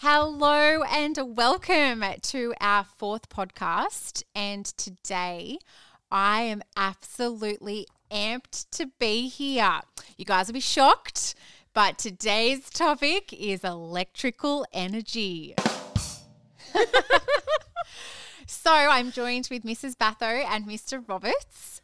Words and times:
Hello 0.00 0.82
and 0.82 1.16
welcome 1.38 2.04
to 2.20 2.52
our 2.60 2.84
fourth 2.84 3.30
podcast. 3.30 4.22
And 4.34 4.66
today 4.66 5.56
I 6.10 6.42
am 6.42 6.60
absolutely 6.76 7.86
amped 8.10 8.66
to 8.72 8.90
be 8.98 9.28
here. 9.28 9.80
You 10.18 10.26
guys 10.26 10.48
will 10.48 10.52
be 10.52 10.60
shocked, 10.60 11.34
but 11.72 11.96
today's 11.96 12.68
topic 12.68 13.32
is 13.32 13.64
electrical 13.64 14.66
energy. 14.70 15.54
so 18.46 18.70
I'm 18.70 19.10
joined 19.12 19.48
with 19.50 19.62
Mrs. 19.62 19.94
Batho 19.94 20.44
and 20.44 20.66
Mr. 20.66 21.02
Roberts. 21.08 21.80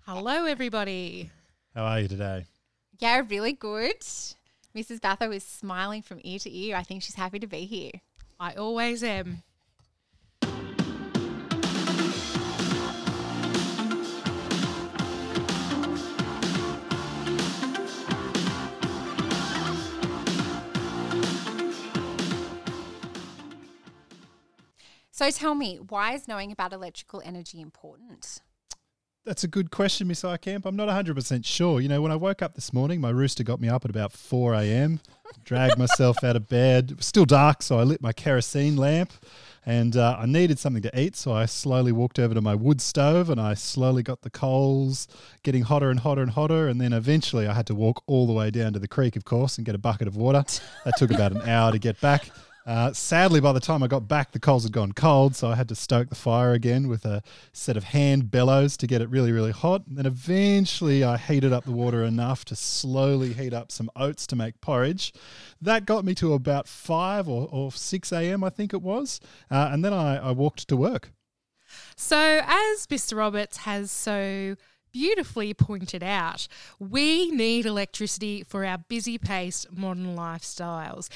Hello, 0.00 0.46
everybody. 0.46 1.30
How 1.76 1.84
are 1.84 2.00
you 2.00 2.08
today? 2.08 2.46
Yeah, 2.98 3.22
really 3.28 3.52
good. 3.52 4.02
Mrs. 4.74 5.00
Batho 5.00 5.34
is 5.34 5.44
smiling 5.44 6.00
from 6.00 6.20
ear 6.24 6.38
to 6.38 6.56
ear. 6.56 6.76
I 6.76 6.82
think 6.82 7.02
she's 7.02 7.16
happy 7.16 7.38
to 7.38 7.46
be 7.46 7.66
here. 7.66 7.92
I 8.40 8.54
always 8.54 9.02
am. 9.04 9.42
So 25.14 25.30
tell 25.30 25.54
me, 25.54 25.76
why 25.76 26.14
is 26.14 26.26
knowing 26.26 26.50
about 26.50 26.72
electrical 26.72 27.22
energy 27.24 27.60
important? 27.60 28.40
That's 29.24 29.44
a 29.44 29.48
good 29.48 29.70
question, 29.70 30.08
Miss 30.08 30.24
Camp. 30.40 30.66
I'm 30.66 30.74
not 30.74 30.88
100% 30.88 31.44
sure. 31.44 31.80
You 31.80 31.88
know, 31.88 32.02
when 32.02 32.10
I 32.10 32.16
woke 32.16 32.42
up 32.42 32.54
this 32.54 32.72
morning, 32.72 33.00
my 33.00 33.10
rooster 33.10 33.44
got 33.44 33.60
me 33.60 33.68
up 33.68 33.84
at 33.84 33.90
about 33.90 34.10
4 34.10 34.54
a.m., 34.54 34.98
dragged 35.44 35.78
myself 35.78 36.24
out 36.24 36.34
of 36.34 36.48
bed. 36.48 36.90
It 36.90 36.96
was 36.96 37.06
still 37.06 37.24
dark, 37.24 37.62
so 37.62 37.78
I 37.78 37.84
lit 37.84 38.02
my 38.02 38.12
kerosene 38.12 38.76
lamp 38.76 39.12
and 39.64 39.96
uh, 39.96 40.16
I 40.18 40.26
needed 40.26 40.58
something 40.58 40.82
to 40.82 41.00
eat. 41.00 41.14
So 41.14 41.32
I 41.32 41.46
slowly 41.46 41.92
walked 41.92 42.18
over 42.18 42.34
to 42.34 42.40
my 42.40 42.56
wood 42.56 42.80
stove 42.80 43.30
and 43.30 43.40
I 43.40 43.54
slowly 43.54 44.02
got 44.02 44.22
the 44.22 44.30
coals 44.30 45.06
getting 45.44 45.62
hotter 45.62 45.90
and 45.90 46.00
hotter 46.00 46.22
and 46.22 46.32
hotter. 46.32 46.66
And 46.66 46.80
then 46.80 46.92
eventually 46.92 47.46
I 47.46 47.54
had 47.54 47.68
to 47.68 47.76
walk 47.76 48.02
all 48.08 48.26
the 48.26 48.32
way 48.32 48.50
down 48.50 48.72
to 48.72 48.80
the 48.80 48.88
creek, 48.88 49.14
of 49.14 49.24
course, 49.24 49.56
and 49.56 49.64
get 49.64 49.76
a 49.76 49.78
bucket 49.78 50.08
of 50.08 50.16
water. 50.16 50.44
That 50.84 50.94
took 50.96 51.12
about 51.12 51.30
an 51.30 51.42
hour 51.42 51.70
to 51.70 51.78
get 51.78 52.00
back. 52.00 52.28
Uh, 52.64 52.92
sadly, 52.92 53.40
by 53.40 53.52
the 53.52 53.60
time 53.60 53.82
I 53.82 53.88
got 53.88 54.06
back, 54.06 54.30
the 54.30 54.38
coals 54.38 54.62
had 54.62 54.72
gone 54.72 54.92
cold, 54.92 55.34
so 55.34 55.48
I 55.48 55.56
had 55.56 55.68
to 55.68 55.74
stoke 55.74 56.08
the 56.08 56.14
fire 56.14 56.52
again 56.52 56.86
with 56.86 57.04
a 57.04 57.22
set 57.52 57.76
of 57.76 57.84
hand 57.84 58.30
bellows 58.30 58.76
to 58.76 58.86
get 58.86 59.02
it 59.02 59.10
really, 59.10 59.32
really 59.32 59.50
hot. 59.50 59.86
And 59.88 59.98
then 59.98 60.06
eventually, 60.06 61.02
I 61.02 61.16
heated 61.16 61.52
up 61.52 61.64
the 61.64 61.72
water 61.72 62.04
enough 62.04 62.44
to 62.46 62.56
slowly 62.56 63.32
heat 63.32 63.52
up 63.52 63.72
some 63.72 63.90
oats 63.96 64.26
to 64.28 64.36
make 64.36 64.60
porridge. 64.60 65.12
That 65.60 65.86
got 65.86 66.04
me 66.04 66.14
to 66.16 66.34
about 66.34 66.68
5 66.68 67.28
or, 67.28 67.48
or 67.50 67.72
6 67.72 68.12
a.m., 68.12 68.44
I 68.44 68.50
think 68.50 68.72
it 68.72 68.82
was. 68.82 69.20
Uh, 69.50 69.70
and 69.72 69.84
then 69.84 69.92
I, 69.92 70.28
I 70.28 70.30
walked 70.30 70.68
to 70.68 70.76
work. 70.76 71.10
So, 71.96 72.42
as 72.46 72.86
Mr. 72.86 73.16
Roberts 73.16 73.58
has 73.58 73.90
so 73.90 74.56
beautifully 74.92 75.54
pointed 75.54 76.02
out, 76.02 76.46
we 76.78 77.30
need 77.30 77.66
electricity 77.66 78.44
for 78.44 78.64
our 78.64 78.78
busy 78.78 79.18
paced 79.18 79.72
modern 79.72 80.14
lifestyles. 80.14 81.08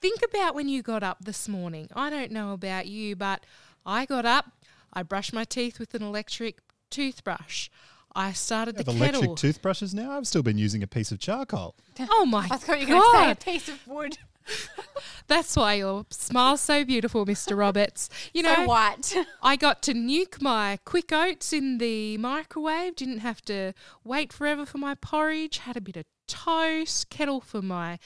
Think 0.00 0.20
about 0.22 0.54
when 0.54 0.68
you 0.68 0.82
got 0.82 1.02
up 1.02 1.24
this 1.24 1.48
morning. 1.48 1.88
I 1.94 2.10
don't 2.10 2.30
know 2.30 2.52
about 2.52 2.86
you, 2.86 3.16
but 3.16 3.44
I 3.84 4.04
got 4.04 4.26
up, 4.26 4.52
I 4.92 5.02
brushed 5.02 5.32
my 5.32 5.44
teeth 5.44 5.78
with 5.78 5.94
an 5.94 6.02
electric 6.02 6.58
toothbrush. 6.90 7.68
I 8.14 8.32
started 8.32 8.76
the 8.76 8.90
have 8.90 8.98
kettle. 9.00 9.22
electric 9.22 9.36
toothbrushes 9.38 9.94
now. 9.94 10.12
I've 10.12 10.26
still 10.26 10.42
been 10.42 10.58
using 10.58 10.82
a 10.82 10.86
piece 10.86 11.12
of 11.12 11.18
charcoal. 11.18 11.76
oh 12.00 12.24
my 12.26 12.48
I 12.50 12.56
thought 12.56 12.80
you 12.80 12.86
were 12.86 13.00
going 13.00 13.12
to 13.12 13.18
say 13.18 13.30
a 13.30 13.54
piece 13.54 13.68
of 13.68 13.86
wood. 13.86 14.18
That's 15.26 15.56
why 15.56 15.74
your 15.74 16.06
smile's 16.10 16.60
so 16.60 16.84
beautiful, 16.84 17.26
Mr. 17.26 17.58
Roberts. 17.58 18.08
You 18.32 18.42
know, 18.42 18.54
so 18.54 18.64
what? 18.64 19.16
I 19.42 19.56
got 19.56 19.82
to 19.82 19.92
nuke 19.92 20.40
my 20.40 20.78
quick 20.84 21.12
oats 21.12 21.52
in 21.52 21.78
the 21.78 22.16
microwave, 22.18 22.96
didn't 22.96 23.18
have 23.18 23.42
to 23.42 23.72
wait 24.04 24.32
forever 24.32 24.64
for 24.64 24.78
my 24.78 24.94
porridge, 24.94 25.58
had 25.58 25.76
a 25.76 25.80
bit 25.80 25.96
of 25.96 26.04
toast, 26.26 27.10
kettle 27.10 27.40
for 27.40 27.60
my 27.60 27.98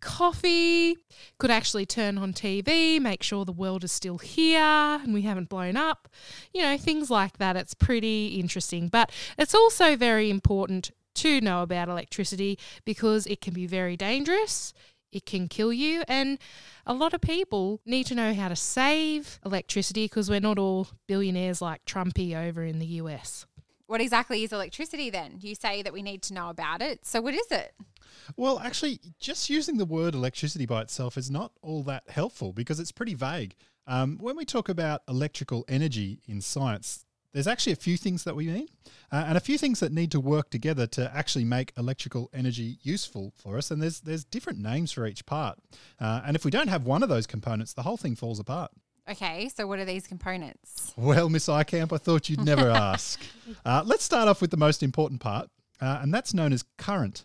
coffee, 0.00 0.96
could 1.38 1.50
actually 1.50 1.86
turn 1.86 2.18
on 2.18 2.32
TV, 2.32 3.00
make 3.00 3.22
sure 3.22 3.44
the 3.44 3.52
world 3.52 3.84
is 3.84 3.92
still 3.92 4.18
here 4.18 4.60
and 4.60 5.12
we 5.14 5.22
haven't 5.22 5.48
blown 5.48 5.76
up. 5.76 6.08
You 6.52 6.62
know, 6.62 6.76
things 6.78 7.10
like 7.10 7.38
that. 7.38 7.56
It's 7.56 7.74
pretty 7.74 8.38
interesting. 8.38 8.88
But 8.88 9.10
it's 9.36 9.54
also 9.54 9.96
very 9.96 10.30
important 10.30 10.90
to 11.16 11.40
know 11.40 11.62
about 11.62 11.88
electricity 11.88 12.58
because 12.84 13.26
it 13.26 13.40
can 13.40 13.52
be 13.54 13.66
very 13.66 13.96
dangerous. 13.96 14.72
It 15.10 15.24
can 15.24 15.48
kill 15.48 15.72
you, 15.72 16.02
and 16.06 16.38
a 16.84 16.92
lot 16.92 17.14
of 17.14 17.22
people 17.22 17.80
need 17.86 18.04
to 18.08 18.14
know 18.14 18.34
how 18.34 18.48
to 18.48 18.54
save 18.54 19.40
electricity 19.42 20.04
because 20.04 20.28
we're 20.28 20.38
not 20.38 20.58
all 20.58 20.88
billionaires 21.06 21.62
like 21.62 21.82
Trumpy 21.86 22.36
over 22.36 22.62
in 22.62 22.78
the 22.78 22.86
US. 23.02 23.46
what 23.88 24.02
exactly 24.02 24.44
is 24.44 24.52
electricity 24.52 25.08
then? 25.10 25.38
You 25.40 25.54
say 25.54 25.82
that 25.82 25.92
we 25.94 26.02
need 26.02 26.22
to 26.24 26.34
know 26.34 26.50
about 26.50 26.82
it. 26.82 27.06
So 27.06 27.20
what 27.22 27.34
is 27.34 27.50
it? 27.50 27.74
Well, 28.36 28.58
actually, 28.60 29.00
just 29.18 29.50
using 29.50 29.78
the 29.78 29.84
word 29.84 30.14
electricity 30.14 30.66
by 30.66 30.82
itself 30.82 31.16
is 31.16 31.30
not 31.30 31.52
all 31.62 31.82
that 31.84 32.08
helpful 32.08 32.52
because 32.52 32.80
it's 32.80 32.92
pretty 32.92 33.14
vague. 33.14 33.54
Um, 33.86 34.18
when 34.20 34.36
we 34.36 34.44
talk 34.44 34.68
about 34.68 35.02
electrical 35.08 35.64
energy 35.66 36.20
in 36.26 36.40
science, 36.40 37.06
there's 37.32 37.46
actually 37.46 37.72
a 37.72 37.76
few 37.76 37.96
things 37.96 38.24
that 38.24 38.34
we 38.34 38.46
mean 38.46 38.68
uh, 39.12 39.24
and 39.26 39.36
a 39.36 39.40
few 39.40 39.58
things 39.58 39.80
that 39.80 39.92
need 39.92 40.10
to 40.12 40.20
work 40.20 40.50
together 40.50 40.86
to 40.88 41.10
actually 41.14 41.44
make 41.44 41.72
electrical 41.76 42.30
energy 42.32 42.78
useful 42.82 43.32
for 43.36 43.56
us. 43.56 43.70
And 43.70 43.82
there's 43.82 44.00
there's 44.00 44.24
different 44.24 44.58
names 44.58 44.92
for 44.92 45.06
each 45.06 45.24
part. 45.26 45.58
Uh, 46.00 46.22
and 46.26 46.36
if 46.36 46.44
we 46.44 46.50
don't 46.50 46.68
have 46.68 46.84
one 46.84 47.02
of 47.02 47.08
those 47.08 47.26
components, 47.26 47.72
the 47.72 47.82
whole 47.82 47.96
thing 47.96 48.14
falls 48.14 48.38
apart. 48.38 48.72
Okay, 49.10 49.48
so 49.54 49.66
what 49.66 49.78
are 49.78 49.86
these 49.86 50.06
components? 50.06 50.92
Well, 50.96 51.30
Miss 51.30 51.46
Icamp, 51.48 51.94
I 51.94 51.96
thought 51.96 52.28
you'd 52.28 52.44
never 52.44 52.68
ask. 52.92 53.20
Uh, 53.64 53.82
let's 53.86 54.04
start 54.04 54.28
off 54.28 54.42
with 54.42 54.50
the 54.50 54.58
most 54.58 54.82
important 54.82 55.20
part, 55.20 55.48
uh, 55.80 56.00
and 56.02 56.12
that's 56.12 56.34
known 56.34 56.52
as 56.52 56.64
current. 56.76 57.24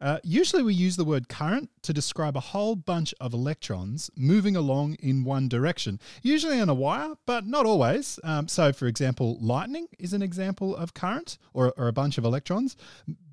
Uh, 0.00 0.18
usually, 0.22 0.62
we 0.62 0.74
use 0.74 0.96
the 0.96 1.04
word 1.04 1.28
current 1.28 1.70
to 1.82 1.92
describe 1.92 2.36
a 2.36 2.40
whole 2.40 2.76
bunch 2.76 3.14
of 3.20 3.32
electrons 3.32 4.10
moving 4.14 4.54
along 4.54 4.94
in 4.94 5.24
one 5.24 5.48
direction, 5.48 5.98
usually 6.22 6.60
on 6.60 6.68
a 6.68 6.74
wire, 6.74 7.14
but 7.24 7.46
not 7.46 7.64
always. 7.64 8.20
Um, 8.22 8.46
so, 8.46 8.72
for 8.72 8.86
example, 8.86 9.38
lightning 9.40 9.86
is 9.98 10.12
an 10.12 10.22
example 10.22 10.76
of 10.76 10.92
current 10.92 11.38
or, 11.54 11.72
or 11.78 11.88
a 11.88 11.92
bunch 11.92 12.18
of 12.18 12.24
electrons, 12.24 12.76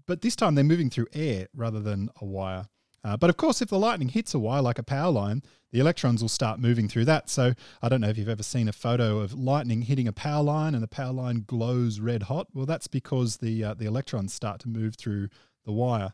but 0.06 0.22
this 0.22 0.36
time 0.36 0.56
they're 0.56 0.64
moving 0.64 0.90
through 0.90 1.08
air 1.14 1.48
rather 1.54 1.82
than 1.82 2.10
a 2.22 2.26
wire. 2.26 2.68
Uh, 3.04 3.18
but 3.18 3.30
of 3.30 3.36
course, 3.36 3.62
if 3.62 3.70
the 3.70 3.78
lightning 3.78 4.08
hits 4.08 4.34
a 4.34 4.40
wire 4.40 4.62
like 4.62 4.80
a 4.80 4.84
power 4.84 5.12
line, 5.12 5.44
the 5.72 5.80
electrons 5.80 6.22
will 6.22 6.30
start 6.30 6.60
moving 6.60 6.88
through 6.88 7.06
that. 7.06 7.30
So 7.30 7.54
I 7.82 7.90
don't 7.90 8.00
know 8.00 8.08
if 8.08 8.18
you've 8.18 8.30
ever 8.30 8.44
seen 8.44 8.70
a 8.70 8.74
photo 8.74 9.20
of 9.20 9.34
lightning 9.34 9.82
hitting 9.82 10.08
a 10.08 10.14
power 10.14 10.44
line 10.44 10.74
and 10.74 10.84
the 10.84 10.88
power 10.88 11.12
line 11.12 11.44
glows 11.46 12.00
red 12.00 12.24
hot. 12.24 12.48
Well, 12.54 12.66
that's 12.66 12.88
because 12.88 13.38
the 13.38 13.64
uh, 13.64 13.74
the 13.74 13.86
electrons 13.86 14.34
start 14.34 14.62
to 14.62 14.70
move 14.70 14.96
through 14.96 15.28
the 15.66 15.74
wire. 15.74 16.14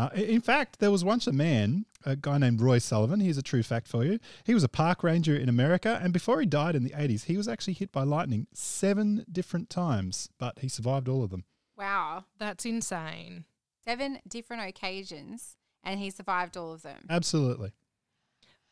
Uh, 0.00 0.08
in 0.14 0.40
fact, 0.40 0.78
there 0.78 0.90
was 0.90 1.04
once 1.04 1.26
a 1.26 1.32
man, 1.32 1.84
a 2.06 2.16
guy 2.16 2.38
named 2.38 2.60
Roy 2.60 2.78
Sullivan. 2.78 3.20
Here's 3.20 3.36
a 3.36 3.42
true 3.42 3.62
fact 3.62 3.86
for 3.86 4.04
you. 4.04 4.18
He 4.44 4.54
was 4.54 4.64
a 4.64 4.68
park 4.68 5.02
ranger 5.02 5.36
in 5.36 5.48
America, 5.48 6.00
and 6.02 6.12
before 6.12 6.40
he 6.40 6.46
died 6.46 6.74
in 6.74 6.84
the 6.84 6.90
80s, 6.90 7.24
he 7.24 7.36
was 7.36 7.46
actually 7.48 7.74
hit 7.74 7.92
by 7.92 8.02
lightning 8.04 8.46
seven 8.54 9.26
different 9.30 9.68
times, 9.68 10.30
but 10.38 10.60
he 10.60 10.68
survived 10.68 11.08
all 11.08 11.22
of 11.22 11.30
them. 11.30 11.44
Wow. 11.76 12.24
That's 12.38 12.64
insane. 12.64 13.44
Seven 13.84 14.18
different 14.28 14.68
occasions 14.68 15.56
and 15.82 15.98
he 15.98 16.10
survived 16.10 16.56
all 16.56 16.72
of 16.72 16.82
them. 16.82 17.06
Absolutely. 17.08 17.72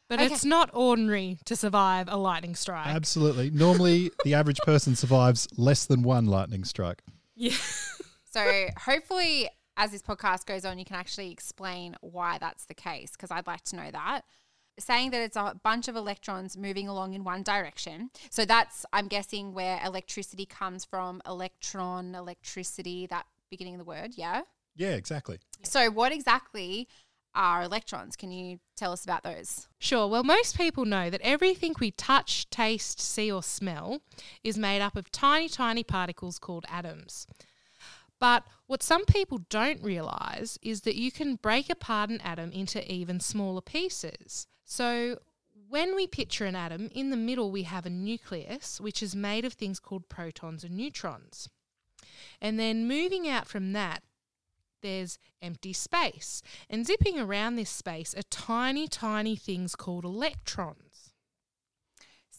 But 0.09 0.21
Okay. 0.21 0.33
it's 0.33 0.45
not 0.45 0.71
ordinary 0.73 1.39
to 1.47 1.57
survive 1.57 2.07
a 2.09 2.17
lightning 2.17 2.55
strike. 2.55 2.87
Absolutely. 2.87 3.51
Normally, 3.51 4.11
the 4.25 4.35
average 4.35 4.59
person 4.61 4.95
survives 4.97 5.49
less 5.57 5.87
than 5.87 6.03
one 6.03 6.27
lightning 6.27 6.65
strike. 6.65 7.03
yeah. 7.35 7.55
So 8.31 8.67
hopefully, 8.85 9.49
as 9.79 9.93
this 9.93 10.03
podcast 10.03 10.45
goes 10.45 10.65
on, 10.65 10.79
you 10.79 10.85
can 10.85 10.97
actually 10.97 11.31
explain 11.31 11.97
why 12.01 12.37
that's 12.39 12.67
the 12.67 12.75
case 12.75 13.13
because 13.13 13.31
I'd 13.31 13.47
like 13.47 13.63
to 13.65 13.77
know 13.77 13.91
that. 13.93 14.23
Saying 14.79 15.13
that 15.13 15.23
it's 15.23 15.37
a 15.37 15.59
bunch 15.63 15.89
of 15.89 15.97
electrons 15.97 16.57
moving 16.57 16.89
along 16.89 17.15
in 17.15 17.25
one 17.25 17.43
direction. 17.43 18.11
So 18.31 18.45
that's, 18.45 18.85
I'm 18.93 19.09
guessing, 19.09 19.55
where 19.55 19.81
electricity 19.85 20.47
comes 20.47 20.85
from 20.85 21.23
electron, 21.27 22.15
electricity, 22.15 23.07
that 23.07 23.27
beginning 23.51 23.75
of 23.75 23.79
the 23.79 23.85
word. 23.85 24.13
Yeah. 24.17 24.43
Yeah, 24.77 24.93
exactly. 24.93 25.39
So, 25.63 25.91
what 25.91 26.13
exactly 26.13 26.87
are 27.35 27.63
electrons? 27.63 28.17
Can 28.17 28.31
you 28.31 28.61
tell 28.77 28.93
us 28.93 29.03
about 29.05 29.25
those? 29.25 29.69
Sure. 29.79 30.07
Well, 30.09 30.23
most 30.23 30.57
people 30.57 30.85
know 30.85 31.11
that 31.11 31.21
everything 31.23 31.75
we 31.81 31.91
touch, 31.91 32.49
taste, 32.51 33.01
see, 33.01 33.31
or 33.31 33.43
smell 33.43 34.01
is 34.45 34.57
made 34.57 34.81
up 34.81 34.97
of 34.97 35.11
tiny, 35.11 35.49
tiny 35.49 35.83
particles 35.83 36.39
called 36.39 36.65
atoms. 36.69 37.27
But 38.21 38.45
what 38.67 38.83
some 38.83 39.05
people 39.05 39.39
don't 39.49 39.83
realise 39.83 40.59
is 40.63 40.83
that 40.83 40.97
you 40.97 41.13
can 41.13 41.37
break 41.37 41.71
apart 41.71 42.11
an 42.11 42.21
atom 42.21 42.51
into 42.53 42.91
even 42.93 43.21
smaller 43.21 43.61
pieces. 43.61 44.47
So, 44.65 45.19
when 45.69 45.95
we 45.95 46.07
picture 46.07 46.47
an 46.47 46.57
atom, 46.57 46.89
in 46.95 47.11
the 47.11 47.17
middle 47.17 47.51
we 47.51 47.65
have 47.65 47.85
a 47.85 47.91
nucleus, 47.91 48.81
which 48.81 49.03
is 49.03 49.15
made 49.15 49.45
of 49.45 49.53
things 49.53 49.79
called 49.79 50.09
protons 50.09 50.65
and 50.65 50.75
neutrons. 50.75 51.49
And 52.41 52.59
then 52.59 52.89
moving 52.89 53.29
out 53.29 53.47
from 53.47 53.73
that, 53.75 54.03
there's 54.81 55.19
empty 55.43 55.73
space. 55.73 56.43
And 56.71 56.87
zipping 56.87 57.19
around 57.19 57.57
this 57.57 57.71
space 57.71 58.15
are 58.17 58.23
tiny, 58.23 58.89
tiny 58.89 59.37
things 59.37 59.75
called 59.75 60.05
electrons. 60.05 61.13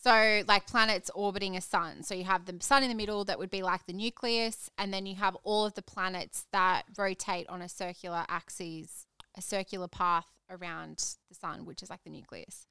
So, 0.02 0.44
like 0.48 0.66
planets 0.66 1.12
orbiting 1.14 1.58
a 1.58 1.62
sun. 1.62 2.04
So, 2.04 2.16
you 2.16 2.24
have 2.24 2.46
the 2.46 2.56
sun 2.62 2.84
in 2.84 2.90
the 2.90 2.96
middle 2.96 3.26
that 3.26 3.38
would 3.38 3.50
be 3.50 3.62
like 3.62 3.86
the 3.86 3.94
nucleus, 3.94 4.70
and 4.78 4.94
then 4.94 5.06
you 5.06 5.16
have 5.16 5.36
all 5.44 5.66
of 5.66 5.74
the 5.74 5.82
planets 5.82 6.46
that 6.52 6.84
rotate 6.98 7.48
on 7.50 7.62
a 7.62 7.70
circular 7.70 8.26
axis, 8.30 9.06
a 9.36 9.42
circular 9.42 9.88
path 9.88 10.28
around 10.50 11.16
the 11.30 11.36
sun, 11.36 11.66
which 11.66 11.84
is 11.84 11.90
like 11.90 12.04
the 12.04 12.10
nucleus. 12.10 12.68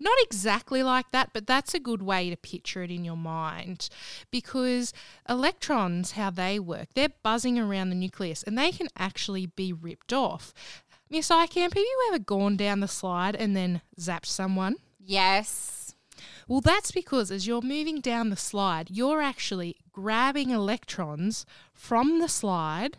Not 0.00 0.16
exactly 0.22 0.82
like 0.82 1.10
that, 1.10 1.30
but 1.32 1.46
that's 1.46 1.74
a 1.74 1.80
good 1.80 2.02
way 2.02 2.30
to 2.30 2.36
picture 2.36 2.82
it 2.82 2.90
in 2.90 3.04
your 3.04 3.16
mind 3.16 3.88
because 4.30 4.92
electrons, 5.28 6.12
how 6.12 6.30
they 6.30 6.58
work, 6.58 6.88
they're 6.94 7.12
buzzing 7.22 7.58
around 7.58 7.90
the 7.90 7.96
nucleus 7.96 8.42
and 8.42 8.56
they 8.56 8.72
can 8.72 8.88
actually 8.96 9.46
be 9.46 9.72
ripped 9.72 10.12
off. 10.12 10.54
Miss 11.10 11.30
Icamp, 11.30 11.74
have 11.74 11.76
you 11.76 12.08
ever 12.08 12.18
gone 12.18 12.56
down 12.56 12.80
the 12.80 12.88
slide 12.88 13.34
and 13.34 13.56
then 13.56 13.80
zapped 13.98 14.26
someone? 14.26 14.76
Yes. 15.00 15.87
Well, 16.48 16.60
that's 16.62 16.90
because 16.90 17.30
as 17.30 17.46
you're 17.46 17.60
moving 17.62 18.00
down 18.00 18.30
the 18.30 18.36
slide, 18.36 18.88
you're 18.90 19.20
actually 19.20 19.76
grabbing 19.92 20.50
electrons 20.50 21.44
from 21.74 22.20
the 22.20 22.28
slide 22.28 22.96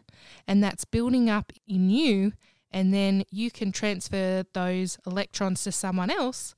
and 0.48 0.64
that's 0.64 0.86
building 0.86 1.30
up 1.30 1.52
in 1.68 1.90
you 1.90 2.34
and 2.72 2.94
then 2.94 3.24
you 3.32 3.50
can 3.50 3.72
transfer 3.72 4.44
those 4.54 5.00
electrons 5.08 5.64
to 5.64 5.72
someone 5.72 6.12
else 6.12 6.54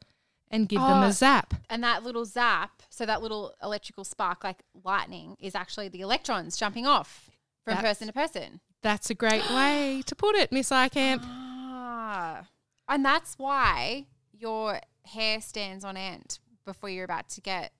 and 0.50 0.68
give 0.68 0.82
them 0.82 1.04
Oh. 1.04 1.08
a 1.08 1.14
zap. 1.14 1.54
And 1.70 1.82
that 1.84 2.04
little 2.04 2.26
zap, 2.26 2.84
so 2.90 3.06
that 3.06 3.22
little 3.22 3.54
electrical 3.64 4.04
spark, 4.04 4.44
like 4.44 4.64
lightning, 4.84 5.38
is 5.40 5.56
actually 5.56 5.88
the 5.88 6.02
electrons 6.02 6.58
jumping 6.58 6.86
off 6.86 7.30
from 7.64 7.76
That's- 7.76 7.92
person 7.98 8.08
to 8.08 8.14
person. 8.14 8.60
That's 8.82 9.10
a 9.10 9.14
great 9.16 9.50
way 9.52 10.02
to 10.08 10.16
put 10.16 10.36
it, 10.36 10.52
Miss 10.52 10.70
Icamp. 10.72 11.22
Ah. 11.24 12.48
And 12.90 13.06
that's 13.06 13.36
why 13.40 14.08
your 14.34 14.82
hair 15.06 15.40
stands 15.40 15.86
on 15.86 15.96
end 15.96 16.40
before 16.66 16.90
you're 16.90 17.06
about 17.06 17.30
to 17.30 17.42
get 17.42 17.74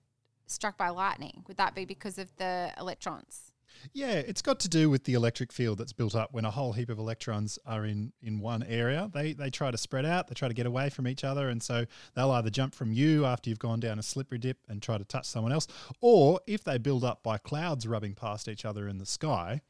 struck 0.46 0.76
by 0.76 0.88
lightning. 0.90 1.44
Would 1.48 1.56
that 1.56 1.74
be 1.74 1.84
because 1.84 2.18
of 2.18 2.34
the 2.36 2.72
electrons? 2.78 3.52
Yeah, 3.92 4.12
it's 4.12 4.42
got 4.42 4.60
to 4.60 4.68
do 4.68 4.90
with 4.90 5.04
the 5.04 5.14
electric 5.14 5.52
field 5.52 5.78
that's 5.78 5.92
built 5.92 6.14
up 6.14 6.32
when 6.32 6.44
a 6.44 6.50
whole 6.50 6.72
heap 6.72 6.88
of 6.88 6.98
electrons 6.98 7.58
are 7.66 7.84
in, 7.84 8.12
in 8.22 8.38
one 8.38 8.62
area. 8.62 9.10
They 9.12 9.32
they 9.32 9.50
try 9.50 9.70
to 9.70 9.78
spread 9.78 10.04
out, 10.04 10.28
they 10.28 10.34
try 10.34 10.48
to 10.48 10.54
get 10.54 10.66
away 10.66 10.90
from 10.90 11.08
each 11.08 11.24
other, 11.24 11.48
and 11.48 11.62
so 11.62 11.86
they'll 12.14 12.30
either 12.32 12.50
jump 12.50 12.74
from 12.74 12.92
you 12.92 13.24
after 13.24 13.50
you've 13.50 13.58
gone 13.58 13.80
down 13.80 13.98
a 13.98 14.02
slippery 14.02 14.38
dip 14.38 14.58
and 14.68 14.82
try 14.82 14.98
to 14.98 15.04
touch 15.04 15.26
someone 15.26 15.52
else, 15.52 15.66
or 16.00 16.40
if 16.46 16.62
they 16.64 16.78
build 16.78 17.04
up 17.04 17.22
by 17.22 17.38
clouds 17.38 17.86
rubbing 17.86 18.14
past 18.14 18.48
each 18.48 18.64
other 18.64 18.88
in 18.88 18.98
the 18.98 19.06
sky, 19.06 19.60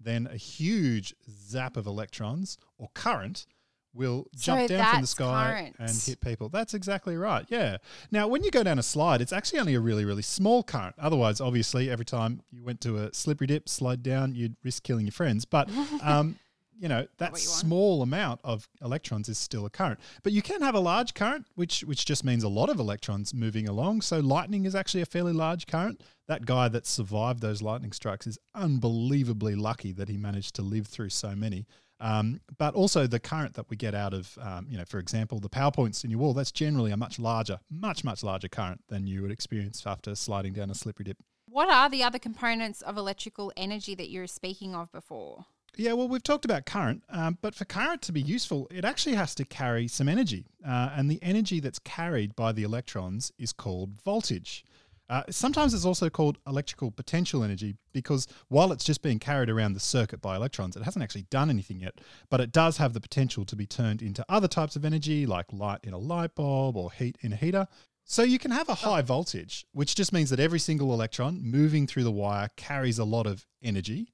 then 0.00 0.28
a 0.30 0.36
huge 0.36 1.14
zap 1.28 1.76
of 1.76 1.86
electrons 1.86 2.56
or 2.78 2.88
current 2.94 3.46
will 3.94 4.26
jump 4.36 4.62
So 4.62 4.68
down 4.68 4.92
from 4.92 5.00
the 5.00 5.06
sky 5.06 5.50
current. 5.50 5.76
and 5.78 5.90
hit 5.90 6.20
people. 6.20 6.48
That's 6.48 6.74
exactly 6.74 7.16
right. 7.16 7.44
Yeah. 7.48 7.78
Now, 8.10 8.28
when 8.28 8.44
you 8.44 8.50
go 8.50 8.62
down 8.62 8.78
a 8.78 8.82
slide, 8.82 9.20
it's 9.20 9.32
actually 9.32 9.58
only 9.60 9.74
a 9.74 9.80
really, 9.80 10.04
really 10.04 10.22
small 10.22 10.62
current. 10.62 10.94
Otherwise, 10.98 11.40
obviously, 11.40 11.90
every 11.90 12.04
time 12.04 12.42
you 12.50 12.62
went 12.62 12.80
to 12.82 12.98
a 12.98 13.12
slippery 13.12 13.46
dip, 13.46 13.68
slide 13.68 14.02
down, 14.02 14.34
you'd 14.34 14.56
risk 14.62 14.82
killing 14.82 15.06
your 15.06 15.12
friends. 15.12 15.44
But, 15.44 15.68
um, 16.02 16.38
you 16.78 16.88
know, 16.88 17.08
that 17.16 17.32
you 17.32 17.38
small 17.38 18.02
amount 18.02 18.40
of 18.44 18.68
electrons 18.82 19.28
is 19.28 19.36
still 19.36 19.66
a 19.66 19.70
current. 19.70 19.98
But 20.22 20.32
you 20.32 20.42
can 20.42 20.62
have 20.62 20.76
a 20.76 20.80
large 20.80 21.12
current, 21.12 21.46
which 21.56 21.80
which 21.80 22.04
just 22.04 22.22
means 22.24 22.44
a 22.44 22.48
lot 22.48 22.70
of 22.70 22.78
electrons 22.78 23.34
moving 23.34 23.66
along. 23.68 24.02
So 24.02 24.20
lightning 24.20 24.64
is 24.64 24.76
actually 24.76 25.00
a 25.02 25.06
fairly 25.06 25.32
large 25.32 25.66
current. 25.66 26.04
That 26.28 26.46
guy 26.46 26.68
that 26.68 26.86
survived 26.86 27.40
those 27.40 27.62
lightning 27.62 27.90
strikes 27.90 28.28
is 28.28 28.38
unbelievably 28.54 29.56
lucky 29.56 29.90
that 29.92 30.08
he 30.08 30.16
managed 30.16 30.54
to 30.56 30.62
live 30.62 30.86
through 30.86 31.08
so 31.08 31.34
many. 31.34 31.66
Um, 32.00 32.40
but 32.58 32.74
also 32.74 33.06
the 33.06 33.18
current 33.18 33.54
that 33.54 33.68
we 33.70 33.76
get 33.76 33.94
out 33.94 34.14
of, 34.14 34.38
um, 34.40 34.66
you 34.70 34.78
know, 34.78 34.84
for 34.84 34.98
example, 34.98 35.40
the 35.40 35.48
power 35.48 35.72
points 35.72 36.04
in 36.04 36.10
your 36.10 36.20
wall, 36.20 36.32
that's 36.32 36.52
generally 36.52 36.92
a 36.92 36.96
much 36.96 37.18
larger, 37.18 37.60
much, 37.70 38.04
much 38.04 38.22
larger 38.22 38.48
current 38.48 38.82
than 38.88 39.06
you 39.06 39.22
would 39.22 39.32
experience 39.32 39.82
after 39.84 40.14
sliding 40.14 40.52
down 40.52 40.70
a 40.70 40.74
slippery 40.74 41.04
dip. 41.04 41.18
What 41.48 41.70
are 41.70 41.88
the 41.88 42.02
other 42.02 42.18
components 42.18 42.82
of 42.82 42.96
electrical 42.96 43.52
energy 43.56 43.94
that 43.94 44.10
you 44.10 44.20
were 44.20 44.26
speaking 44.26 44.74
of 44.74 44.92
before? 44.92 45.46
Yeah, 45.76 45.92
well, 45.92 46.08
we've 46.08 46.22
talked 46.22 46.44
about 46.44 46.66
current, 46.66 47.04
um, 47.08 47.38
but 47.40 47.54
for 47.54 47.64
current 47.64 48.02
to 48.02 48.12
be 48.12 48.20
useful, 48.20 48.66
it 48.70 48.84
actually 48.84 49.14
has 49.14 49.34
to 49.36 49.44
carry 49.44 49.86
some 49.86 50.08
energy. 50.08 50.46
Uh, 50.66 50.90
and 50.94 51.10
the 51.10 51.20
energy 51.22 51.60
that's 51.60 51.78
carried 51.78 52.34
by 52.34 52.52
the 52.52 52.64
electrons 52.64 53.32
is 53.38 53.52
called 53.52 53.90
voltage. 54.02 54.64
Uh, 55.10 55.22
sometimes 55.30 55.72
it's 55.72 55.86
also 55.86 56.10
called 56.10 56.38
electrical 56.46 56.90
potential 56.90 57.42
energy 57.42 57.74
because 57.92 58.26
while 58.48 58.72
it's 58.72 58.84
just 58.84 59.00
being 59.00 59.18
carried 59.18 59.48
around 59.48 59.72
the 59.72 59.80
circuit 59.80 60.20
by 60.20 60.36
electrons, 60.36 60.76
it 60.76 60.82
hasn't 60.82 61.02
actually 61.02 61.22
done 61.30 61.48
anything 61.48 61.80
yet, 61.80 62.00
but 62.28 62.40
it 62.40 62.52
does 62.52 62.76
have 62.76 62.92
the 62.92 63.00
potential 63.00 63.46
to 63.46 63.56
be 63.56 63.66
turned 63.66 64.02
into 64.02 64.24
other 64.28 64.48
types 64.48 64.76
of 64.76 64.84
energy 64.84 65.24
like 65.24 65.50
light 65.50 65.80
in 65.82 65.94
a 65.94 65.98
light 65.98 66.34
bulb 66.34 66.76
or 66.76 66.92
heat 66.92 67.16
in 67.22 67.32
a 67.32 67.36
heater. 67.36 67.66
So 68.04 68.22
you 68.22 68.38
can 68.38 68.50
have 68.50 68.68
a 68.68 68.74
high 68.74 69.02
voltage, 69.02 69.66
which 69.72 69.94
just 69.94 70.12
means 70.12 70.30
that 70.30 70.40
every 70.40 70.58
single 70.58 70.92
electron 70.92 71.42
moving 71.42 71.86
through 71.86 72.04
the 72.04 72.12
wire 72.12 72.48
carries 72.56 72.98
a 72.98 73.04
lot 73.04 73.26
of 73.26 73.46
energy. 73.62 74.12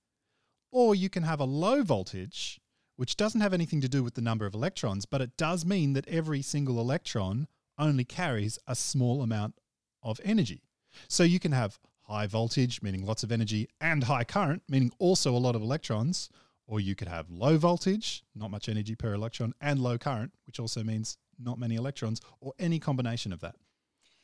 Or 0.71 0.95
you 0.95 1.09
can 1.09 1.23
have 1.25 1.39
a 1.41 1.45
low 1.45 1.83
voltage, 1.83 2.61
which 2.97 3.17
doesn't 3.17 3.41
have 3.41 3.53
anything 3.53 3.81
to 3.81 3.89
do 3.89 4.03
with 4.03 4.15
the 4.15 4.21
number 4.21 4.47
of 4.47 4.55
electrons, 4.55 5.07
but 5.07 5.21
it 5.21 5.37
does 5.37 5.65
mean 5.65 5.93
that 5.93 6.09
every 6.09 6.43
single 6.43 6.81
electron 6.81 7.47
only 7.79 8.05
carries 8.05 8.59
a 8.67 8.75
small 8.75 9.23
amount 9.23 9.55
of 10.03 10.21
energy. 10.25 10.63
So 11.09 11.23
you 11.23 11.39
can 11.39 11.53
have 11.53 11.79
high 12.03 12.27
voltage, 12.27 12.83
meaning 12.83 13.05
lots 13.05 13.23
of 13.23 13.33
energy, 13.33 13.69
and 13.81 14.05
high 14.05 14.25
current, 14.25 14.63
meaning 14.69 14.93
also 14.99 15.35
a 15.35 15.39
lot 15.39 15.57
of 15.57 15.63
electrons. 15.63 16.29
Or 16.67 16.81
you 16.81 16.95
could 16.95 17.09
have 17.09 17.31
low 17.31 17.59
voltage, 17.59 18.25
not 18.35 18.51
much 18.51 18.69
energy 18.69 18.95
per 18.95 19.13
electron, 19.13 19.53
and 19.61 19.79
low 19.81 19.99
current, 19.99 20.33
which 20.47 20.59
also 20.59 20.83
means 20.83 21.19
not 21.39 21.59
many 21.59 21.75
electrons, 21.75 22.21
or 22.41 22.55
any 22.59 22.79
combination 22.79 23.33
of 23.33 23.41
that. 23.41 23.57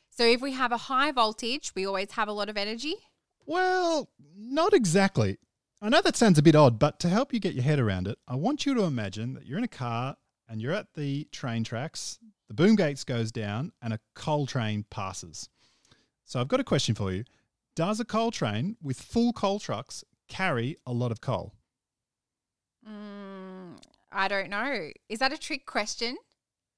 So 0.09 0.25
if 0.25 0.41
we 0.41 0.51
have 0.53 0.71
a 0.71 0.77
high 0.77 1.11
voltage, 1.11 1.71
we 1.75 1.85
always 1.85 2.11
have 2.13 2.27
a 2.27 2.33
lot 2.33 2.49
of 2.49 2.57
energy. 2.57 2.95
Well, 3.45 4.09
not 4.35 4.73
exactly. 4.73 5.37
I 5.81 5.89
know 5.89 6.01
that 6.01 6.15
sounds 6.15 6.37
a 6.37 6.43
bit 6.43 6.55
odd, 6.55 6.79
but 6.79 6.99
to 6.99 7.09
help 7.09 7.33
you 7.33 7.39
get 7.39 7.53
your 7.53 7.63
head 7.63 7.79
around 7.79 8.07
it, 8.07 8.17
I 8.27 8.35
want 8.35 8.65
you 8.65 8.73
to 8.75 8.83
imagine 8.83 9.33
that 9.33 9.45
you're 9.45 9.57
in 9.57 9.63
a 9.63 9.67
car 9.67 10.15
and 10.47 10.61
you're 10.61 10.73
at 10.73 10.93
the 10.95 11.27
train 11.31 11.63
tracks, 11.63 12.19
the 12.47 12.53
boom 12.53 12.75
gates 12.75 13.03
goes 13.03 13.31
down, 13.31 13.71
and 13.81 13.93
a 13.93 13.99
coal 14.13 14.45
train 14.45 14.85
passes. 14.89 15.47
So 16.31 16.39
I've 16.39 16.47
got 16.47 16.61
a 16.61 16.63
question 16.63 16.95
for 16.95 17.11
you. 17.11 17.25
Does 17.75 17.99
a 17.99 18.05
coal 18.05 18.31
train 18.31 18.77
with 18.81 19.01
full 19.01 19.33
coal 19.33 19.59
trucks 19.59 20.05
carry 20.29 20.77
a 20.87 20.93
lot 20.93 21.11
of 21.11 21.19
coal? 21.19 21.55
Mm, 22.87 23.75
I 24.13 24.29
don't 24.29 24.49
know. 24.49 24.91
Is 25.09 25.19
that 25.19 25.33
a 25.33 25.37
trick 25.37 25.65
question? 25.65 26.15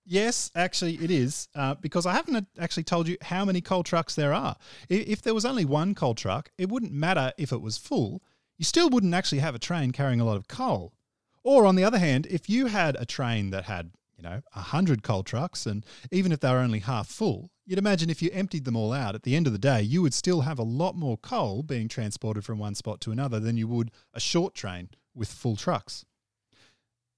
Yes, 0.07 0.49
actually, 0.55 0.95
it 0.95 1.11
is 1.11 1.49
uh, 1.53 1.75
because 1.75 2.07
I 2.07 2.13
haven't 2.13 2.47
actually 2.57 2.85
told 2.85 3.07
you 3.07 3.15
how 3.21 3.45
many 3.45 3.61
coal 3.61 3.83
trucks 3.83 4.15
there 4.15 4.33
are. 4.33 4.55
I- 4.89 5.05
If 5.07 5.21
there 5.21 5.35
was 5.35 5.45
only 5.45 5.65
one 5.65 5.93
coal 5.93 6.15
truck, 6.15 6.49
it 6.57 6.69
wouldn't 6.69 6.91
matter 6.91 7.31
if 7.37 7.51
it 7.51 7.61
was 7.61 7.77
full. 7.77 8.23
You 8.57 8.65
still 8.65 8.89
wouldn't 8.89 9.13
actually 9.13 9.41
have 9.41 9.53
a 9.53 9.59
train 9.59 9.91
carrying 9.91 10.19
a 10.19 10.25
lot 10.25 10.37
of 10.37 10.47
coal. 10.47 10.95
Or 11.43 11.67
on 11.67 11.75
the 11.75 11.83
other 11.83 11.99
hand, 11.99 12.25
if 12.27 12.49
you 12.49 12.65
had 12.65 12.95
a 12.99 13.05
train 13.05 13.51
that 13.51 13.65
had, 13.65 13.91
you 14.23 14.29
know, 14.29 14.41
a 14.55 14.61
hundred 14.61 15.03
coal 15.03 15.23
trucks, 15.23 15.65
and 15.65 15.85
even 16.11 16.31
if 16.31 16.39
they 16.39 16.49
were 16.49 16.57
only 16.57 16.79
half 16.79 17.07
full, 17.07 17.51
you'd 17.65 17.79
imagine 17.79 18.09
if 18.09 18.21
you 18.21 18.29
emptied 18.31 18.63
them 18.63 18.75
all 18.75 18.93
out 18.93 19.15
at 19.15 19.23
the 19.23 19.35
end 19.35 19.47
of 19.47 19.53
the 19.53 19.59
day, 19.59 19.81
you 19.81 20.01
would 20.01 20.13
still 20.13 20.41
have 20.41 20.59
a 20.59 20.63
lot 20.63 20.95
more 20.95 21.17
coal 21.17 21.61
being 21.61 21.87
transported 21.87 22.45
from 22.45 22.57
one 22.57 22.75
spot 22.75 23.01
to 23.01 23.11
another 23.11 23.39
than 23.39 23.57
you 23.57 23.67
would 23.67 23.91
a 24.13 24.19
short 24.19 24.53
train 24.53 24.89
with 25.13 25.29
full 25.29 25.57
trucks. 25.57 26.05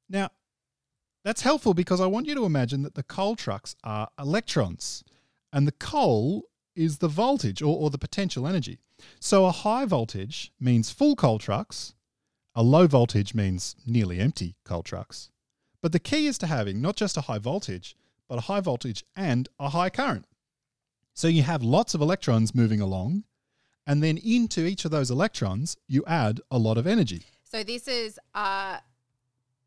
Now, 0.10 0.30
that's 1.24 1.42
helpful 1.42 1.74
because 1.74 2.02
I 2.02 2.08
want 2.08 2.28
you 2.28 2.36
to 2.36 2.46
imagine 2.46 2.84
that 2.84 2.96
the 2.96 3.04
coal 3.04 3.36
trucks 3.36 3.76
are 3.84 4.10
electrons 4.20 5.04
and 5.54 5.68
the 5.68 5.72
coal 5.72 6.44
is 6.76 6.98
the 6.98 7.08
voltage 7.08 7.62
or, 7.62 7.78
or 7.78 7.90
the 7.90 7.98
potential 7.98 8.48
energy. 8.48 8.80
So 9.20 9.46
a 9.46 9.52
high 9.52 9.86
voltage 9.86 10.52
means 10.60 10.92
full 10.92 11.16
coal 11.16 11.40
trucks, 11.40 11.94
a 12.56 12.64
low 12.64 12.88
voltage 12.88 13.34
means 13.34 13.76
nearly 13.86 14.20
empty 14.20 14.56
coal 14.64 14.84
trucks. 14.84 15.30
But 15.86 15.92
the 15.92 16.00
key 16.00 16.25
is 16.25 16.39
to 16.39 16.48
having 16.48 16.82
not 16.82 16.96
just 16.96 17.15
a 17.15 17.22
high 17.22 17.38
voltage, 17.38 17.96
but 18.27 18.39
a 18.39 18.42
high 18.42 18.60
voltage 18.60 19.04
and 19.15 19.48
a 19.60 19.70
high 19.70 19.92
current. 19.92 20.25
So 21.13 21.27
you 21.27 21.44
have 21.44 21.62
lots 21.62 21.94
of 21.94 22.01
electrons 22.01 22.56
moving 22.56 22.82
along, 22.82 23.24
and 23.86 24.01
then 24.01 24.18
into 24.18 24.65
each 24.65 24.84
of 24.86 24.89
those 24.89 25.12
electrons, 25.12 25.77
you 25.88 26.04
add 26.08 26.42
a 26.50 26.58
lot 26.58 26.80
of 26.80 26.88
energy. 26.88 27.25
So 27.44 27.63
this 27.63 27.88
is 27.88 28.20
a 28.34 28.80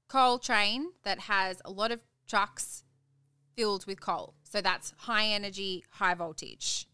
coal 0.08 0.40
train 0.40 0.88
that 1.04 1.20
has 1.20 1.62
a 1.64 1.70
lot 1.70 1.92
of 1.92 2.00
trucks 2.26 2.82
filled 3.54 3.87
with 3.87 4.00
coal. 4.00 4.34
So 4.42 4.60
that's 4.60 4.94
high 4.96 5.26
energy, 5.26 5.84
high 5.88 6.14
voltage, 6.14 6.88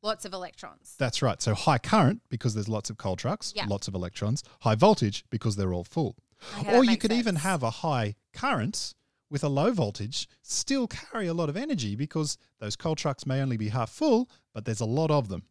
lots 0.00 0.24
of 0.24 0.32
electrons. 0.32 0.94
That's 0.98 1.20
right. 1.20 1.42
So 1.42 1.52
high 1.52 1.76
current 1.76 2.22
because 2.30 2.54
there's 2.54 2.66
lots 2.66 2.88
of 2.88 2.96
coal 2.96 3.16
trucks, 3.16 3.52
Yeah. 3.54 3.66
lots 3.66 3.88
of 3.88 3.94
electrons. 3.94 4.42
High 4.62 4.74
voltage 4.74 5.26
because 5.28 5.56
they're 5.56 5.74
all 5.74 5.84
full. 5.84 6.16
Okay, 6.60 6.74
or 6.74 6.82
you 6.82 6.96
could 6.96 7.12
even 7.12 7.36
have 7.36 7.62
a 7.62 7.68
high 7.70 8.14
current 8.32 8.94
with 9.30 9.44
a 9.44 9.48
low 9.48 9.72
voltage 9.72 10.28
still 10.42 10.86
carry 10.86 11.26
a 11.26 11.34
lot 11.34 11.48
of 11.48 11.56
energy 11.56 11.94
because 11.94 12.36
those 12.58 12.76
coal 12.76 12.96
trucks 12.96 13.26
may 13.26 13.40
only 13.40 13.56
be 13.56 13.68
half 13.68 13.90
full, 13.90 14.28
but 14.52 14.64
there's 14.64 14.80
a 14.80 14.86
lot 14.86 15.10
of 15.10 15.28
them. 15.28 15.44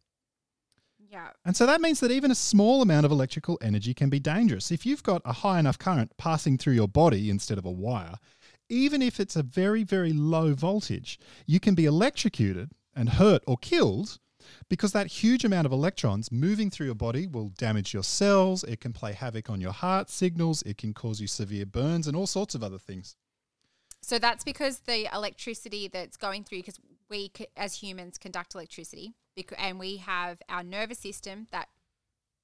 Yeah. 1.10 1.30
And 1.44 1.56
so 1.56 1.66
that 1.66 1.80
means 1.80 1.98
that 2.00 2.12
even 2.12 2.30
a 2.30 2.36
small 2.36 2.82
amount 2.82 3.04
of 3.04 3.10
electrical 3.10 3.58
energy 3.60 3.94
can 3.94 4.10
be 4.10 4.20
dangerous. 4.20 4.70
If 4.70 4.86
you've 4.86 5.02
got 5.02 5.22
a 5.24 5.32
high 5.32 5.58
enough 5.58 5.78
current 5.78 6.12
passing 6.18 6.56
through 6.56 6.74
your 6.74 6.86
body 6.86 7.30
instead 7.30 7.58
of 7.58 7.64
a 7.64 7.70
wire, 7.70 8.14
even 8.68 9.02
if 9.02 9.18
it's 9.18 9.34
a 9.34 9.42
very, 9.42 9.82
very 9.82 10.12
low 10.12 10.54
voltage, 10.54 11.18
you 11.46 11.58
can 11.58 11.74
be 11.74 11.86
electrocuted 11.86 12.70
and 12.94 13.08
hurt 13.08 13.42
or 13.46 13.56
killed 13.58 14.20
because 14.68 14.92
that 14.92 15.06
huge 15.06 15.44
amount 15.44 15.66
of 15.66 15.72
electrons 15.72 16.30
moving 16.30 16.70
through 16.70 16.86
your 16.86 16.94
body 16.94 17.26
will 17.26 17.50
damage 17.58 17.92
your 17.92 18.02
cells, 18.02 18.64
it 18.64 18.80
can 18.80 18.92
play 18.92 19.12
havoc 19.12 19.50
on 19.50 19.60
your 19.60 19.72
heart 19.72 20.10
signals, 20.10 20.62
it 20.62 20.78
can 20.78 20.94
cause 20.94 21.20
you 21.20 21.26
severe 21.26 21.66
burns 21.66 22.06
and 22.06 22.16
all 22.16 22.26
sorts 22.26 22.54
of 22.54 22.62
other 22.62 22.78
things. 22.78 23.16
So 24.02 24.18
that's 24.18 24.44
because 24.44 24.80
the 24.80 25.14
electricity 25.14 25.88
that's 25.88 26.16
going 26.16 26.44
through, 26.44 26.58
because 26.58 26.80
we 27.08 27.30
as 27.56 27.74
humans 27.74 28.18
conduct 28.18 28.54
electricity, 28.54 29.12
and 29.58 29.78
we 29.78 29.98
have 29.98 30.40
our 30.48 30.62
nervous 30.62 30.98
system 30.98 31.46
that 31.50 31.68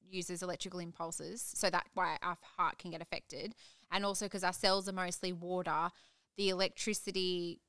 uses 0.09 0.43
electrical 0.43 0.81
impulses. 0.81 1.43
So 1.55 1.71
that's 1.71 1.89
why 1.95 2.19
our 2.23 2.37
heart 2.57 2.79
can 2.79 2.91
get 2.91 3.01
affected, 3.01 3.55
and 3.91 4.05
also 4.05 4.27
because 4.27 4.45
our 4.45 4.53
cells 4.53 4.89
are 4.89 4.93
mostly 4.93 5.33
water, 5.33 5.91
the 6.37 6.51
electricity 6.51 7.61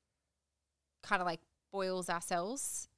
kind 1.02 1.22
of 1.22 1.26
like 1.26 1.40
boils 1.72 2.10
our 2.10 2.22
cells. 2.22 2.90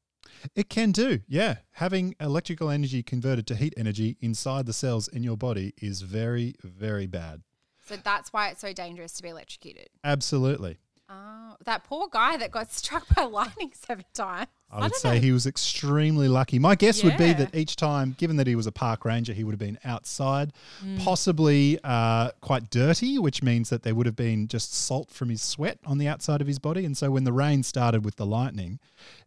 It 0.56 0.70
can 0.70 0.92
do, 0.92 1.20
yeah. 1.28 1.58
Having 1.72 2.16
electrical 2.20 2.70
energy 2.70 3.04
converted 3.04 3.48
to 3.48 3.56
heat 3.56 3.74
energy 3.78 4.18
inside 4.22 4.66
the 4.66 4.74
cells 4.74 5.08
in 5.08 5.24
your 5.24 5.38
body 5.38 5.74
is 5.82 6.02
very, 6.02 6.56
very 6.64 7.08
bad. 7.08 7.42
So 7.86 7.98
that's 7.98 8.32
why 8.32 8.50
it's 8.50 8.62
so 8.62 8.72
dangerous 8.72 9.14
to 9.14 9.24
be 9.24 9.30
electrocuted. 9.30 9.90
Absolutely. 10.04 10.78
Oh, 11.12 11.56
that 11.66 11.84
poor 11.86 12.08
guy 12.12 12.38
that 12.38 12.52
got 12.52 12.72
struck 12.72 13.04
by 13.16 13.24
lightning 13.24 13.72
seven 13.74 14.06
times. 14.14 14.48
I 14.72 14.82
would 14.82 14.92
don't 14.92 14.96
say 15.02 15.16
know. 15.16 15.20
he 15.22 15.32
was 15.32 15.48
extremely 15.48 16.28
lucky. 16.28 16.60
My 16.60 16.76
guess 16.76 17.04
would 17.04 17.18
be 17.18 17.34
that 17.34 17.56
each 17.56 17.76
time, 17.76 18.16
given 18.20 18.36
that 18.36 18.46
he 18.46 18.56
was 18.56 18.68
a 18.68 18.72
park 18.72 19.04
ranger, 19.04 19.34
he 19.34 19.44
would 19.44 19.54
have 19.54 19.60
been 19.60 19.80
outside, 19.84 20.54
Mm. 20.86 21.00
possibly 21.04 21.80
uh, 21.84 22.30
quite 22.42 22.70
dirty, 22.70 23.18
which 23.18 23.42
means 23.42 23.70
that 23.72 23.82
there 23.82 23.96
would 23.96 24.06
have 24.06 24.16
been 24.16 24.48
just 24.48 24.72
salt 24.76 25.10
from 25.10 25.30
his 25.30 25.42
sweat 25.42 25.80
on 25.88 25.98
the 25.98 26.08
outside 26.08 26.40
of 26.42 26.46
his 26.46 26.60
body. 26.60 26.86
And 26.86 26.96
so 26.96 27.10
when 27.10 27.24
the 27.24 27.34
rain 27.34 27.64
started 27.64 28.06
with 28.06 28.18
the 28.18 28.28
lightning, 28.28 28.78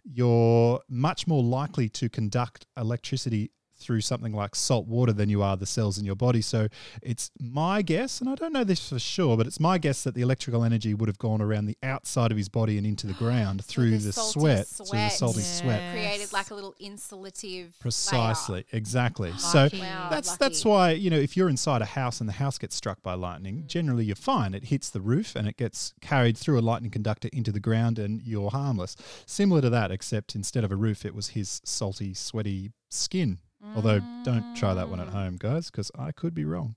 you're 0.04 0.80
much 0.88 1.26
more 1.26 1.42
likely 1.42 1.88
to 1.88 2.08
conduct 2.08 2.66
electricity 2.76 3.50
through 3.82 4.00
something 4.00 4.32
like 4.32 4.54
salt 4.54 4.86
water 4.86 5.12
than 5.12 5.28
you 5.28 5.42
are 5.42 5.56
the 5.56 5.66
cells 5.66 5.98
in 5.98 6.04
your 6.04 6.14
body. 6.16 6.40
So 6.40 6.68
it's 7.02 7.30
my 7.40 7.82
guess, 7.82 8.20
and 8.20 8.28
I 8.30 8.34
don't 8.34 8.52
know 8.52 8.64
this 8.64 8.88
for 8.88 8.98
sure, 8.98 9.36
but 9.36 9.46
it's 9.46 9.60
my 9.60 9.78
guess 9.78 10.04
that 10.04 10.14
the 10.14 10.22
electrical 10.22 10.64
energy 10.64 10.94
would 10.94 11.08
have 11.08 11.18
gone 11.18 11.42
around 11.42 11.66
the 11.66 11.76
outside 11.82 12.30
of 12.30 12.36
his 12.36 12.48
body 12.48 12.78
and 12.78 12.86
into 12.86 13.06
the 13.06 13.12
ground 13.24 13.64
through 13.64 13.90
the 13.90 13.96
the, 13.98 14.12
salty 14.12 14.40
sweat, 14.40 14.66
through 14.66 14.86
the 14.98 15.08
salty 15.10 15.40
Yeah. 15.40 15.44
sweat. 15.46 15.92
Created 15.92 16.32
like 16.32 16.50
a 16.50 16.54
little 16.54 16.74
insulative. 16.80 17.78
Precisely, 17.80 18.64
exactly. 18.72 19.32
So 19.38 19.68
Wow, 19.72 20.08
that's 20.10 20.36
that's 20.36 20.64
why 20.64 20.92
you 20.92 21.10
know 21.10 21.18
if 21.18 21.36
you're 21.36 21.48
inside 21.48 21.82
a 21.82 21.86
house 21.86 22.20
and 22.20 22.28
the 22.28 22.34
house 22.34 22.58
gets 22.58 22.74
struck 22.76 23.02
by 23.02 23.14
Mm. 23.14 23.20
lightning, 23.20 23.64
generally 23.66 24.04
you're 24.04 24.16
fine. 24.16 24.54
It 24.54 24.64
hits 24.64 24.90
the 24.90 25.00
roof 25.00 25.34
and 25.36 25.46
it 25.48 25.56
gets 25.56 25.94
carried 26.00 26.36
through 26.36 26.58
a 26.58 26.62
lightning 26.62 26.90
conductor 26.90 27.28
into 27.32 27.52
the 27.52 27.60
ground, 27.60 27.98
and 27.98 28.22
you're 28.22 28.50
harmless. 28.50 28.96
Similar 29.26 29.60
to 29.62 29.70
that, 29.70 29.90
except 29.90 30.34
instead 30.34 30.64
of 30.64 30.72
a 30.72 30.76
roof, 30.76 31.04
it 31.04 31.14
was 31.14 31.28
his 31.28 31.60
salty, 31.64 32.14
sweaty 32.14 32.72
skin. 32.90 33.38
Although, 33.75 34.00
don't 34.25 34.54
try 34.57 34.75
that 34.75 34.88
one 34.88 34.99
Mm. 34.99 35.07
at 35.07 35.12
home, 35.12 35.37
guys, 35.37 35.71
because 35.71 35.90
I 35.99 36.12
could 36.12 36.35
be 36.35 36.45
wrong. 36.45 36.75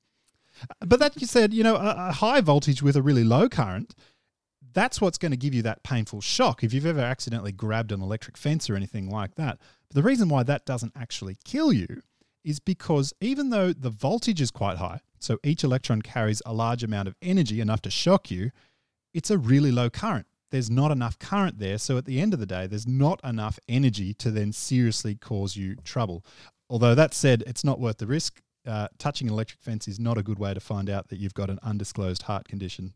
Uh, 0.61 0.85
But 0.85 0.99
that 0.99 1.19
you 1.19 1.27
said, 1.27 1.53
you 1.53 1.63
know, 1.63 1.75
a, 1.75 2.09
a 2.09 2.11
high 2.13 2.41
voltage 2.41 2.81
with 2.81 2.95
a 2.95 3.01
really 3.01 3.23
low 3.23 3.49
current, 3.49 3.95
that's 4.73 5.01
what's 5.01 5.17
going 5.17 5.31
to 5.31 5.37
give 5.37 5.53
you 5.53 5.61
that 5.63 5.83
painful 5.83 6.21
shock 6.21 6.63
if 6.63 6.73
you've 6.73 6.85
ever 6.85 6.99
accidentally 6.99 7.51
grabbed 7.51 7.91
an 7.91 8.01
electric 8.01 8.37
fence 8.37 8.69
or 8.69 8.75
anything 8.75 9.09
like 9.09 9.35
that. 9.35 9.57
But 9.89 9.95
the 9.95 10.03
reason 10.03 10.29
why 10.29 10.43
that 10.43 10.65
doesn't 10.65 10.93
actually 10.95 11.37
kill 11.43 11.71
you 11.73 12.01
is 12.43 12.59
because 12.59 13.13
even 13.21 13.49
though 13.49 13.73
the 13.73 13.89
voltage 13.89 14.41
is 14.41 14.51
quite 14.51 14.77
high, 14.77 14.99
so 15.19 15.39
each 15.43 15.63
electron 15.63 16.01
carries 16.01 16.41
a 16.45 16.53
large 16.53 16.83
amount 16.83 17.07
of 17.07 17.15
energy 17.21 17.59
enough 17.61 17.81
to 17.81 17.89
shock 17.89 18.29
you, 18.29 18.51
it's 19.13 19.31
a 19.31 19.37
really 19.37 19.71
low 19.71 19.89
current. 19.89 20.27
There's 20.51 20.69
not 20.69 20.91
enough 20.91 21.17
current 21.17 21.57
there. 21.57 21.77
So 21.79 21.97
at 21.97 22.05
the 22.05 22.21
end 22.21 22.33
of 22.33 22.39
the 22.39 22.45
day, 22.45 22.67
there's 22.67 22.87
not 22.87 23.19
enough 23.23 23.57
energy 23.67 24.13
to 24.15 24.29
then 24.29 24.51
seriously 24.53 25.15
cause 25.15 25.55
you 25.55 25.75
trouble. 25.77 26.23
Although 26.69 26.95
that 26.95 27.13
said, 27.13 27.43
it's 27.45 27.63
not 27.63 27.79
worth 27.79 27.97
the 27.97 28.07
risk. 28.07 28.41
Uh, 28.65 28.87
touching 28.97 29.27
an 29.27 29.33
electric 29.33 29.61
fence 29.61 29.87
is 29.87 29.99
not 29.99 30.17
a 30.17 30.23
good 30.23 30.39
way 30.39 30.53
to 30.53 30.59
find 30.59 30.89
out 30.89 31.09
that 31.09 31.19
you've 31.19 31.35
got 31.35 31.49
an 31.49 31.59
undisclosed 31.61 32.23
heart 32.23 32.47
condition. 32.47 32.93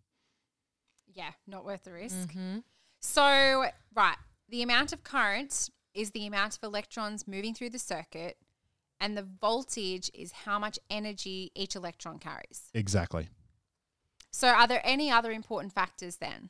Yeah, 1.14 1.32
not 1.46 1.64
worth 1.64 1.84
the 1.84 1.92
risk. 1.94 2.16
Mm-hmm. 2.16 2.60
So, 3.00 3.66
right, 3.96 4.18
the 4.50 4.64
amount 4.64 4.94
of 4.94 5.04
current 5.04 5.70
is 5.94 6.12
the 6.12 6.26
amount 6.26 6.58
of 6.58 6.64
electrons 6.64 7.28
moving 7.28 7.54
through 7.54 7.70
the 7.70 7.80
circuit, 7.80 8.38
and 9.00 9.16
the 9.16 9.26
voltage 9.40 10.10
is 10.14 10.32
how 10.32 10.60
much 10.60 10.80
energy 10.90 11.52
each 11.56 11.76
electron 11.76 12.20
carries. 12.20 12.70
Exactly. 12.74 13.30
So, 14.32 14.48
are 14.48 14.68
there 14.68 14.82
any 14.84 15.12
other 15.12 15.32
important 15.32 15.74
factors 15.74 16.18
then? 16.18 16.50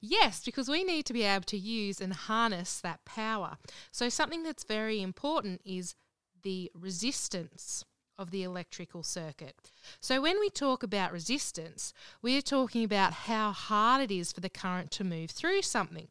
Yes, 0.00 0.44
because 0.44 0.68
we 0.68 0.84
need 0.84 1.06
to 1.06 1.12
be 1.12 1.22
able 1.22 1.44
to 1.44 1.58
use 1.58 2.00
and 2.00 2.12
harness 2.12 2.80
that 2.80 3.04
power. 3.04 3.56
So, 3.90 4.08
something 4.08 4.42
that's 4.42 4.64
very 4.64 5.00
important 5.02 5.60
is 5.64 5.94
the 6.42 6.70
resistance 6.74 7.84
of 8.18 8.30
the 8.30 8.42
electrical 8.42 9.02
circuit. 9.02 9.70
So, 10.00 10.20
when 10.20 10.40
we 10.40 10.50
talk 10.50 10.82
about 10.82 11.12
resistance, 11.12 11.92
we 12.22 12.36
are 12.36 12.42
talking 12.42 12.84
about 12.84 13.12
how 13.12 13.52
hard 13.52 14.02
it 14.02 14.14
is 14.14 14.32
for 14.32 14.40
the 14.40 14.48
current 14.48 14.90
to 14.92 15.04
move 15.04 15.30
through 15.30 15.62
something. 15.62 16.08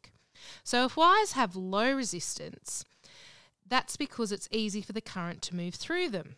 So, 0.62 0.84
if 0.84 0.96
wires 0.96 1.32
have 1.32 1.56
low 1.56 1.92
resistance, 1.92 2.84
that's 3.68 3.96
because 3.96 4.32
it's 4.32 4.48
easy 4.50 4.82
for 4.82 4.92
the 4.92 5.00
current 5.00 5.42
to 5.42 5.56
move 5.56 5.74
through 5.74 6.10
them. 6.10 6.36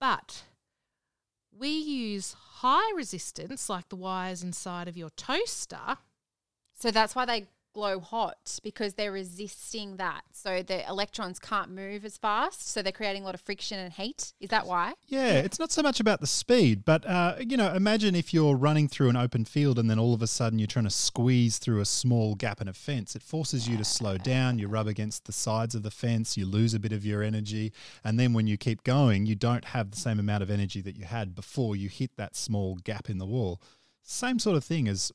But 0.00 0.44
we 1.56 1.68
use 1.68 2.34
high 2.56 2.92
resistance, 2.96 3.68
like 3.68 3.88
the 3.88 3.96
wires 3.96 4.42
inside 4.42 4.88
of 4.88 4.96
your 4.96 5.10
toaster, 5.10 5.98
So, 6.84 6.90
that's 6.90 7.14
why 7.14 7.24
they 7.24 7.46
glow 7.72 7.98
hot 7.98 8.60
because 8.62 8.92
they're 8.92 9.10
resisting 9.10 9.96
that. 9.96 10.20
So, 10.32 10.62
the 10.62 10.86
electrons 10.86 11.38
can't 11.38 11.70
move 11.70 12.04
as 12.04 12.18
fast. 12.18 12.68
So, 12.68 12.82
they're 12.82 12.92
creating 12.92 13.22
a 13.22 13.24
lot 13.24 13.34
of 13.34 13.40
friction 13.40 13.78
and 13.78 13.90
heat. 13.90 14.34
Is 14.38 14.50
that 14.50 14.66
why? 14.66 14.92
Yeah, 15.06 15.38
it's 15.38 15.58
not 15.58 15.72
so 15.72 15.80
much 15.80 15.98
about 15.98 16.20
the 16.20 16.26
speed, 16.26 16.84
but 16.84 17.06
uh, 17.06 17.36
you 17.40 17.56
know, 17.56 17.72
imagine 17.72 18.14
if 18.14 18.34
you're 18.34 18.54
running 18.54 18.86
through 18.86 19.08
an 19.08 19.16
open 19.16 19.46
field 19.46 19.78
and 19.78 19.88
then 19.88 19.98
all 19.98 20.12
of 20.12 20.20
a 20.20 20.26
sudden 20.26 20.58
you're 20.58 20.66
trying 20.66 20.84
to 20.84 20.90
squeeze 20.90 21.56
through 21.56 21.80
a 21.80 21.86
small 21.86 22.34
gap 22.34 22.60
in 22.60 22.68
a 22.68 22.74
fence. 22.74 23.16
It 23.16 23.22
forces 23.22 23.66
you 23.66 23.78
to 23.78 23.84
slow 23.84 24.18
down. 24.18 24.58
You 24.58 24.68
rub 24.68 24.86
against 24.86 25.24
the 25.24 25.32
sides 25.32 25.74
of 25.74 25.84
the 25.84 25.90
fence. 25.90 26.36
You 26.36 26.44
lose 26.44 26.74
a 26.74 26.78
bit 26.78 26.92
of 26.92 27.06
your 27.06 27.22
energy, 27.22 27.72
and 28.04 28.20
then 28.20 28.34
when 28.34 28.46
you 28.46 28.58
keep 28.58 28.84
going, 28.84 29.24
you 29.24 29.36
don't 29.36 29.64
have 29.64 29.90
the 29.90 29.96
same 29.96 30.20
amount 30.20 30.42
of 30.42 30.50
energy 30.50 30.82
that 30.82 30.96
you 30.96 31.06
had 31.06 31.34
before 31.34 31.76
you 31.76 31.88
hit 31.88 32.18
that 32.18 32.36
small 32.36 32.74
gap 32.74 33.08
in 33.08 33.16
the 33.16 33.24
wall. 33.24 33.62
Same 34.02 34.38
sort 34.38 34.58
of 34.58 34.62
thing 34.62 34.86
as 34.86 35.10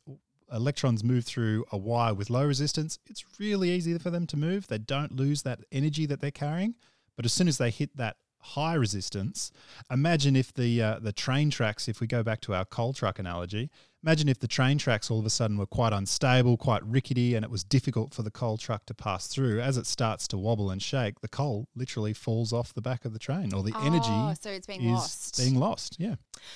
electrons 0.51 1.03
move 1.03 1.25
through 1.25 1.65
a 1.71 1.77
wire 1.77 2.13
with 2.13 2.29
low 2.29 2.45
resistance. 2.45 2.99
It's 3.07 3.23
really 3.39 3.71
easy 3.71 3.97
for 3.97 4.09
them 4.09 4.27
to 4.27 4.37
move. 4.37 4.67
They 4.67 4.77
don't 4.77 5.15
lose 5.15 5.43
that 5.43 5.59
energy 5.71 6.05
that 6.07 6.21
they're 6.21 6.31
carrying. 6.31 6.75
But 7.15 7.25
as 7.25 7.33
soon 7.33 7.47
as 7.47 7.57
they 7.57 7.69
hit 7.69 7.95
that 7.97 8.17
high 8.41 8.73
resistance, 8.75 9.51
imagine 9.91 10.35
if 10.35 10.53
the 10.53 10.81
uh, 10.81 10.99
the 10.99 11.11
train 11.11 11.49
tracks, 11.49 11.87
if 11.89 11.99
we 11.99 12.07
go 12.07 12.23
back 12.23 12.39
to 12.41 12.53
our 12.53 12.63
coal 12.63 12.93
truck 12.93 13.19
analogy, 13.19 13.69
imagine 14.01 14.29
if 14.29 14.39
the 14.39 14.47
train 14.47 14.77
tracks 14.77 15.11
all 15.11 15.19
of 15.19 15.25
a 15.25 15.29
sudden 15.29 15.57
were 15.57 15.65
quite 15.65 15.91
unstable, 15.91 16.55
quite 16.55 16.81
rickety, 16.85 17.35
and 17.35 17.43
it 17.43 17.51
was 17.51 17.65
difficult 17.65 18.13
for 18.13 18.23
the 18.23 18.31
coal 18.31 18.55
truck 18.57 18.85
to 18.85 18.93
pass 18.93 19.27
through. 19.27 19.59
As 19.59 19.75
it 19.75 19.85
starts 19.85 20.25
to 20.29 20.37
wobble 20.37 20.69
and 20.71 20.81
shake, 20.81 21.19
the 21.19 21.27
coal 21.27 21.67
literally 21.75 22.13
falls 22.13 22.53
off 22.53 22.73
the 22.73 22.81
back 22.81 23.03
of 23.03 23.11
the 23.11 23.19
train, 23.19 23.53
or 23.53 23.61
the 23.63 23.73
Oh, 23.75 23.85
energy 23.85 24.39
so 24.41 24.49
it's 24.49 24.65
being 24.67 24.83
is 24.85 24.91
lost. 24.93 25.37
being 25.37 25.55
lost. 25.59 25.97
Yeah. 25.99 26.15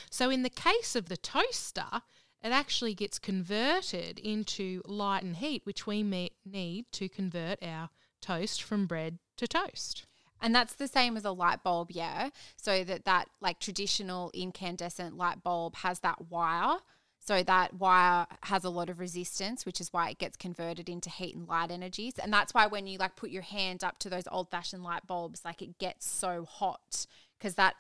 So, 0.10 0.30
in 0.30 0.44
the 0.44 0.50
case 0.50 0.96
of 0.96 1.10
the 1.10 1.18
toaster, 1.18 2.02
it 2.44 2.52
actually 2.52 2.94
gets 2.94 3.20
converted 3.20 4.20
into 4.20 4.82
light 4.86 5.24
and 5.24 5.38
heat, 5.38 5.66
which 5.66 5.88
we 5.88 6.04
me- 6.04 6.32
need 6.46 6.86
to 6.92 7.08
convert 7.08 7.64
our 7.64 7.90
toast 8.22 8.62
from 8.62 8.86
bread 8.86 9.20
to 9.38 9.48
toast. 9.48 10.06
And 10.42 10.54
that's 10.54 10.76
the 10.76 10.90
same 10.90 11.16
as 11.16 11.24
a 11.24 11.32
light 11.32 11.64
bulb, 11.64 11.92
yeah. 11.92 12.30
So 12.58 12.84
that 12.84 13.06
that 13.06 13.30
like 13.40 13.60
traditional 13.60 14.30
incandescent 14.34 15.16
light 15.16 15.42
bulb 15.42 15.76
has 15.78 16.00
that 16.00 16.30
wire. 16.30 16.80
So 17.20 17.42
that 17.44 17.76
wire 17.76 18.28
has 18.42 18.66
a 18.66 18.70
lot 18.70 18.90
of 18.90 19.00
resistance, 19.00 19.66
which 19.66 19.80
is 19.80 19.94
why 19.94 20.10
it 20.10 20.18
gets 20.18 20.36
converted 20.36 20.90
into 20.90 21.10
heat 21.10 21.36
and 21.38 21.48
light 21.48 21.72
energies. 21.72 22.16
And 22.22 22.34
that's 22.34 22.54
why 22.54 22.68
when 22.68 22.88
you 22.88 22.98
like 22.98 23.16
put 23.16 23.30
your 23.30 23.44
hand 23.44 23.86
up 23.86 24.00
to 24.00 24.10
those 24.10 24.28
old 24.30 24.52
fashioned 24.52 24.84
light 24.84 25.08
bulbs, 25.08 25.46
like 25.46 25.62
it 25.62 25.80
gets 25.80 26.06
so 26.06 26.44
hot 26.44 27.06
because 27.40 27.56
that 27.56 27.76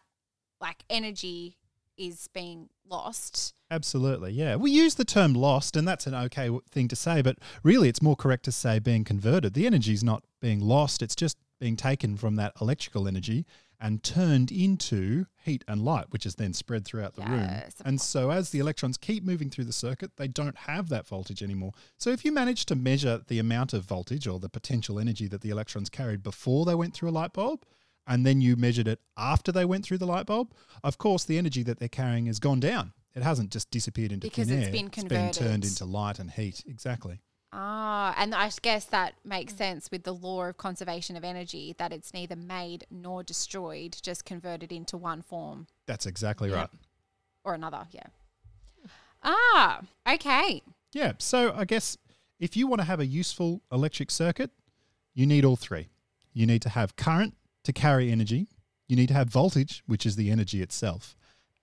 like 0.62 0.86
energy 0.90 1.58
is 1.98 2.28
being 2.34 2.70
lost. 2.88 3.54
Absolutely, 3.72 4.32
yeah. 4.32 4.56
We 4.56 4.72
use 4.72 4.96
the 4.96 5.06
term 5.06 5.34
lost, 5.34 5.76
and 5.76 5.88
that's 5.88 6.08
an 6.08 6.14
okay 6.16 6.50
thing 6.70 6.88
to 6.90 6.96
say, 6.96 7.22
but 7.22 7.38
really 7.64 7.90
it's 7.90 8.02
more 8.02 8.16
correct 8.16 8.46
to 8.46 8.52
say 8.52 8.80
being 8.80 9.04
converted. 9.04 9.54
The 9.54 9.66
energy's 9.66 10.04
not 10.04 10.24
being 10.42 10.60
lost, 10.60 11.02
it's 11.02 11.16
just 11.16 11.38
being 11.60 11.76
taken 11.76 12.18
from 12.18 12.36
that 12.36 12.54
electrical 12.62 13.08
energy 13.08 13.46
and 13.80 14.02
turned 14.02 14.50
into 14.50 15.26
heat 15.44 15.64
and 15.68 15.84
light, 15.84 16.06
which 16.10 16.26
is 16.26 16.36
then 16.36 16.54
spread 16.54 16.86
throughout 16.86 17.16
the 17.16 17.22
room. 17.24 17.40
Yes, 17.40 17.80
of 17.82 17.86
And 17.86 18.00
so 18.00 18.32
as 18.32 18.50
the 18.50 18.60
electrons 18.60 18.98
keep 18.98 19.26
moving 19.26 19.50
through 19.50 19.66
the 19.66 19.74
circuit, 19.74 20.12
they 20.16 20.28
don't 20.28 20.56
have 20.56 20.88
that 20.90 21.06
voltage 21.06 21.44
anymore. 21.44 21.74
So 21.98 22.10
if 22.10 22.24
you 22.24 22.32
manage 22.32 22.66
to 22.68 22.76
measure 22.76 23.22
the 23.28 23.40
amount 23.40 23.74
of 23.74 23.84
voltage 23.84 24.26
or 24.26 24.40
the 24.40 24.48
potential 24.48 25.00
energy 25.00 25.28
that 25.28 25.42
the 25.42 25.50
electrons 25.50 25.90
carried 25.90 26.24
before 26.24 26.64
they 26.66 26.76
went 26.76 26.94
through 26.94 27.10
a 27.10 27.12
light 27.12 27.34
bulb, 27.34 27.66
and 28.08 28.26
then 28.26 28.42
you 28.42 28.56
measured 28.56 28.88
it 28.88 29.00
after 29.18 29.52
they 29.52 29.66
went 29.66 29.86
through 29.86 29.98
the 30.00 30.06
light 30.06 30.26
bulb, 30.26 30.54
of 30.84 30.98
course 30.98 31.24
the 31.24 31.38
energy 31.38 31.64
that 31.64 31.80
they're 31.80 31.88
carrying 31.88 32.26
has 32.28 32.40
gone 32.40 32.60
down. 32.60 32.94
It 33.16 33.22
hasn't 33.24 33.52
just 33.52 33.70
disappeared 33.70 34.12
into 34.12 34.28
Because 34.28 34.48
thin 34.50 34.58
it's 34.60 34.68
air. 34.68 34.72
been 34.74 34.88
It's 34.88 35.04
been 35.04 35.32
turned 35.32 35.64
into 35.66 35.86
light 35.86 36.18
and 36.20 36.32
heat. 36.32 36.64
Exactly. 36.68 37.20
Ah, 37.56 38.16
and 38.18 38.34
I 38.34 38.50
guess 38.64 38.86
that 38.86 39.14
makes 39.24 39.54
sense 39.56 39.92
with 39.92 40.04
the 40.04 40.14
law 40.14 40.46
of 40.46 40.58
conservation 40.58 41.16
of 41.16 41.24
energy 41.24 41.76
that 41.78 41.94
it's 41.94 42.12
neither 42.12 42.36
made 42.36 42.88
nor 42.90 43.22
destroyed, 43.22 43.96
just 44.02 44.26
converted 44.26 44.72
into 44.72 44.98
one 44.98 45.22
form 45.22 45.68
That's 45.86 46.08
exactly 46.08 46.50
Yep. 46.50 46.58
right. 46.58 46.70
or 47.44 47.54
another. 47.54 47.86
Yeah. 47.92 48.08
Ah, 49.24 49.82
okay. 50.08 50.62
Yeah. 50.94 51.14
So 51.20 51.54
I 51.54 51.66
guess 51.66 51.98
if 52.40 52.58
you 52.58 52.68
want 52.68 52.82
to 52.82 52.86
have 52.86 53.00
a 53.00 53.06
useful 53.06 53.62
electric 53.72 54.12
circuit, 54.12 54.52
you 55.14 55.26
need 55.26 55.46
all 55.46 55.56
three. 55.56 55.90
You 56.34 56.46
need 56.46 56.62
to 56.64 56.70
have 56.70 56.96
current 56.96 57.36
to 57.64 57.74
carry 57.74 58.12
energy, 58.12 58.48
you 58.88 58.96
need 58.96 59.08
to 59.08 59.14
have 59.14 59.30
voltage, 59.30 59.84
which 59.86 60.06
is 60.06 60.16
the 60.16 60.30
energy 60.30 60.62
itself, 60.62 61.16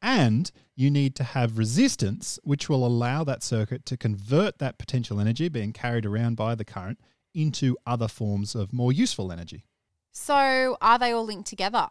and 0.03 0.51
you 0.75 0.91
need 0.91 1.15
to 1.17 1.25
have 1.25 1.59
resistance, 1.59 2.39
which 2.43 2.69
will 2.69 2.87
allow 2.87 3.23
that 3.25 3.43
circuit 3.43 3.85
to 3.87 3.97
convert 3.97 4.59
that 4.59 4.79
potential 4.79 5.21
energy 5.21 5.49
being 5.49 5.73
carried 5.73 6.07
around 6.07 6.37
by 6.37 6.55
the 6.55 6.65
current 6.65 6.99
into 7.35 7.77
other 7.87 8.09
forms 8.09 8.55
of 8.55 8.73
more 8.73 8.93
useful 8.93 9.31
energy. 9.31 9.65
So 10.13 10.77
are 10.81 10.99
they 10.99 11.13
all 11.13 11.25
linked 11.25 11.49
together? 11.49 11.89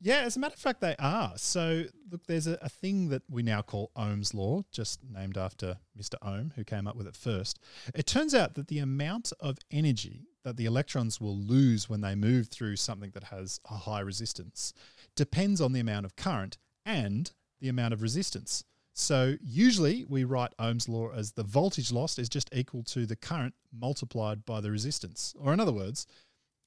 Yeah, 0.00 0.18
as 0.20 0.36
a 0.36 0.40
matter 0.40 0.54
of 0.54 0.60
fact, 0.60 0.80
they 0.80 0.94
are. 0.98 1.32
So, 1.36 1.84
look, 2.10 2.26
there's 2.26 2.46
a, 2.46 2.58
a 2.60 2.68
thing 2.68 3.08
that 3.08 3.22
we 3.30 3.42
now 3.42 3.62
call 3.62 3.90
Ohm's 3.96 4.34
law, 4.34 4.62
just 4.70 5.00
named 5.02 5.38
after 5.38 5.78
Mr. 5.98 6.14
Ohm, 6.20 6.52
who 6.54 6.64
came 6.64 6.86
up 6.86 6.96
with 6.96 7.06
it 7.06 7.16
first. 7.16 7.58
It 7.94 8.06
turns 8.06 8.34
out 8.34 8.54
that 8.54 8.68
the 8.68 8.78
amount 8.78 9.32
of 9.40 9.56
energy 9.70 10.26
that 10.44 10.56
the 10.56 10.66
electrons 10.66 11.20
will 11.20 11.36
lose 11.36 11.88
when 11.88 12.02
they 12.02 12.14
move 12.14 12.48
through 12.48 12.76
something 12.76 13.10
that 13.14 13.24
has 13.24 13.58
a 13.68 13.74
high 13.74 14.00
resistance 14.00 14.72
depends 15.16 15.60
on 15.60 15.72
the 15.72 15.80
amount 15.80 16.06
of 16.06 16.14
current 16.14 16.58
and 16.84 17.32
the 17.60 17.68
amount 17.68 17.94
of 17.94 18.02
resistance. 18.02 18.64
So, 18.92 19.36
usually 19.42 20.04
we 20.04 20.24
write 20.24 20.52
Ohm's 20.58 20.88
law 20.88 21.10
as 21.10 21.32
the 21.32 21.42
voltage 21.42 21.90
lost 21.90 22.18
is 22.18 22.28
just 22.28 22.50
equal 22.54 22.82
to 22.84 23.06
the 23.06 23.16
current 23.16 23.54
multiplied 23.72 24.44
by 24.44 24.60
the 24.60 24.70
resistance. 24.70 25.34
Or, 25.38 25.52
in 25.52 25.60
other 25.60 25.72
words, 25.72 26.06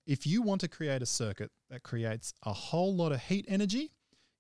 if 0.10 0.26
you 0.26 0.42
want 0.42 0.60
to 0.60 0.68
create 0.68 1.04
a 1.04 1.06
circuit 1.06 1.52
that 1.70 1.84
creates 1.84 2.34
a 2.44 2.52
whole 2.52 2.96
lot 2.96 3.12
of 3.12 3.22
heat 3.22 3.46
energy, 3.48 3.92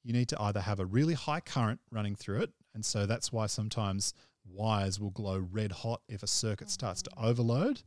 you 0.03 0.11
need 0.11 0.27
to 0.29 0.41
either 0.41 0.61
have 0.61 0.79
a 0.79 0.85
really 0.85 1.13
high 1.13 1.41
current 1.41 1.79
running 1.91 2.15
through 2.15 2.41
it. 2.41 2.49
And 2.73 2.83
so 2.83 3.05
that's 3.05 3.31
why 3.31 3.45
sometimes 3.45 4.15
wires 4.51 4.99
will 4.99 5.11
glow 5.11 5.37
red 5.37 5.71
hot 5.71 6.01
if 6.09 6.23
a 6.23 6.27
circuit 6.27 6.71
starts 6.71 7.03
to 7.03 7.11
mm-hmm. 7.11 7.23
overload, 7.23 7.83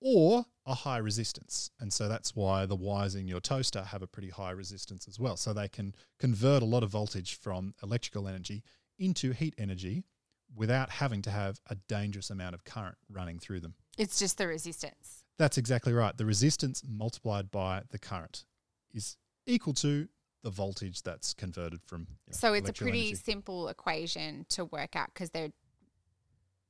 or 0.00 0.46
a 0.64 0.72
high 0.72 0.96
resistance. 0.96 1.70
And 1.78 1.92
so 1.92 2.08
that's 2.08 2.34
why 2.34 2.64
the 2.64 2.74
wires 2.74 3.16
in 3.16 3.28
your 3.28 3.40
toaster 3.40 3.82
have 3.82 4.00
a 4.00 4.06
pretty 4.06 4.30
high 4.30 4.52
resistance 4.52 5.06
as 5.06 5.20
well. 5.20 5.36
So 5.36 5.52
they 5.52 5.68
can 5.68 5.94
convert 6.18 6.62
a 6.62 6.66
lot 6.66 6.82
of 6.82 6.88
voltage 6.88 7.38
from 7.38 7.74
electrical 7.82 8.26
energy 8.26 8.62
into 8.98 9.32
heat 9.32 9.54
energy 9.58 10.04
without 10.56 10.88
having 10.88 11.20
to 11.22 11.30
have 11.30 11.60
a 11.68 11.74
dangerous 11.74 12.30
amount 12.30 12.54
of 12.54 12.64
current 12.64 12.96
running 13.10 13.38
through 13.38 13.60
them. 13.60 13.74
It's 13.98 14.18
just 14.18 14.38
the 14.38 14.46
resistance. 14.46 15.21
That's 15.38 15.58
exactly 15.58 15.92
right. 15.92 16.16
The 16.16 16.26
resistance 16.26 16.82
multiplied 16.88 17.50
by 17.50 17.82
the 17.90 17.98
current 17.98 18.44
is 18.92 19.16
equal 19.46 19.74
to 19.74 20.08
the 20.42 20.50
voltage 20.50 21.02
that's 21.02 21.34
converted 21.34 21.80
from. 21.84 22.00
you 22.00 22.06
know, 22.28 22.32
So 22.32 22.52
it's 22.52 22.68
a 22.68 22.72
pretty 22.72 23.08
energy. 23.08 23.14
simple 23.14 23.68
equation 23.68 24.46
to 24.50 24.64
work 24.66 24.96
out 24.96 25.08
because 25.14 25.30
they're 25.30 25.52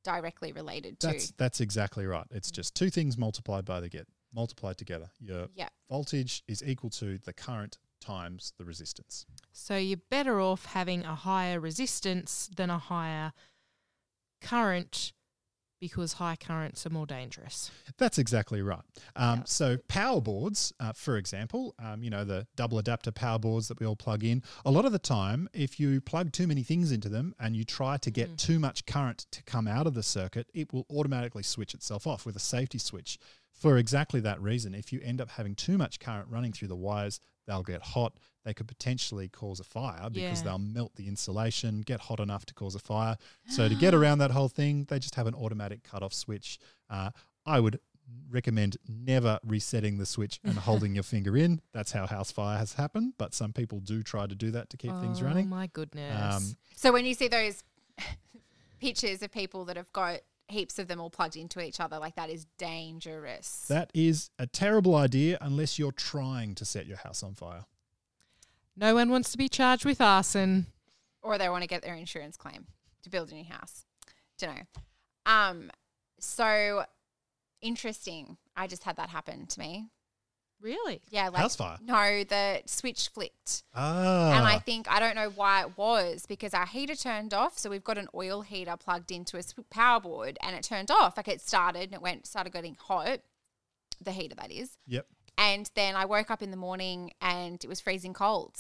directly 0.05 0.53
related 0.53 1.01
to. 1.01 1.09
That's 1.09 1.33
that's 1.33 1.61
exactly 1.61 2.07
right. 2.07 2.27
It's 2.31 2.51
mm. 2.51 2.55
just 2.55 2.75
two 2.75 2.91
things 2.91 3.17
multiplied 3.17 3.65
by 3.65 3.81
the 3.81 3.89
get 3.89 4.07
multiplied 4.35 4.79
together. 4.79 5.11
Your 5.21 5.49
yeah. 5.55 5.69
voltage 5.89 6.43
is 6.49 6.63
equal 6.65 6.91
to 6.91 7.19
the 7.19 7.33
current 7.33 7.79
times 8.01 8.53
the 8.59 8.65
resistance. 8.65 9.27
So 9.53 9.77
you're 9.77 10.01
better 10.11 10.41
off 10.41 10.67
having 10.67 11.05
a 11.05 11.15
higher 11.15 11.61
resistance 11.61 12.51
than 12.55 12.71
a 12.71 12.79
higher 12.79 13.33
current 14.41 15.13
because 15.83 16.13
high 16.13 16.37
currents 16.37 16.87
are 16.87 16.91
more 16.91 17.07
dangerous. 17.07 17.73
That's 17.99 18.17
exactly 18.17 18.63
right. 18.63 18.85
Um, 19.17 19.41
Yeah. 19.41 19.45
So 19.47 19.79
power 19.89 20.21
boards, 20.21 20.73
uh, 20.79 20.93
for 20.93 21.17
example, 21.17 21.75
um, 21.81 22.05
you 22.05 22.09
know 22.09 22.25
the 22.25 22.47
double 22.55 22.79
adapter 22.79 23.11
power 23.11 23.41
boards 23.41 23.67
that 23.67 23.81
we 23.81 23.85
all 23.85 23.97
plug 23.97 24.23
in. 24.23 24.45
A 24.65 24.71
lot 24.71 24.85
of 24.85 24.93
the 24.93 25.01
time, 25.01 25.49
if 25.53 25.81
you 25.81 26.01
plug 26.01 26.31
too 26.31 26.47
many 26.47 26.63
things 26.63 26.93
into 26.93 27.09
them 27.09 27.35
and 27.41 27.57
you 27.57 27.65
try 27.65 27.97
to 27.97 28.11
get 28.13 28.39
too 28.39 28.61
much 28.61 28.87
current 28.87 29.27
to 29.33 29.43
come 29.43 29.67
out 29.67 29.89
of 29.89 29.95
the 29.95 30.05
circuit, 30.05 30.47
it 30.55 30.73
will 30.73 30.87
automatically 30.89 31.43
switch 31.43 31.75
itself 31.75 32.07
off 32.07 32.25
with 32.25 32.37
a 32.37 32.41
safety 32.41 32.79
switch. 32.79 33.19
For 33.53 33.77
exactly 33.77 34.21
that 34.21 34.41
reason, 34.41 34.75
if 34.75 34.93
you 34.93 35.01
end 35.03 35.21
up 35.21 35.31
having 35.31 35.57
too 35.57 35.77
much 35.77 35.99
current 35.99 36.29
running 36.31 36.53
through 36.53 36.69
the 36.69 36.77
wires, 36.77 37.19
they'll 37.47 37.63
get 37.63 37.83
hot. 37.83 38.15
They 38.45 38.55
could 38.55 38.67
potentially 38.69 39.29
cause 39.29 39.61
a 39.61 39.65
fire 39.65 40.11
because 40.11 40.39
Yeah. 40.41 40.45
they'll 40.45 40.59
melt 40.59 40.97
the 40.97 41.07
insulation, 41.09 41.81
get 41.83 42.01
hot 42.01 42.19
enough 42.21 42.45
to 42.47 42.55
cause 42.55 42.75
a 42.75 42.79
fire. 42.81 43.17
So 43.49 43.69
to 43.69 43.75
get 43.75 43.95
around 43.99 44.19
that 44.19 44.31
whole 44.33 44.49
thing, 44.49 44.85
they 44.89 44.99
just 44.99 45.15
have 45.15 45.27
an 45.27 45.35
automatic 45.35 45.83
cut-off 45.85 46.13
switch. 46.13 46.59
Uh, 46.91 47.11
I 47.47 47.61
would 47.61 47.79
recommend 48.31 48.77
never 48.89 49.39
resetting 49.45 49.97
the 49.99 50.05
switch 50.07 50.41
and 50.45 50.59
holding 50.59 50.95
your 50.95 51.05
finger 51.15 51.37
in. 51.37 51.61
That's 51.73 51.93
how 51.93 52.07
house 52.07 52.31
fire 52.33 52.59
has 52.59 52.75
happened, 52.75 53.15
but 53.17 53.33
some 53.35 53.53
people 53.53 53.81
do 53.81 54.03
try 54.03 54.27
to 54.27 54.35
do 54.35 54.51
that 54.51 54.71
to 54.71 54.77
keep 54.77 54.91
things 55.01 55.23
running. 55.23 55.23
Oh 55.23 55.27
running. 55.27 55.49
my 55.49 55.67
goodness. 55.69 56.35
Um, 56.35 56.57
So 56.77 56.93
when 56.93 57.07
you 57.07 57.15
see 57.15 57.29
those 57.29 57.63
pictures 58.81 59.23
of 59.23 59.31
people 59.31 59.65
that 59.67 59.77
have 59.77 59.93
got 59.93 60.21
heaps 60.53 60.79
of 60.79 60.87
them 60.89 61.01
all 61.01 61.11
plugged 61.11 61.37
into 61.37 61.61
each 61.61 61.81
other, 61.81 61.99
like 61.99 62.15
that 62.17 62.31
is 62.31 62.47
dangerous. 62.59 63.65
That 63.69 63.91
is 63.95 64.31
a 64.39 64.47
terrible 64.47 64.95
idea 64.95 65.39
unless 65.41 65.79
you're 65.79 65.93
trying 65.93 66.55
to 66.57 66.65
set 66.65 66.87
your 66.87 66.99
house 66.99 67.23
on 67.23 67.35
fire. 67.35 67.65
no 68.77 68.95
one 68.95 69.11
wants 69.11 69.33
to 69.33 69.39
be 69.39 69.49
charged 69.49 69.85
with 69.85 70.01
arson. 70.01 70.67
or 71.23 71.39
they 71.39 71.49
want 71.49 71.63
to 71.63 71.69
get 71.69 71.83
their 71.83 71.95
insurance 71.95 72.37
claim 72.37 72.67
to 73.03 73.11
build 73.11 73.31
a 73.33 73.35
new 73.35 73.45
house. 73.45 73.85
Don't 74.39 74.55
know. 74.57 74.63
Um, 75.27 75.71
so 76.19 76.85
interesting. 77.61 78.37
I 78.57 78.67
just 78.67 78.85
had 78.85 78.97
that 78.97 79.09
happen 79.09 79.47
to 79.47 79.61
me. 79.61 79.89
Really? 80.63 81.03
Yeah, 81.11 81.29
like 81.29 81.43
House 81.43 81.57
fire? 81.57 81.79
No, 81.85 82.25
the 82.25 82.63
switch 82.67 83.09
flicked. 83.09 83.65
Ah. 83.75 84.39
And 84.39 84.47
I 84.47 84.59
think 84.59 84.89
I 84.89 85.01
don't 85.01 85.17
know 85.17 85.31
why 85.31 85.63
it 85.63 85.77
was 85.77 86.25
because 86.27 86.55
our 86.55 86.67
heater 86.67 86.95
turned 86.95 87.35
off. 87.35 87.59
So 87.59 87.69
we've 87.69 87.85
got 87.85 87.99
an 87.99 88.09
oil 88.15 88.43
heater 88.43 88.77
plugged 88.77 89.11
into 89.11 89.39
a 89.39 89.43
power 89.71 90.01
board, 90.01 90.39
and 90.41 90.55
it 90.55 90.63
turned 90.63 90.91
off. 90.91 91.17
Like 91.17 91.29
it 91.29 91.41
started 91.41 91.83
and 91.83 91.95
it 91.95 92.03
went 92.03 92.27
started 92.27 92.53
getting 92.53 92.77
hot. 92.81 93.21
The 94.01 94.13
heater 94.13 94.37
that 94.37 94.51
is. 94.51 94.79
Yep. 94.87 95.07
And 95.37 95.71
then 95.75 95.97
I 95.97 96.05
woke 96.05 96.31
up 96.31 96.43
in 96.43 96.51
the 96.51 96.57
morning 96.57 97.13
and 97.21 97.63
it 97.63 97.69
was 97.69 97.81
freezing 97.81 98.15
cold 98.15 98.57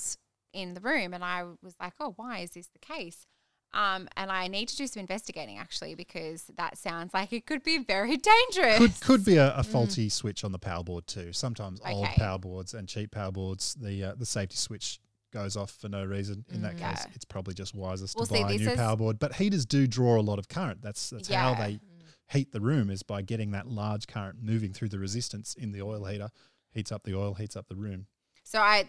in 0.53 0.75
the 0.75 0.81
room, 0.81 1.15
and 1.15 1.25
I 1.25 1.45
was 1.63 1.77
like, 1.81 1.95
"Oh, 2.01 2.15
why 2.17 2.41
is 2.41 2.51
this 2.51 2.67
the 2.69 2.79
case?" 2.79 3.27
Um, 3.75 4.09
and 4.17 4.31
I 4.31 4.49
need 4.49 4.69
to 4.69 4.77
do 4.77 4.87
some 4.87 5.01
investigating 5.01 5.59
actually 5.59 5.95
because 5.95 6.45
that 6.57 6.77
sounds 6.77 7.15
like 7.15 7.33
it 7.33 7.47
could 7.47 7.63
be 7.63 7.79
very 7.79 8.17
dangerous. 8.53 8.79
Could 8.79 9.01
could 9.01 9.25
be 9.25 9.37
a, 9.37 9.55
a 9.57 9.63
faulty 9.63 10.09
switch 10.09 10.45
on 10.45 10.53
the 10.53 10.59
power 10.59 10.85
board 10.85 11.07
too. 11.07 11.33
Sometimes 11.33 11.81
old 11.87 12.09
power 12.09 12.39
boards 12.39 12.75
and 12.75 12.87
cheap 12.89 13.13
power 13.13 13.33
boards, 13.33 13.75
the 13.75 14.05
uh, 14.05 14.15
the 14.17 14.27
safety 14.27 14.57
switch 14.57 15.01
goes 15.33 15.57
off 15.57 15.71
for 15.71 15.89
no 15.89 16.05
reason. 16.05 16.45
In 16.53 16.61
that 16.63 16.77
Mm. 16.77 16.91
case, 16.91 17.07
it's 17.15 17.25
probably 17.25 17.55
just 17.55 17.75
wisest 17.75 18.17
Well, 18.17 18.27
to 18.27 18.35
see, 18.35 18.43
buy 18.43 18.53
a 18.53 18.59
new 18.59 18.77
power 18.77 18.97
board. 18.97 19.19
But 19.19 19.37
heaters 19.37 19.65
do 19.65 19.87
draw 19.87 20.21
a 20.21 20.23
lot 20.23 20.39
of 20.39 20.49
current. 20.49 20.83
That's 20.83 21.09
that's 21.11 21.29
how 21.29 21.55
they 21.55 21.81
heat 22.29 22.53
the 22.53 22.61
room 22.61 22.91
is 22.91 23.03
by 23.03 23.23
getting 23.23 23.51
that 23.53 23.67
large 23.69 24.07
current 24.07 24.39
moving 24.43 24.73
through 24.75 24.89
the 24.91 24.99
resistance 24.99 25.55
in 25.55 25.73
the 25.73 25.81
oil 25.83 26.05
heater. 26.05 26.29
Heats 26.73 26.93
up 26.93 27.05
the 27.05 27.15
oil, 27.15 27.35
heats 27.35 27.57
up 27.57 27.69
the 27.69 27.77
room. 27.77 28.07
So 28.45 28.59
I, 28.61 28.89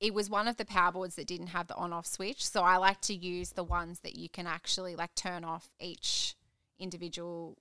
it 0.00 0.14
was 0.14 0.30
one 0.30 0.48
of 0.48 0.56
the 0.56 0.64
power 0.64 0.90
boards 0.92 1.14
that 1.16 1.26
didn't 1.26 1.48
have 1.48 1.66
the 1.66 1.74
on-off 1.76 2.06
switch. 2.06 2.44
So 2.46 2.62
I 2.62 2.76
like 2.78 3.00
to 3.02 3.14
use 3.14 3.50
the 3.50 3.64
ones 3.64 4.00
that 4.00 4.16
you 4.16 4.28
can 4.28 4.46
actually 4.46 4.96
like 4.96 5.14
turn 5.14 5.44
off 5.44 5.68
each 5.78 6.34
individual 6.78 7.58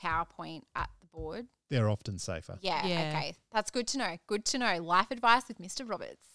power 0.00 0.24
point 0.24 0.66
at 0.74 0.88
the 1.00 1.06
board. 1.06 1.46
They're 1.68 1.88
often 1.90 2.18
safer. 2.18 2.58
Yeah, 2.62 2.86
Yeah. 2.86 3.12
okay, 3.14 3.34
that's 3.52 3.70
good 3.70 3.86
to 3.88 3.98
know. 3.98 4.16
Good 4.26 4.44
to 4.46 4.58
know. 4.58 4.78
Life 4.82 5.10
advice 5.10 5.48
with 5.48 5.58
Mr. 5.58 5.88
Roberts. 5.88 6.26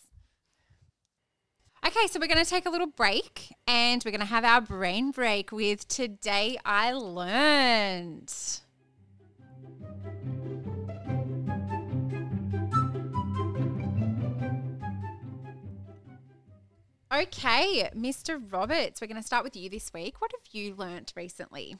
Okay, 1.86 2.08
so 2.08 2.20
we're 2.20 2.28
going 2.28 2.44
to 2.44 2.50
take 2.50 2.66
a 2.66 2.70
little 2.70 2.88
break 2.88 3.54
and 3.68 4.04
we're 4.04 4.12
going 4.12 4.20
to 4.20 4.26
have 4.28 4.44
our 4.44 4.62
brain 4.62 5.12
break 5.12 5.52
with 5.52 5.88
Today 5.88 6.58
I 6.66 6.92
Learned. 6.94 8.34
Okay, 17.18 17.90
Mr. 17.96 18.40
Roberts, 18.52 19.02
we're 19.02 19.08
going 19.08 19.20
to 19.20 19.26
start 19.26 19.44
with 19.44 19.56
you 19.56 19.72
this 19.72 19.92
week. 19.92 20.22
What 20.22 20.32
have 20.34 20.54
you 20.54 20.76
learnt 20.76 21.14
recently? 21.16 21.76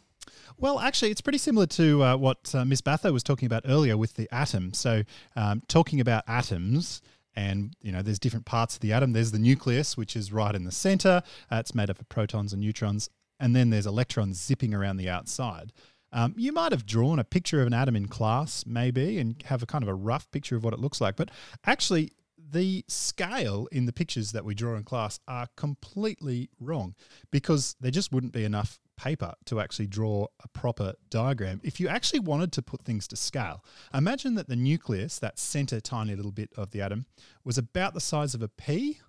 Well, 0.58 0.80
actually, 0.80 1.12
it's 1.12 1.22
pretty 1.22 1.38
similar 1.38 1.68
to 1.68 2.04
uh, 2.04 2.18
what 2.18 2.56
uh, 2.56 2.66
Miss 2.66 2.82
Batho 2.82 3.14
was 3.14 3.22
talking 3.22 3.46
about 3.46 3.62
earlier 3.68 3.98
with 3.98 4.16
the 4.16 4.28
atom. 4.32 4.74
So, 4.74 5.04
um, 5.36 5.62
talking 5.68 6.02
about 6.02 6.24
atoms, 6.28 7.02
and 7.36 7.76
you 7.84 7.92
know, 7.92 8.02
there's 8.02 8.18
different 8.18 8.48
parts 8.48 8.74
of 8.74 8.80
the 8.80 8.92
atom. 8.94 9.14
There's 9.14 9.30
the 9.30 9.38
nucleus, 9.38 9.96
which 9.96 10.16
is 10.16 10.34
right 10.34 10.56
in 10.56 10.64
the 10.64 10.72
center. 10.72 11.22
Uh, 11.52 11.58
it's 11.58 11.76
made 11.76 11.92
up 11.92 12.00
of 12.00 12.10
protons 12.10 12.52
and 12.52 12.60
neutrons, 12.60 13.08
and 13.40 13.56
then 13.56 13.70
there's 13.70 13.86
electrons 13.86 14.42
zipping 14.44 14.74
around 14.74 14.98
the 14.98 15.08
outside. 15.08 15.72
Um, 16.12 16.34
you 16.36 16.52
might 16.52 16.72
have 16.72 16.88
drawn 16.88 17.20
a 17.20 17.24
picture 17.24 17.62
of 17.62 17.68
an 17.68 17.76
atom 17.76 17.96
in 17.96 18.08
class, 18.08 18.66
maybe, 18.66 19.20
and 19.20 19.40
have 19.44 19.62
a 19.62 19.68
kind 19.68 19.84
of 19.84 19.88
a 19.88 19.94
rough 19.94 20.32
picture 20.32 20.56
of 20.56 20.64
what 20.64 20.74
it 20.74 20.80
looks 20.80 21.00
like. 21.00 21.16
But 21.16 21.30
actually, 21.64 22.14
the 22.50 22.86
scale 22.88 23.68
in 23.72 23.86
the 23.86 23.94
pictures 23.94 24.32
that 24.32 24.46
we 24.46 24.56
draw 24.56 24.76
in 24.76 24.84
class 24.84 25.20
are 25.28 25.48
completely 25.56 26.50
wrong 26.60 26.96
because 27.32 27.76
there 27.80 27.92
just 27.92 28.12
wouldn't 28.12 28.34
be 28.34 28.46
enough 28.46 28.80
paper 28.98 29.34
to 29.46 29.60
actually 29.60 29.88
draw 29.88 30.26
a 30.44 30.48
proper 30.50 30.94
diagram. 31.10 31.62
If 31.64 31.80
you 31.80 31.88
actually 31.88 32.20
wanted 32.20 32.52
to 32.54 32.62
put 32.62 32.84
things 32.84 33.08
to 33.10 33.16
scale, 33.16 33.64
imagine 33.94 34.36
that 34.36 34.50
the 34.50 34.56
nucleus, 34.56 35.20
that 35.20 35.40
center 35.40 35.80
tiny 35.80 36.16
little 36.16 36.32
bit 36.32 36.50
of 36.58 36.72
the 36.72 36.82
atom, 36.82 37.06
was 37.44 37.58
about 37.58 37.94
the 37.94 38.02
size 38.02 38.34
of 38.34 38.42
a 38.42 38.48
pea. 38.48 39.00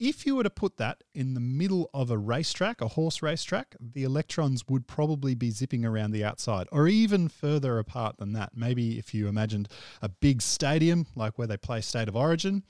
If 0.00 0.26
you 0.26 0.34
were 0.36 0.42
to 0.42 0.50
put 0.50 0.76
that 0.78 1.04
in 1.14 1.34
the 1.34 1.40
middle 1.40 1.88
of 1.94 2.10
a 2.10 2.18
racetrack, 2.18 2.80
a 2.80 2.88
horse 2.88 3.22
racetrack, 3.22 3.76
the 3.80 4.02
electrons 4.02 4.64
would 4.68 4.88
probably 4.88 5.34
be 5.36 5.50
zipping 5.50 5.84
around 5.84 6.10
the 6.10 6.24
outside 6.24 6.66
or 6.72 6.88
even 6.88 7.28
further 7.28 7.78
apart 7.78 8.16
than 8.18 8.32
that. 8.32 8.56
Maybe 8.56 8.98
if 8.98 9.14
you 9.14 9.28
imagined 9.28 9.68
a 10.02 10.08
big 10.08 10.42
stadium, 10.42 11.06
like 11.14 11.38
where 11.38 11.46
they 11.46 11.56
play 11.56 11.80
State 11.80 12.08
of 12.08 12.16
Origin, 12.16 12.64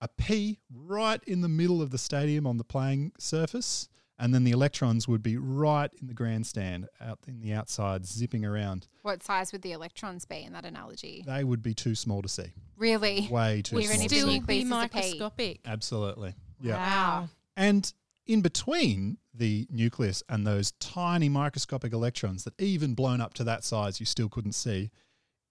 a 0.00 0.06
pea 0.06 0.60
right 0.72 1.20
in 1.26 1.40
the 1.40 1.48
middle 1.48 1.82
of 1.82 1.90
the 1.90 1.98
stadium 1.98 2.46
on 2.46 2.58
the 2.58 2.64
playing 2.64 3.10
surface, 3.18 3.88
and 4.16 4.32
then 4.32 4.44
the 4.44 4.52
electrons 4.52 5.08
would 5.08 5.22
be 5.22 5.36
right 5.36 5.90
in 6.00 6.06
the 6.06 6.14
grandstand 6.14 6.86
out 7.00 7.18
in 7.26 7.40
the 7.40 7.52
outside 7.52 8.06
zipping 8.06 8.44
around 8.44 8.86
What 9.02 9.24
size 9.24 9.50
would 9.50 9.62
the 9.62 9.72
electrons 9.72 10.24
be 10.24 10.44
in 10.44 10.52
that 10.52 10.64
analogy? 10.64 11.24
they 11.26 11.42
would 11.42 11.62
be 11.62 11.74
too 11.74 11.96
small 11.96 12.22
to 12.22 12.28
see 12.28 12.52
Really? 12.76 13.26
way 13.28 13.62
too 13.62 13.80
Even 13.80 13.96
small 13.96 14.04
if 14.04 14.08
to 14.10 14.14
the 14.14 14.20
Still 14.20 14.30
see. 14.30 14.40
be 14.40 14.58
is 14.58 14.62
a 14.62 14.64
pea. 14.66 14.70
microscopic. 14.70 15.60
absolutely 15.66 16.34
yeah. 16.60 16.76
Wow. 16.76 17.28
and 17.56 17.92
in 18.26 18.42
between 18.42 19.18
the 19.34 19.66
nucleus 19.70 20.22
and 20.28 20.46
those 20.46 20.72
tiny 20.72 21.28
microscopic 21.28 21.92
electrons 21.92 22.44
that 22.44 22.60
even 22.60 22.94
blown 22.94 23.20
up 23.20 23.34
to 23.34 23.44
that 23.44 23.64
size 23.64 24.00
you 24.00 24.06
still 24.06 24.28
couldn't 24.28 24.52
see 24.52 24.90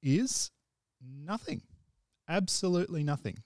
is 0.03 0.51
nothing. 1.01 1.61
Absolutely 2.27 3.03
nothing. 3.03 3.43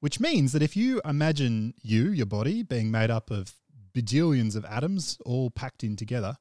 Which 0.00 0.20
means 0.20 0.52
that 0.52 0.62
if 0.62 0.76
you 0.76 1.00
imagine 1.04 1.74
you 1.82 2.10
your 2.10 2.26
body 2.26 2.62
being 2.62 2.90
made 2.90 3.10
up 3.10 3.30
of 3.30 3.54
bajillions 3.94 4.56
of 4.56 4.64
atoms 4.64 5.18
all 5.24 5.50
packed 5.50 5.84
in 5.84 5.96
together 5.96 6.36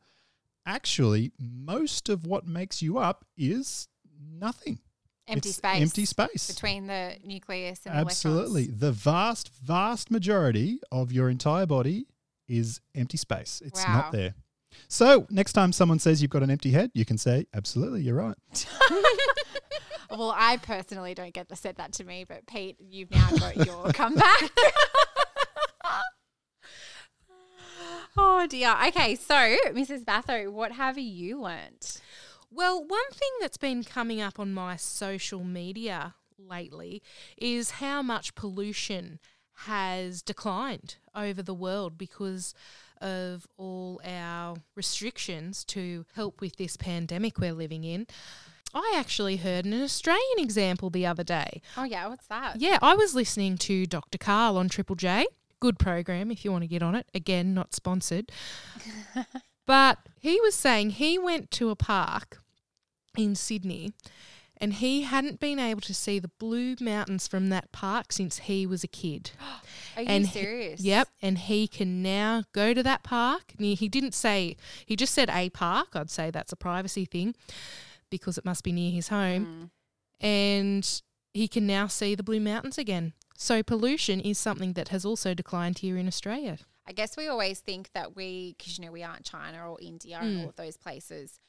actually 0.66 1.32
most 1.40 2.10
of 2.10 2.26
what 2.26 2.48
makes 2.48 2.82
you 2.82 2.98
up 2.98 3.26
is 3.38 3.88
nothing 4.20 4.80
Empty 5.28 5.50
It's 5.50 5.58
space. 5.58 5.82
empty 5.82 6.06
space 6.06 6.48
between 6.52 6.88
the 6.88 7.16
nucleus 7.24 7.86
and 7.86 7.96
Absolutely. 7.96 8.66
the 8.66 8.88
The 8.88 8.92
vast, 8.92 9.50
vast 9.64 10.12
majority 10.12 10.80
of 10.92 11.12
your 11.14 11.30
entire 11.30 11.66
body 11.66 12.08
is 12.48 12.82
empty 12.94 13.16
space. 13.18 13.62
It's 13.66 13.86
Wow. 13.86 13.94
not 13.94 14.12
there. 14.12 14.36
So 14.90 15.26
next 15.30 15.54
time 15.54 15.72
someone 15.72 16.00
says 16.00 16.22
you've 16.22 16.32
got 16.32 16.44
an 16.44 16.50
empty 16.52 16.72
head, 16.72 16.92
you 16.94 17.06
can 17.06 17.18
say, 17.18 17.46
absolutely, 17.54 18.02
you're 18.02 18.16
right. 18.18 18.36
well, 20.10 20.34
I 20.36 20.58
personally 20.58 21.14
don't 21.14 21.34
get 21.34 21.48
to 21.50 21.56
said 21.56 21.78
that 21.78 21.94
to 21.94 22.04
me, 22.04 22.26
but 22.28 22.46
Pete, 22.46 22.76
you've 22.82 23.12
now 23.12 23.30
got 23.38 23.56
your 23.66 23.92
comeback. 23.94 24.52
oh 28.18 28.46
dear. 28.48 28.76
Okay, 28.88 29.16
so 29.16 29.36
Mrs. 29.36 30.04
Batho, 30.04 30.52
what 30.52 30.74
have 30.74 30.98
you 30.98 31.40
learnt? 31.42 32.02
Well, 32.56 32.86
one 32.86 33.10
thing 33.12 33.30
that's 33.42 33.58
been 33.58 33.84
coming 33.84 34.22
up 34.22 34.40
on 34.40 34.54
my 34.54 34.76
social 34.76 35.44
media 35.44 36.14
lately 36.38 37.02
is 37.36 37.72
how 37.72 38.04
much 38.04 38.36
pollution 38.36 39.20
has 39.66 40.22
declined 40.22 40.98
over 41.16 41.42
the 41.42 41.54
world 41.54 41.98
because 41.98 42.54
of 43.02 43.48
all 43.58 44.00
our 44.06 44.58
restrictions 44.76 45.64
to 45.66 46.06
help 46.14 46.42
with 46.42 46.58
this 46.58 46.78
pandemic 46.78 47.40
we're 47.40 47.54
living 47.54 47.84
in. 47.84 48.06
I 48.72 48.94
actually 48.98 49.38
heard 49.38 49.66
an 49.66 49.82
Australian 49.82 50.38
example 50.38 50.92
the 50.92 51.08
other 51.08 51.24
day. 51.24 51.60
Oh 51.76 51.86
yeah, 51.86 52.08
what's 52.08 52.28
that? 52.28 52.62
Yeah, 52.62 52.78
I 52.84 52.94
was 52.94 53.16
listening 53.16 53.58
to 53.60 53.88
Dr. 53.88 54.20
Karl 54.20 54.58
on 54.58 54.70
Triple 54.70 54.96
J. 54.96 55.26
Good 55.60 55.80
program 55.80 56.30
if 56.30 56.46
you 56.46 56.52
want 56.52 56.64
to 56.64 56.68
get 56.68 56.84
on 56.84 56.94
it. 56.94 57.08
Again, 57.16 57.56
not 57.56 57.74
sponsored. 57.74 58.32
but 59.66 59.98
he 60.20 60.40
was 60.42 60.54
saying 60.54 60.92
he 60.92 61.18
went 61.18 61.50
to 61.52 61.72
a 61.72 61.76
park 61.76 62.43
in 63.18 63.36
Sydney 63.36 63.94
and 64.58 64.76
he 64.76 65.02
hadn't 65.02 65.40
been 65.40 65.60
able 65.60 65.82
to 65.82 65.94
see 65.94 66.20
the 66.20 66.30
Blue 66.40 66.76
Mountains 66.80 67.28
from 67.28 67.50
that 67.50 67.72
park 67.72 68.12
since 68.12 68.38
he 68.40 68.66
was 68.66 68.84
a 68.84 68.88
kid. 68.88 69.32
Are 69.98 70.02
you 70.04 70.08
And 70.08 70.28
he- 70.28 70.40
serious? 70.40 70.82
Yep, 70.82 71.10
and 71.22 71.38
he 71.38 71.68
can 71.68 72.02
now 72.02 72.44
go 72.54 72.74
to 72.74 72.84
that 72.84 73.04
park. 73.04 73.54
He- 73.58 73.76
He 73.76 73.90
didn't 73.90 74.14
say, 74.14 74.56
he 74.86 74.96
just 74.96 75.14
said 75.14 75.30
a 75.32 75.50
park. 75.50 75.90
I'd 75.96 76.10
say 76.12 76.32
that's 76.32 76.52
a 76.54 76.56
privacy 76.56 77.06
thing 77.06 77.36
because 78.10 78.38
it 78.38 78.46
must 78.46 78.64
be 78.64 78.72
near 78.72 78.92
his 78.92 79.08
home. 79.10 79.70
Mm. 80.22 80.26
And 80.26 81.02
he 81.34 81.48
can 81.48 81.66
now 81.68 81.88
see 81.88 82.16
the 82.16 82.24
Blue 82.24 82.40
Mountains 82.40 82.78
again. 82.78 83.14
So 83.36 83.64
pollution 83.64 84.20
is 84.22 84.38
something 84.38 84.74
that 84.74 84.90
has 84.90 85.04
also 85.04 85.34
declined 85.34 85.80
here 85.80 85.98
in 85.98 86.08
Australia. 86.08 86.60
I 86.88 86.92
guess 86.94 87.18
we 87.18 87.28
always 87.28 87.60
think 87.60 87.92
that 87.94 88.16
we, 88.16 88.56
because 88.58 88.78
you 88.78 88.86
know 88.86 88.92
we 88.92 89.04
aren't 89.04 89.26
China 89.26 89.70
or 89.72 89.78
India 89.82 90.20
and 90.22 90.38
Mm. 90.38 90.44
all 90.44 90.50
of 90.50 90.56
those 90.56 90.78
places, 90.78 91.40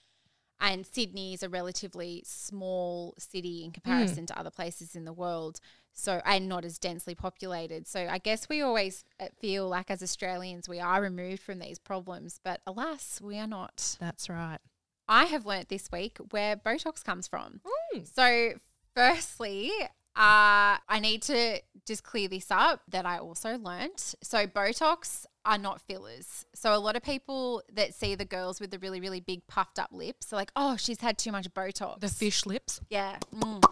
and 0.64 0.86
Sydney 0.86 1.34
is 1.34 1.42
a 1.42 1.48
relatively 1.48 2.22
small 2.26 3.14
city 3.18 3.64
in 3.64 3.70
comparison 3.70 4.24
to 4.26 4.38
other 4.38 4.50
places 4.50 4.96
in 4.96 5.04
the 5.04 5.12
world. 5.12 5.60
So 5.92 6.22
and 6.24 6.48
not 6.48 6.64
as 6.64 6.78
densely 6.78 7.14
populated. 7.14 7.86
So 7.86 8.08
I 8.10 8.18
guess 8.18 8.48
we 8.48 8.62
always 8.62 9.04
uh, 9.20 9.26
feel 9.38 9.68
like 9.68 9.90
as 9.90 10.02
Australians 10.02 10.68
we 10.68 10.80
are 10.80 11.00
removed 11.00 11.42
from 11.42 11.58
these 11.60 11.78
problems, 11.78 12.40
but 12.42 12.62
alas, 12.66 13.20
we 13.22 13.38
are 13.38 13.46
not. 13.46 13.96
That's 14.00 14.28
right. 14.28 14.58
I 15.06 15.26
have 15.26 15.44
learnt 15.44 15.68
this 15.68 15.92
week 15.92 16.16
where 16.30 16.56
Botox 16.56 17.04
comes 17.04 17.28
from. 17.28 17.60
Mm. 17.94 18.08
So, 18.12 18.54
firstly, 18.94 19.70
uh, 20.16 20.80
I 20.88 20.98
need 21.00 21.20
to 21.22 21.60
just 21.86 22.02
clear 22.04 22.26
this 22.26 22.50
up 22.50 22.80
that 22.88 23.04
I 23.04 23.18
also 23.18 23.58
learnt. 23.58 24.14
So, 24.22 24.46
Botox 24.46 25.26
are 25.44 25.58
not 25.58 25.80
fillers. 25.80 26.46
So, 26.54 26.74
a 26.74 26.78
lot 26.78 26.96
of 26.96 27.02
people 27.02 27.62
that 27.72 27.94
see 27.94 28.14
the 28.14 28.24
girls 28.24 28.60
with 28.60 28.70
the 28.70 28.78
really, 28.78 29.00
really 29.00 29.20
big 29.20 29.46
puffed 29.46 29.78
up 29.78 29.90
lips 29.92 30.32
are 30.32 30.36
like, 30.36 30.52
oh, 30.56 30.76
she's 30.76 31.00
had 31.00 31.18
too 31.18 31.32
much 31.32 31.52
Botox. 31.52 32.00
The 32.00 32.08
fish 32.08 32.46
lips. 32.46 32.80
Yeah. 32.90 33.18
Mm. 33.34 33.62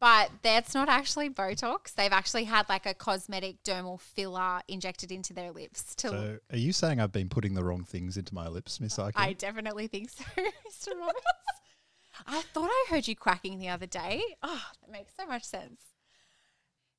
But 0.00 0.30
that's 0.42 0.74
not 0.74 0.88
actually 0.88 1.28
Botox. 1.28 1.94
They've 1.94 2.12
actually 2.12 2.44
had 2.44 2.68
like 2.68 2.86
a 2.86 2.94
cosmetic 2.94 3.62
dermal 3.64 4.00
filler 4.00 4.60
injected 4.68 5.10
into 5.10 5.32
their 5.32 5.50
lips 5.50 5.94
to 5.96 6.08
So 6.08 6.38
are 6.52 6.58
you 6.58 6.72
saying 6.72 7.00
I've 7.00 7.10
been 7.10 7.28
putting 7.28 7.54
the 7.54 7.64
wrong 7.64 7.82
things 7.82 8.16
into 8.16 8.32
my 8.32 8.46
lips, 8.46 8.80
Miss 8.80 8.98
Ike? 8.98 9.14
I 9.16 9.32
definitely 9.32 9.88
think 9.88 10.10
so, 10.10 10.24
Mr. 10.36 10.94
Roberts. 10.96 11.24
I 12.26 12.42
thought 12.42 12.68
I 12.70 12.86
heard 12.90 13.08
you 13.08 13.16
quacking 13.16 13.58
the 13.58 13.68
other 13.68 13.86
day. 13.86 14.22
Oh, 14.42 14.62
that 14.80 14.90
makes 14.90 15.12
so 15.16 15.26
much 15.26 15.44
sense. 15.44 15.80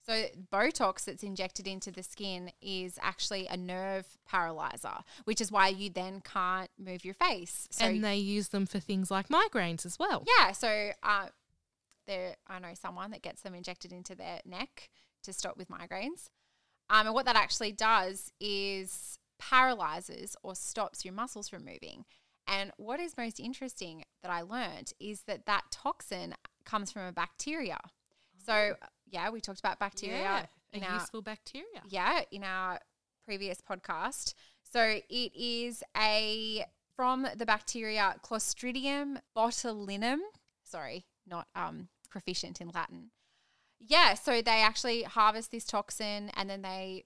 So, 0.10 0.26
Botox 0.52 1.06
that's 1.06 1.22
injected 1.22 1.68
into 1.68 1.92
the 1.92 2.02
skin 2.02 2.52
is 2.64 2.98
actually 3.00 3.46
a 3.46 3.56
nerve 3.56 4.18
paralyzer, 4.28 5.04
which 5.26 5.40
is 5.40 5.52
why 5.52 5.68
you 5.68 5.92
then 5.92 6.22
can't 6.22 6.72
move 6.80 7.06
your 7.06 7.14
face. 7.14 7.68
So, 7.70 7.86
and 7.86 8.04
they 8.04 8.16
use 8.16 8.48
them 8.48 8.66
for 8.66 8.80
things 8.80 9.12
like 9.12 9.30
migraines 9.30 9.86
as 9.86 10.00
well. 10.00 10.26
yeah, 10.40 10.52
so 10.52 10.92
uh, 11.04 11.28
there, 12.08 12.38
I 12.48 12.58
know 12.58 12.74
someone 12.74 13.12
that 13.12 13.22
gets 13.22 13.42
them 13.42 13.54
injected 13.54 13.92
into 13.92 14.16
their 14.16 14.40
neck 14.46 14.90
to 15.24 15.32
stop 15.32 15.58
with 15.58 15.70
migraines. 15.70 16.30
Um, 16.90 17.06
and 17.06 17.14
what 17.14 17.26
that 17.26 17.36
actually 17.36 17.72
does 17.72 18.32
is 18.40 19.20
paralyzes 19.38 20.36
or 20.42 20.56
stops 20.56 21.06
your 21.06 21.14
muscles 21.14 21.48
from 21.48 21.64
moving. 21.64 22.06
And 22.48 22.72
what 22.78 23.00
is 23.00 23.16
most 23.16 23.40
interesting 23.40 24.06
that 24.24 24.32
I 24.32 24.42
learned 24.42 24.92
is 25.00 25.22
that 25.28 25.46
that 25.46 25.66
toxin 25.70 26.34
comes 26.66 26.92
from 26.92 27.04
a 27.04 27.12
bacteria. 27.12 27.78
So, 28.44 28.74
yeah, 29.10 29.30
we 29.30 29.42
talked 29.42 29.60
about 29.60 29.80
bacteria 29.80 30.50
in 30.74 30.84
a 30.84 30.88
our 30.88 30.94
useful 31.00 31.22
bacteria. 31.22 31.82
yeah, 31.90 32.22
in 32.32 32.44
our 32.44 32.80
previous 33.26 33.60
podcast. 33.62 34.34
So 34.64 35.00
it 35.10 35.32
is 35.36 35.84
a 35.98 36.66
from 36.96 37.28
the 37.36 37.46
bacteria 37.46 38.16
Clostridium 38.24 39.18
botulinum. 39.36 40.20
Sorry, 40.64 41.06
not 41.28 41.48
um 41.56 41.88
proficient 42.10 42.62
in 42.62 42.70
Latin. 42.70 43.12
Yeah, 43.80 44.14
so 44.16 44.42
they 44.42 44.62
actually 44.62 45.04
harvest 45.04 45.52
this 45.52 45.64
toxin 45.66 46.30
and 46.36 46.50
then 46.50 46.62
they 46.62 47.06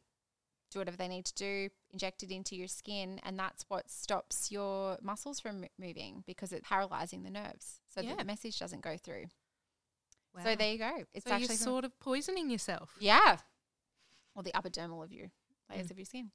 do 0.71 0.79
whatever 0.79 0.97
they 0.97 1.07
need 1.07 1.25
to 1.25 1.33
do, 1.35 1.69
inject 1.91 2.23
it 2.23 2.31
into 2.31 2.55
your 2.55 2.67
skin, 2.67 3.19
and 3.23 3.37
that's 3.37 3.63
what 3.67 3.91
stops 3.91 4.51
your 4.51 4.97
muscles 5.03 5.39
from 5.39 5.65
moving 5.77 6.23
because 6.25 6.51
it's 6.51 6.67
paralyzing 6.67 7.21
the 7.21 7.29
nerves, 7.29 7.79
so 7.87 8.01
Yeah. 8.01 8.09
that 8.09 8.17
the 8.17 8.25
message 8.25 8.57
doesn't 8.57 8.81
go 8.81 8.97
through. 8.97 9.25
Wow. 10.35 10.43
So 10.43 10.55
there 10.55 10.71
you 10.71 10.77
go. 10.79 10.91
It's 11.13 11.25
so 11.25 11.31
you're 11.31 11.41
actually 11.41 11.57
sort 11.57 11.85
of 11.85 11.97
poisoning 11.99 12.49
yourself. 12.49 12.95
yeah. 12.99 13.37
Or 14.35 14.41
the 14.41 14.53
upper 14.55 14.69
dermal 14.69 15.03
of 15.03 15.11
your 15.11 15.29
layers 15.69 15.87
Mm. 15.87 15.91
of 15.91 15.97
your 15.99 16.05
skin. 16.05 16.31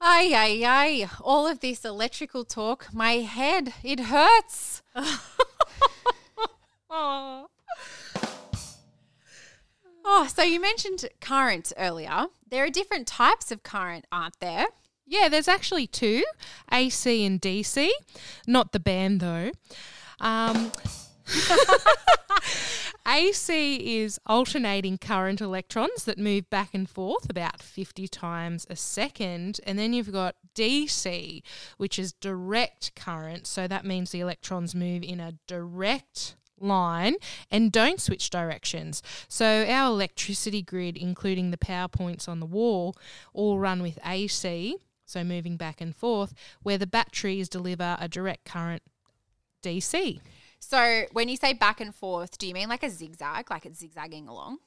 Ay, 0.00 0.32
ay, 0.34 0.62
ay. 0.64 1.08
All 1.22 1.46
of 1.46 1.60
this 1.60 1.84
electrical 1.84 2.44
talk, 2.44 2.88
my 2.92 3.14
head, 3.18 3.74
it 3.82 4.00
hurts. 4.00 4.82
Oh. 6.90 7.48
Oh, 10.10 10.26
so 10.26 10.42
you 10.42 10.58
mentioned 10.58 11.04
current 11.20 11.70
earlier. 11.76 12.28
There 12.50 12.64
are 12.64 12.70
different 12.70 13.06
types 13.06 13.50
of 13.50 13.62
current, 13.62 14.06
aren't 14.10 14.40
there? 14.40 14.64
Yeah, 15.06 15.28
there's 15.28 15.48
actually 15.48 15.86
two 15.86 16.24
AC 16.72 17.26
and 17.26 17.38
DC. 17.38 17.90
Not 18.46 18.72
the 18.72 18.80
band, 18.80 19.20
though. 19.20 19.50
Um, 20.18 20.72
AC 23.06 24.00
is 24.00 24.18
alternating 24.24 24.96
current 24.96 25.42
electrons 25.42 26.04
that 26.06 26.18
move 26.18 26.48
back 26.48 26.70
and 26.72 26.88
forth 26.88 27.28
about 27.28 27.60
50 27.60 28.08
times 28.08 28.66
a 28.70 28.76
second. 28.76 29.60
And 29.66 29.78
then 29.78 29.92
you've 29.92 30.10
got 30.10 30.36
DC, 30.54 31.42
which 31.76 31.98
is 31.98 32.14
direct 32.14 32.96
current. 32.96 33.46
So 33.46 33.68
that 33.68 33.84
means 33.84 34.10
the 34.10 34.20
electrons 34.20 34.74
move 34.74 35.02
in 35.02 35.20
a 35.20 35.34
direct 35.46 36.36
line 36.60 37.16
and 37.50 37.72
don't 37.72 38.00
switch 38.00 38.30
directions. 38.30 39.02
So 39.28 39.64
our 39.68 39.86
electricity 39.86 40.62
grid, 40.62 40.96
including 40.96 41.50
the 41.50 41.58
power 41.58 41.88
points 41.88 42.28
on 42.28 42.40
the 42.40 42.46
wall, 42.46 42.96
all 43.32 43.58
run 43.58 43.82
with 43.82 43.98
AC, 44.04 44.76
so 45.04 45.24
moving 45.24 45.56
back 45.56 45.80
and 45.80 45.94
forth, 45.94 46.34
where 46.62 46.78
the 46.78 46.86
batteries 46.86 47.48
deliver 47.48 47.96
a 47.98 48.08
direct 48.08 48.44
current 48.44 48.82
DC. 49.62 50.20
So 50.60 51.04
when 51.12 51.28
you 51.28 51.36
say 51.36 51.52
back 51.52 51.80
and 51.80 51.94
forth, 51.94 52.36
do 52.38 52.46
you 52.46 52.54
mean 52.54 52.68
like 52.68 52.82
a 52.82 52.90
zigzag, 52.90 53.50
like 53.50 53.64
it's 53.64 53.78
zigzagging 53.78 54.28
along? 54.28 54.58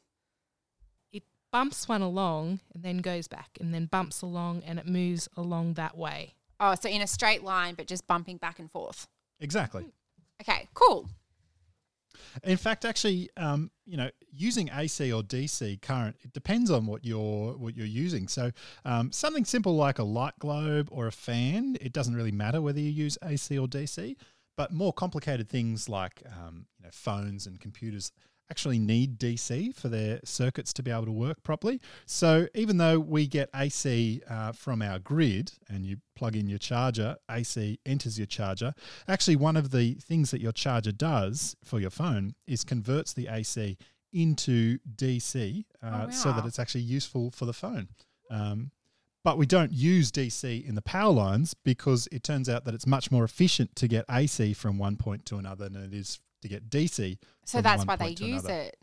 It 1.12 1.24
bumps 1.52 1.88
one 1.88 2.02
along 2.02 2.62
and 2.74 2.84
then 2.84 3.00
goes 3.00 3.28
back 3.28 3.50
and 3.60 3.74
then 3.74 3.86
bumps 3.86 4.22
along 4.22 4.64
and 4.66 4.80
it 4.80 4.88
moves 4.88 5.28
along 5.36 5.74
that 5.74 5.98
way. 5.98 6.36
Oh, 6.60 6.76
so 6.76 6.90
in 6.90 7.02
a 7.02 7.08
straight 7.08 7.44
line, 7.44 7.76
but 7.76 7.88
just 7.88 8.08
bumping 8.08 8.38
back 8.38 8.60
and 8.60 8.72
forth. 8.72 9.08
Exactly. 9.40 9.86
Okay, 10.42 10.68
cool. 10.74 11.10
In 12.44 12.58
fact, 12.58 12.86
actually, 12.86 13.30
um, 13.38 13.72
you 13.86 13.98
know, 13.98 14.10
using 14.32 14.70
AC 14.74 15.12
or 15.12 15.22
DC 15.24 15.82
current, 15.82 16.16
it 16.22 16.34
depends 16.34 16.72
on 16.72 16.86
what 16.86 17.06
you're 17.06 17.54
what 17.58 17.76
you're 17.76 17.86
using. 17.86 18.28
So, 18.28 18.52
um, 18.86 19.12
something 19.12 19.46
simple 19.46 19.76
like 19.76 20.00
a 20.00 20.04
light 20.04 20.38
globe 20.40 20.90
or 20.92 21.08
a 21.08 21.12
fan, 21.12 21.78
it 21.82 21.94
doesn't 21.94 22.16
really 22.16 22.32
matter 22.32 22.62
whether 22.62 22.80
you 22.80 22.90
use 22.90 23.18
AC 23.24 23.58
or 23.58 23.68
DC. 23.68 24.16
But 24.58 24.72
more 24.72 24.94
complicated 24.94 25.50
things 25.50 25.90
like 25.90 26.24
um, 26.28 26.66
you 26.78 26.84
know 26.84 26.92
phones 26.92 27.48
and 27.48 27.60
computers 27.60 28.12
actually 28.52 28.80
need 28.80 29.18
DC 29.18 29.74
for 29.74 29.88
their 29.88 30.20
circuits 30.26 30.74
to 30.74 30.84
be 30.84 30.92
able 30.92 31.06
to 31.06 31.12
work 31.12 31.42
properly. 31.42 31.80
So 32.06 32.48
even 32.54 32.76
though 32.76 33.00
we 33.00 33.26
get 33.26 33.50
AC 33.56 34.22
uh, 34.30 34.52
from 34.52 34.82
our 34.82 35.00
grid 35.00 35.54
and 35.70 35.86
you 35.86 35.98
plug 36.18 36.36
in 36.36 36.48
your 36.48 36.60
charger, 36.60 37.16
AC 37.30 37.80
enters 37.86 38.20
your 38.20 38.28
charger, 38.28 38.74
actually 39.08 39.38
one 39.38 39.56
of 39.56 39.72
the 39.72 39.94
things 39.94 40.32
that 40.32 40.42
your 40.42 40.52
charger 40.52 40.92
does 40.92 41.56
for 41.64 41.80
your 41.80 41.90
phone 41.90 42.36
is 42.46 42.66
converts 42.66 43.14
the 43.14 43.28
AC 43.30 43.78
into 44.12 44.80
DC 44.98 45.64
uh, 45.82 46.08
Oh, 46.08 46.12
so 46.12 46.34
that 46.34 46.46
it's 46.46 46.60
actually 46.60 46.82
useful 46.82 47.32
for 47.32 47.46
the 47.46 47.54
phone. 47.54 47.88
Um, 48.30 48.72
but 49.24 49.38
we 49.38 49.46
don't 49.46 49.72
use 49.72 50.12
DC 50.12 50.68
in 50.68 50.76
the 50.76 50.82
power 50.82 51.14
lines 51.14 51.54
because 51.54 52.10
it 52.12 52.22
turns 52.24 52.50
out 52.50 52.66
that 52.66 52.74
it's 52.74 52.88
much 52.88 53.12
more 53.12 53.24
efficient 53.24 53.78
to 53.78 53.88
get 53.88 54.04
AC 54.10 54.54
from 54.54 54.78
one 54.78 54.98
point 54.98 55.26
to 55.28 55.38
another 55.38 55.70
than 55.70 55.84
it 55.84 55.94
is 55.94 56.20
to 56.42 56.48
get 56.48 56.70
DC. 56.70 57.18
So 57.46 57.62
that's 57.62 57.86
why 57.86 57.96
they 57.96 58.10
use 58.10 58.44
another. 58.46 58.54
it. 58.62 58.78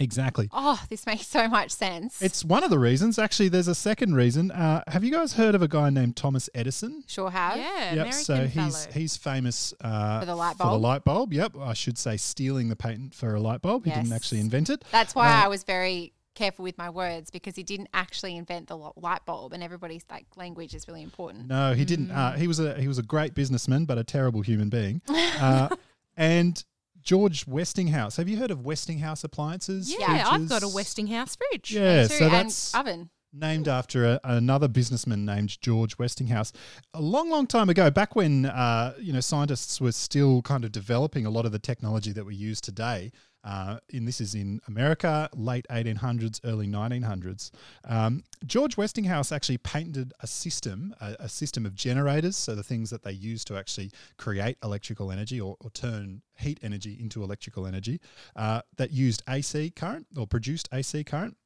Exactly. 0.00 0.48
Oh, 0.52 0.80
this 0.88 1.06
makes 1.06 1.26
so 1.26 1.48
much 1.48 1.72
sense. 1.72 2.22
It's 2.22 2.44
one 2.44 2.62
of 2.62 2.70
the 2.70 2.78
reasons. 2.78 3.18
Actually, 3.18 3.48
there's 3.48 3.66
a 3.66 3.74
second 3.74 4.14
reason. 4.14 4.52
Uh, 4.52 4.82
have 4.86 5.02
you 5.02 5.10
guys 5.10 5.32
heard 5.32 5.56
of 5.56 5.62
a 5.62 5.66
guy 5.66 5.90
named 5.90 6.14
Thomas 6.14 6.48
Edison? 6.54 7.02
sure 7.08 7.30
have. 7.30 7.56
Yeah, 7.56 7.84
Yep. 7.86 7.92
American 7.94 8.12
So 8.12 8.46
he's 8.46 8.84
fellow. 8.86 8.92
he's 8.94 9.16
famous 9.16 9.74
uh, 9.80 10.20
For 10.20 10.26
the 10.26 10.36
light 10.36 10.52
For 10.56 10.58
the 10.58 10.64
bulb? 10.70 10.82
light 10.82 11.04
bulb. 11.04 11.32
Yep. 11.32 11.56
I 11.60 11.72
should 11.72 11.98
say 11.98 12.16
stealing 12.16 12.68
the 12.68 12.76
patent 12.76 13.12
for 13.12 13.34
a 13.34 13.40
light 13.40 13.60
bulb. 13.60 13.86
He 13.86 13.90
didn't 13.90 14.12
actually 14.12 14.38
invent 14.40 14.70
it. 14.70 14.84
That's 14.92 15.16
why 15.16 15.28
Uh, 15.32 15.44
I 15.44 15.48
was 15.48 15.64
very 15.64 16.12
careful 16.36 16.62
with 16.62 16.78
my 16.78 16.88
words 16.88 17.32
because 17.32 17.56
he 17.56 17.64
didn't 17.64 17.88
actually 17.92 18.36
invent 18.36 18.68
the 18.68 18.76
light 18.94 19.24
bulb, 19.26 19.52
and 19.52 19.64
everybody's 19.64 20.04
like 20.08 20.26
language 20.36 20.74
is 20.76 20.86
really 20.86 21.02
important. 21.02 21.48
No, 21.48 21.72
he 21.74 21.84
didn't. 21.84 22.12
Uh, 22.12 22.34
he 22.34 22.46
was 22.46 22.60
a 22.60 22.80
he 22.80 22.86
was 22.86 22.98
a 22.98 23.02
great 23.02 23.34
businessman, 23.34 23.84
but 23.84 23.98
a 23.98 24.04
terrible 24.04 24.42
human 24.42 24.68
being. 24.68 25.02
Uh, 25.08 25.74
and 26.16 26.62
George 27.08 27.46
Westinghouse. 27.46 28.18
Have 28.18 28.28
you 28.28 28.36
heard 28.36 28.50
of 28.50 28.66
Westinghouse 28.66 29.24
appliances? 29.24 29.90
yeah, 29.98 30.28
I've 30.28 30.46
got 30.46 30.62
a 30.62 30.68
Westinghouse 30.68 31.36
fridge. 31.36 31.72
Yeah, 31.72 32.02
Too, 32.02 32.14
so 32.14 32.24
and 32.26 32.34
that's 32.34 32.74
oven. 32.74 33.08
named 33.32 33.66
after 33.66 34.04
a, 34.04 34.20
another 34.24 34.68
businessman 34.68 35.24
named 35.24 35.58
George 35.62 35.96
Westinghouse. 35.98 36.52
A 36.92 37.00
long, 37.00 37.30
long 37.30 37.46
time 37.46 37.70
ago, 37.70 37.90
back 37.90 38.14
when 38.14 38.44
uh, 38.44 38.92
you 39.00 39.14
know 39.14 39.20
scientists 39.20 39.80
were 39.80 39.92
still 39.92 40.42
kind 40.42 40.66
of 40.66 40.70
developing 40.72 41.24
a 41.24 41.30
lot 41.30 41.46
of 41.46 41.52
the 41.52 41.58
technology 41.58 42.12
that 42.12 42.26
we 42.26 42.34
use 42.34 42.60
today. 42.60 43.10
Uh, 43.44 43.78
and 43.92 44.06
this 44.06 44.20
is 44.20 44.34
in 44.34 44.60
America, 44.66 45.28
late 45.34 45.66
1800s, 45.70 46.40
early 46.44 46.66
1900s. 46.66 47.50
Um, 47.84 48.24
George 48.46 48.76
Westinghouse 48.76 49.32
actually 49.32 49.58
patented 49.58 50.12
a 50.20 50.26
system, 50.26 50.94
a, 51.00 51.16
a 51.20 51.28
system 51.28 51.64
of 51.64 51.74
generators, 51.74 52.36
so 52.36 52.54
the 52.54 52.62
things 52.62 52.90
that 52.90 53.02
they 53.02 53.12
use 53.12 53.44
to 53.46 53.56
actually 53.56 53.90
create 54.16 54.58
electrical 54.62 55.10
energy 55.10 55.40
or, 55.40 55.56
or 55.60 55.70
turn 55.70 56.22
heat 56.36 56.58
energy 56.62 56.96
into 57.00 57.22
electrical 57.22 57.66
energy, 57.66 58.00
uh, 58.36 58.62
that 58.76 58.90
used 58.92 59.22
AC 59.28 59.70
current 59.70 60.06
or 60.16 60.26
produced 60.26 60.68
AC 60.72 61.04
current. 61.04 61.36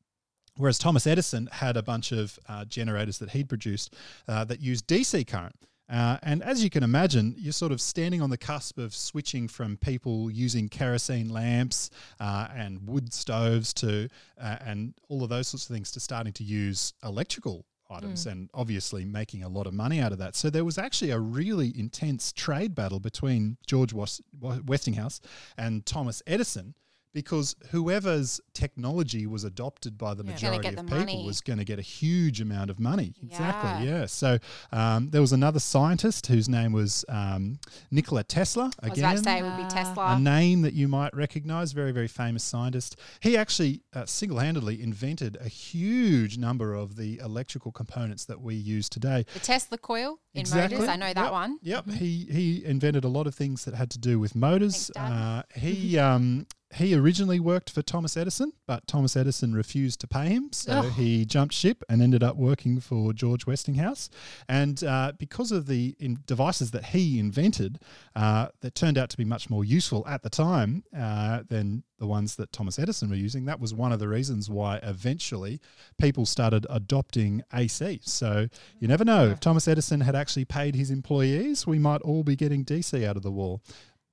Whereas 0.57 0.79
Thomas 0.79 1.07
Edison 1.07 1.49
had 1.51 1.77
a 1.77 1.83
bunch 1.83 2.13
of 2.13 2.39
uh, 2.47 2.65
generators 2.67 3.19
that 3.19 3.31
he'd 3.31 3.49
produced 3.49 3.95
uh, 4.29 4.45
that 4.45 4.61
used 4.61 4.87
DC 4.87 5.27
current. 5.27 5.57
Uh, 5.91 6.17
and 6.23 6.43
as 6.43 6.65
you 6.65 6.71
can 6.71 6.83
imagine, 6.83 7.35
you're 7.37 7.53
sort 7.53 7.73
of 7.73 7.81
standing 7.81 8.23
on 8.23 8.31
the 8.31 8.39
cusp 8.39 8.79
of 8.79 8.95
switching 8.95 9.47
from 9.49 9.77
people 9.77 10.31
using 10.31 10.69
kerosene 10.69 11.29
lamps 11.29 11.91
uh, 12.19 12.49
and 12.55 12.87
wood 12.89 13.13
stoves 13.13 13.75
to, 13.75 14.09
uh, 14.41 14.57
and 14.65 14.95
all 15.09 15.23
of 15.23 15.29
those 15.29 15.49
sorts 15.49 15.69
of 15.69 15.75
things, 15.75 15.91
to 15.91 16.01
starting 16.01 16.33
to 16.33 16.45
use 16.45 16.95
electrical 17.05 17.67
items 17.91 18.25
and 18.27 18.49
obviously 18.55 19.05
making 19.05 19.43
a 19.43 19.49
lot 19.49 19.67
of 19.67 19.75
money 19.75 20.01
out 20.01 20.13
of 20.13 20.19
that. 20.19 20.35
So 20.35 20.49
there 20.49 20.65
was 20.65 20.79
actually 20.79 21.11
a 21.11 21.19
really 21.19 21.79
intense 21.79 22.33
trade 22.33 22.75
battle 22.75 23.01
between 23.01 23.59
George 23.67 23.93
Was- 23.93 24.23
Westinghouse 24.41 25.21
and 25.59 25.85
Thomas 25.85 26.23
Edison 26.27 26.75
because 27.13 27.55
whoever's 27.71 28.41
technology 28.55 29.27
was 29.27 29.45
adopted 29.45 29.99
by 29.99 30.15
the 30.15 30.25
Yeah. 30.25 30.33
Majority 30.33 30.69
of 30.69 30.77
the 30.77 30.83
people 30.83 30.99
money. 30.99 31.27
was 31.27 31.41
going 31.41 31.59
to 31.59 31.65
get 31.65 31.79
a 31.79 31.83
huge 31.83 32.41
amount 32.41 32.71
of 32.71 32.81
money. 32.81 33.15
Yeah. 33.21 33.27
Exactly. 33.29 33.89
Yeah. 33.89 34.07
So 34.07 34.39
um, 34.73 35.11
there 35.11 35.21
was 35.21 35.33
another 35.33 35.61
scientist 35.61 36.27
whose 36.27 36.49
name 36.49 36.73
was 36.73 37.05
um, 37.09 37.59
Nikola 37.91 38.25
Tesla. 38.25 38.71
I 38.81 38.89
was 38.89 38.99
Again, 38.99 39.05
about 39.11 39.17
to 39.19 39.25
say 39.25 39.39
it 39.39 39.43
would 39.43 39.57
be 39.57 39.65
Tesla. 39.65 40.15
a 40.17 40.19
name 40.19 40.63
that 40.63 40.75
you 40.75 40.89
might 40.89 41.15
recognize, 41.15 41.73
very, 41.73 41.93
very 41.93 42.09
famous 42.09 42.43
scientist. 42.45 42.97
He 43.21 43.37
actually 43.37 43.83
uh, 43.95 44.07
single 44.07 44.39
handedly 44.39 44.83
invented 44.83 45.37
a 45.41 45.49
huge 45.49 46.39
number 46.39 46.75
of 46.75 46.97
the 46.97 47.19
electrical 47.19 47.73
components 47.73 48.25
that 48.27 48.41
we 48.41 48.55
use 48.55 48.89
today. 48.89 49.27
the 49.35 49.41
Tesla 49.41 49.79
coil 49.79 50.19
in 50.35 50.41
Exactly. 50.41 50.79
motors. 50.79 50.89
I 50.89 50.97
know 50.97 51.13
that 51.13 51.23
Yep. 51.25 51.33
one. 51.33 51.59
Yep, 51.63 51.91
he 51.91 52.27
he 52.31 52.65
invented 52.65 53.05
a 53.05 53.09
lot 53.09 53.27
of 53.27 53.35
things 53.35 53.65
that 53.65 53.75
had 53.75 53.91
to 53.91 53.99
do 53.99 54.19
with 54.19 54.35
motors. 54.35 54.91
Thanks, 54.95 55.13
uh, 55.13 55.43
he 55.55 55.99
um, 56.09 56.47
he 56.75 56.95
originally 56.95 57.39
worked 57.39 57.71
for 57.71 57.83
Thomas 57.83 58.17
Edison, 58.17 58.53
but 58.67 58.87
Thomas 58.87 59.17
Edison 59.17 59.55
refused 59.55 60.01
to 60.01 60.07
pay 60.07 60.29
him, 60.29 60.51
so 60.53 60.73
Oh. 60.85 60.91
he 60.91 61.25
jumped 61.25 61.55
ship 61.55 61.83
and 61.89 62.01
ended 62.03 62.23
up 62.23 62.37
working 62.37 62.81
for 62.81 63.13
George 63.13 63.47
Westinghouse. 63.47 64.09
And 64.49 64.83
uh, 64.83 65.13
because 65.19 65.53
of 65.53 65.67
the 65.67 65.95
in 65.99 66.19
devices 66.27 66.71
that 66.71 66.87
he 66.87 67.19
invented, 67.19 67.79
uh, 68.17 68.49
that 68.61 68.75
turned 68.75 68.97
out 68.99 69.11
to 69.11 69.17
be 69.17 69.25
much 69.25 69.51
more 69.51 69.65
useful 69.65 70.05
at 70.07 70.23
the 70.23 70.31
time 70.31 70.85
uh, 70.97 71.43
than 71.49 71.83
the 71.99 72.07
ones 72.07 72.35
that 72.37 72.51
Thomas 72.53 72.79
Edison 72.79 73.11
were 73.11 73.17
using. 73.17 73.45
That 73.45 73.61
was 73.61 73.73
one 73.75 73.93
of 73.93 74.01
the 74.01 74.09
reasons 74.09 74.51
why 74.51 74.79
eventually 74.83 75.61
people 75.99 76.27
started 76.27 76.67
adopting 76.69 77.43
AC. 77.55 78.01
So 78.03 78.49
you 78.81 78.89
never 78.89 79.05
know. 79.05 79.29
If 79.29 79.39
Thomas 79.41 79.69
Edison 79.69 80.01
had 80.01 80.17
actually 80.17 80.45
paid 80.47 80.75
his 80.75 80.91
employees, 80.91 81.65
we 81.67 81.79
might 81.79 82.01
all 82.03 82.25
be 82.25 82.35
getting 82.35 82.65
DC 82.65 83.05
out 83.07 83.17
of 83.17 83.23
the 83.23 83.31
wall. 83.31 83.63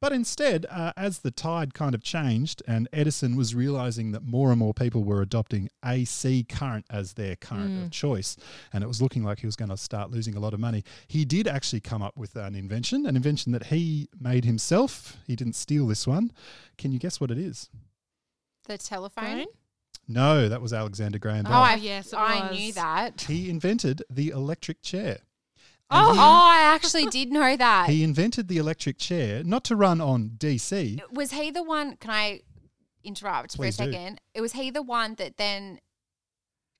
But 0.01 0.13
instead, 0.13 0.65
uh, 0.69 0.93
as 0.95 1.19
the 1.19 1.31
tide 1.31 1.73
kind 1.73 1.93
of 1.93 2.01
changed 2.01 2.63
and 2.65 2.87
Edison 2.93 3.35
was 3.35 3.53
realizing 3.53 4.13
that 4.13 4.23
more 4.23 4.49
and 4.51 4.57
more 4.59 4.73
people 4.73 5.03
were 5.03 5.21
adopting 5.21 5.69
AC 5.83 6.45
current 6.47 6.85
as 6.89 7.13
their 7.13 7.35
current 7.35 7.83
of 7.85 7.91
choice, 7.91 8.37
and 8.71 8.81
it 8.81 8.87
was 8.87 9.01
looking 9.01 9.23
like 9.25 9.39
he 9.39 9.45
was 9.45 9.57
going 9.57 9.69
to 9.69 9.75
start 9.75 10.09
losing 10.09 10.35
a 10.35 10.39
lot 10.39 10.53
of 10.53 10.59
money, 10.61 10.85
he 11.07 11.25
did 11.25 11.47
actually 11.49 11.81
come 11.81 12.01
up 12.01 12.15
with 12.15 12.37
an 12.37 12.55
invention, 12.55 13.05
an 13.05 13.17
invention 13.17 13.51
that 13.51 13.65
he 13.65 14.07
made 14.17 14.45
himself. 14.45 15.17
He 15.27 15.35
didn't 15.35 15.55
steal 15.55 15.85
this 15.87 16.07
one. 16.07 16.31
Can 16.77 16.93
you 16.93 16.99
guess 16.99 17.19
what 17.19 17.29
it 17.29 17.37
is? 17.37 17.69
The 18.67 18.77
telephone. 18.77 19.25
Phone? 19.39 19.45
No, 20.07 20.47
that 20.49 20.61
was 20.61 20.71
Alexander 20.73 21.19
Graham 21.19 21.45
Oh, 21.45 21.49
Bell. 21.49 21.67
Oh, 21.71 21.75
yes, 21.75 22.13
it 22.13 22.15
I 22.17 22.49
was. 22.49 22.57
knew 22.57 22.73
that. 22.73 23.21
he 23.27 23.49
invented 23.49 24.01
the 24.09 24.29
electric 24.29 24.81
chair. 24.81 25.19
Oh, 25.91 26.13
he- 26.13 26.19
oh, 26.19 26.21
I 26.21 26.61
actually 26.75 27.05
did 27.07 27.31
know 27.31 27.55
that. 27.57 27.89
He 27.89 28.03
invented 28.03 28.47
the 28.47 28.57
electric 28.57 28.97
chair 28.97 29.43
not 29.43 29.63
to 29.65 29.75
run 29.75 29.99
on 30.01 30.31
DC. 30.37 30.99
was 31.11 31.31
he 31.31 31.49
the 31.51 31.63
one? 31.63 31.95
Can 31.97 32.11
I 32.11 32.41
interrupt 33.03 33.55
Please 33.55 33.77
for 33.77 33.83
a 33.83 33.85
do. 33.87 33.91
second? 33.93 34.21
It 34.33 34.41
was 34.41 34.53
he 34.53 34.69
the 34.69 34.81
one 34.83 35.15
that 35.15 35.37
then 35.37 35.79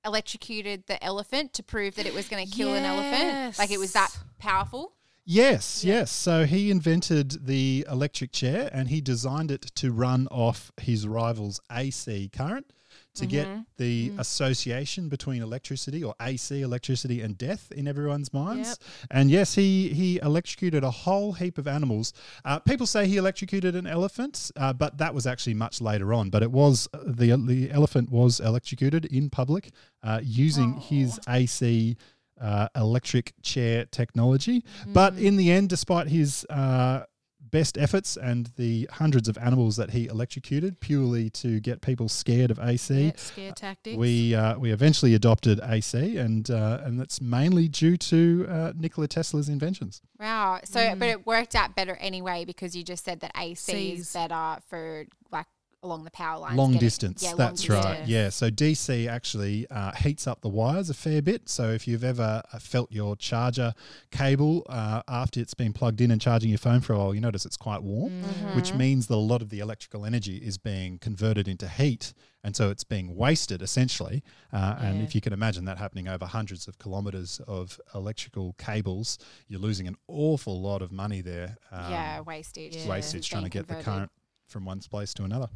electrocuted 0.06 0.86
the 0.88 1.04
elephant 1.04 1.54
to 1.54 1.64
prove 1.64 1.96
that 1.96 2.06
it 2.06 2.14
was 2.14 2.28
going 2.30 2.46
to 2.48 2.52
kill 2.56 2.74
an 2.74 2.86
elephant. 2.86 3.58
Like 3.60 3.72
it 3.72 3.80
was 3.80 3.94
that 3.94 4.16
powerful. 4.38 4.94
Yes, 5.26 5.84
Yeah. 5.84 5.96
yes. 5.96 6.12
So 6.12 6.46
he 6.46 6.72
invented 6.72 7.46
the 7.46 7.86
electric 7.90 8.32
chair 8.32 8.70
and 8.74 8.88
he 8.88 9.02
designed 9.02 9.52
it 9.52 9.62
to 9.76 9.92
run 9.92 10.28
off 10.32 10.72
his 10.82 11.08
rival's 11.08 11.60
AC 11.72 12.30
current. 12.36 12.72
To 13.16 13.26
get 13.26 13.48
the 13.78 14.12
association 14.18 15.10
between 15.10 15.42
electricity 15.42 16.04
or 16.04 16.16
AC 16.22 16.62
electricity 16.62 17.22
and 17.22 17.38
death 17.38 17.72
in 17.72 17.88
everyone's 17.88 18.34
minds. 18.34 18.70
Yep. 18.70 18.78
And 19.12 19.32
yes, 19.32 19.56
he 19.56 19.90
he 19.90 20.20
electrocuted 20.22 20.84
a 20.84 20.92
whole 20.92 21.34
heap 21.34 21.58
of 21.58 21.68
animals. 21.68 22.14
Uh, 22.46 22.60
people 22.60 22.86
say 22.86 23.08
he 23.08 23.18
electrocuted 23.18 23.76
an 23.76 23.88
elephant, 23.88 24.52
uh, 24.56 24.74
but 24.74 24.98
that 24.98 25.14
was 25.14 25.28
actually 25.28 25.56
much 25.56 25.82
later 25.82 26.14
on. 26.14 26.30
But 26.30 26.44
it 26.44 26.52
was 26.52 26.88
the 26.94 27.36
the 27.36 27.72
elephant 27.72 28.10
was 28.10 28.40
electrocuted 28.40 29.06
in 29.06 29.30
public 29.30 29.72
uh, 30.04 30.22
using 30.24 30.74
his 30.74 31.20
AC. 31.28 31.98
Uh, 32.42 32.70
electric 32.74 33.34
chair 33.42 33.84
technology, 33.92 34.64
but 34.88 35.14
in 35.18 35.36
the 35.36 35.52
end, 35.52 35.68
despite 35.68 36.08
his 36.08 36.46
uh, 36.50 37.04
best 37.52 37.78
efforts 37.78 38.18
and 38.18 38.52
the 38.58 38.88
hundreds 38.94 39.28
of 39.28 39.38
animals 39.38 39.76
that 39.78 39.92
he 39.92 40.08
electrocuted 40.08 40.80
purely 40.80 41.30
to 41.32 41.60
get 41.60 41.82
people 41.82 42.08
scared 42.10 42.52
of 42.52 42.60
AC, 42.60 43.06
Yeah, 43.08 43.12
scare 43.16 43.52
tactics. 43.52 43.98
we 43.98 44.36
uh, 44.36 44.58
we 44.58 44.72
eventually 44.72 45.14
adopted 45.16 45.60
AC, 45.64 46.18
and 46.18 46.50
uh, 46.50 46.82
and 46.84 47.00
that's 47.00 47.22
mainly 47.22 47.68
due 47.68 47.98
to 47.98 48.46
uh, 48.50 48.74
Nikola 48.76 49.08
Tesla's 49.08 49.50
inventions. 49.50 50.02
Wow. 50.20 50.60
So, 50.64 50.80
Mm. 50.80 51.00
but 51.00 51.08
it 51.10 51.26
worked 51.26 51.56
out 51.56 51.76
better 51.76 51.96
anyway 51.98 52.46
because 52.46 52.76
you 52.76 52.84
just 52.84 53.04
said 53.06 53.20
that 53.22 53.32
AC 53.38 53.94
is 53.94 54.14
better 54.14 54.58
for 54.70 55.06
like 55.32 55.46
along 55.82 56.04
the 56.04 56.12
power 56.12 56.38
lines. 56.40 56.58
long 56.58 56.72
getting- 56.74 56.86
distance, 56.86 57.24
yeah, 57.24 57.30
long 57.30 57.38
that's 57.38 57.70
right. 57.70 57.82
distance. 57.82 58.10
Yeah, 58.10 58.30
so 58.30 58.50
DC 58.52 59.08
actually 59.08 59.66
uh, 59.70 59.92
heats 59.94 60.28
up 60.28 60.42
the 60.42 60.50
wires 60.50 60.90
a 60.90 60.94
fair 60.94 61.22
bit. 61.22 61.48
So 61.48 61.70
if 61.72 61.88
you've 61.88 62.04
ever 62.04 62.42
uh, 62.52 62.60
felt 62.60 62.92
your 62.92 63.16
charger 63.16 63.74
cable 64.12 64.66
uh, 64.70 65.02
after 65.08 65.40
it's 65.40 65.54
been 65.54 65.72
plugged 65.74 66.02
in 66.02 66.12
and 66.12 66.20
charging 66.20 66.50
your 66.50 66.58
phone 66.58 66.82
for 66.82 66.94
a 66.94 66.98
while, 66.98 67.14
you 67.16 67.22
notice 67.22 67.46
it's 67.46 67.58
quite 67.58 67.82
warm, 67.82 68.10
Mm-hmm. 68.12 68.56
which 68.56 68.74
means 68.74 69.08
that 69.08 69.14
a 69.14 69.16
lot 69.16 69.42
of 69.42 69.50
the 69.50 69.60
electrical 69.60 70.06
energy 70.06 70.38
is 70.38 70.58
being 70.58 70.98
converted 71.00 71.48
into 71.48 71.68
heat. 71.68 72.14
And 72.44 72.56
so 72.56 72.70
it's 72.70 72.84
being 72.86 73.16
wasted 73.16 73.62
essentially. 73.62 74.24
Uh, 74.54 74.76
And 74.80 75.02
if 75.02 75.14
you 75.14 75.22
can 75.22 75.34
imagine 75.34 75.66
that 75.66 75.78
happening 75.78 76.08
over 76.08 76.26
hundreds 76.26 76.68
of 76.68 76.78
kilometers 76.78 77.40
of 77.48 77.80
electrical 77.94 78.54
cables, 78.58 79.18
you're 79.48 79.60
losing 79.60 79.88
an 79.88 79.96
awful 80.08 80.62
lot 80.62 80.82
of 80.82 80.92
money 80.92 81.22
there. 81.22 81.58
um, 81.72 81.92
yeah, 81.92 82.20
wastage. 82.22 82.76
Yeah. 82.78 82.88
wastage 82.88 83.30
trying 83.30 83.44
to 83.44 83.50
get 83.50 83.68
the 83.68 83.76
current 83.76 84.12
from 84.48 84.66
one 84.66 84.80
place 84.80 85.14
to 85.16 85.24
another. 85.24 85.48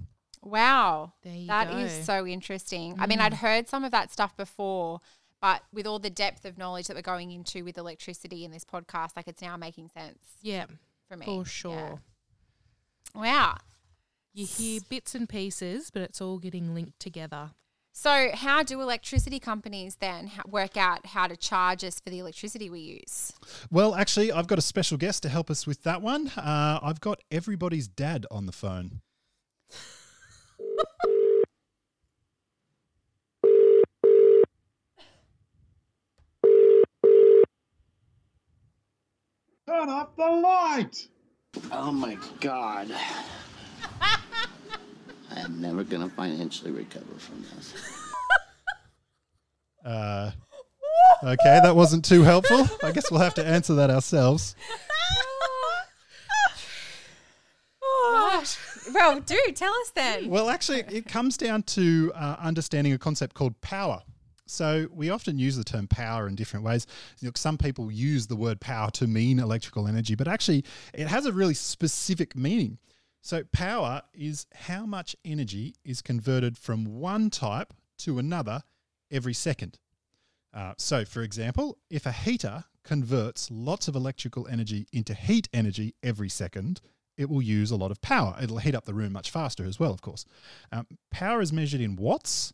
Wow. 0.43 1.13
There 1.23 1.33
you 1.35 1.47
That 1.47 1.69
go. 1.69 1.75
Mm. 1.75 1.85
is 1.85 2.05
so 2.05 2.25
interesting. 2.27 2.95
I 2.99 3.07
mean, 3.07 3.19
I'd 3.19 3.35
heard 3.35 3.67
some 3.69 3.83
of 3.83 3.91
that 3.91 4.11
stuff 4.11 4.35
before, 4.37 4.99
but 5.41 5.63
with 5.73 5.87
all 5.87 5.99
the 5.99 6.09
depth 6.09 6.45
of 6.45 6.57
knowledge 6.57 6.87
that 6.87 6.95
we're 6.95 7.01
going 7.01 7.31
into 7.31 7.63
with 7.63 7.77
electricity 7.77 8.43
in 8.45 8.51
this 8.51 8.65
podcast, 8.65 9.11
like 9.15 9.27
it's 9.27 9.41
now 9.41 9.57
making 9.57 9.89
sense 9.93 10.19
yeah, 10.41 10.65
for 11.09 11.17
me. 11.17 11.25
for 11.25 11.37
Yeah. 11.39 11.43
sure. 11.43 12.01
Wow. 13.15 13.57
You 14.33 14.45
hear 14.45 14.81
bits 14.89 15.13
and 15.15 15.29
pieces, 15.29 15.91
but 15.91 16.01
it's 16.01 16.19
all 16.19 16.39
getting 16.39 16.73
linked 16.73 16.99
together. 16.99 17.51
So, 17.95 18.29
how 18.33 18.63
do 18.63 18.81
electricity 18.81 19.39
companies 19.39 19.97
then 19.97 20.31
work 20.49 20.75
out 20.75 21.05
how 21.05 21.27
to 21.27 21.37
charge 21.37 21.83
us 21.83 21.99
for 21.99 22.09
the 22.09 22.17
electricity 22.17 22.67
we 22.67 22.79
use? 22.79 23.31
Well, 23.69 23.93
actually, 23.93 24.31
I've 24.31 24.47
got 24.47 24.57
a 24.57 24.63
special 24.63 24.97
guest 24.97 25.21
to 25.23 25.29
help 25.29 25.51
us 25.51 25.67
with 25.67 25.83
that 25.83 26.01
one. 26.01 26.29
Uh, 26.29 26.79
I've 26.81 26.99
got 27.01 27.19
everybody's 27.29 27.87
dad 27.87 28.25
on 28.31 28.47
the 28.47 28.51
phone. 28.51 29.01
Turn 39.65 39.89
off 39.89 40.15
the 40.15 40.29
light! 40.29 41.07
Oh 41.71 41.91
my 41.91 42.17
god. 42.39 42.91
I'm 45.35 45.61
never 45.61 45.83
gonna 45.83 46.09
financially 46.09 46.71
recover 46.71 47.15
from 47.17 47.43
this. 47.55 47.73
Uh, 49.85 50.31
okay, 51.23 51.59
that 51.61 51.75
wasn't 51.75 52.05
too 52.05 52.23
helpful. 52.23 52.67
I 52.83 52.91
guess 52.91 53.11
we'll 53.11 53.19
have 53.19 53.33
to 53.35 53.45
answer 53.45 53.75
that 53.75 53.89
ourselves. 53.89 54.55
Right. 57.81 58.57
Well, 58.91 59.19
do 59.19 59.39
tell 59.55 59.73
us 59.73 59.91
then. 59.91 60.29
Well, 60.29 60.49
actually, 60.49 60.79
it 60.89 61.05
comes 61.07 61.37
down 61.37 61.63
to 61.63 62.11
uh, 62.15 62.37
understanding 62.39 62.93
a 62.93 62.97
concept 62.97 63.35
called 63.35 63.59
power. 63.61 64.01
So 64.45 64.87
we 64.91 65.09
often 65.09 65.39
use 65.39 65.55
the 65.55 65.63
term 65.63 65.87
power 65.87 66.27
in 66.27 66.35
different 66.35 66.65
ways. 66.65 66.85
Look, 67.21 67.37
some 67.37 67.57
people 67.57 67.91
use 67.91 68.27
the 68.27 68.35
word 68.35 68.59
power 68.59 68.91
to 68.91 69.07
mean 69.07 69.39
electrical 69.39 69.87
energy, 69.87 70.15
but 70.15 70.27
actually, 70.27 70.65
it 70.93 71.07
has 71.07 71.25
a 71.25 71.31
really 71.31 71.53
specific 71.53 72.35
meaning. 72.35 72.77
So 73.21 73.43
power 73.53 74.01
is 74.13 74.45
how 74.53 74.85
much 74.85 75.15
energy 75.23 75.75
is 75.85 76.01
converted 76.01 76.57
from 76.57 76.85
one 76.85 77.29
type 77.29 77.73
to 77.99 78.19
another 78.19 78.63
every 79.09 79.33
second. 79.33 79.79
Uh, 80.53 80.73
so, 80.77 81.05
for 81.05 81.21
example, 81.21 81.77
if 81.89 82.05
a 82.05 82.11
heater 82.11 82.65
converts 82.83 83.49
lots 83.49 83.87
of 83.87 83.95
electrical 83.95 84.47
energy 84.47 84.87
into 84.91 85.13
heat 85.13 85.47
energy 85.53 85.95
every 86.03 86.29
second, 86.29 86.81
it 87.17 87.29
will 87.29 87.41
use 87.41 87.71
a 87.71 87.75
lot 87.75 87.91
of 87.91 88.01
power. 88.01 88.35
It'll 88.41 88.57
heat 88.57 88.75
up 88.75 88.85
the 88.85 88.93
room 88.93 89.13
much 89.13 89.31
faster 89.31 89.65
as 89.65 89.79
well, 89.79 89.91
of 89.91 90.01
course. 90.01 90.25
Um, 90.71 90.87
power 91.11 91.41
is 91.41 91.53
measured 91.53 91.81
in 91.81 91.95
watts 91.95 92.53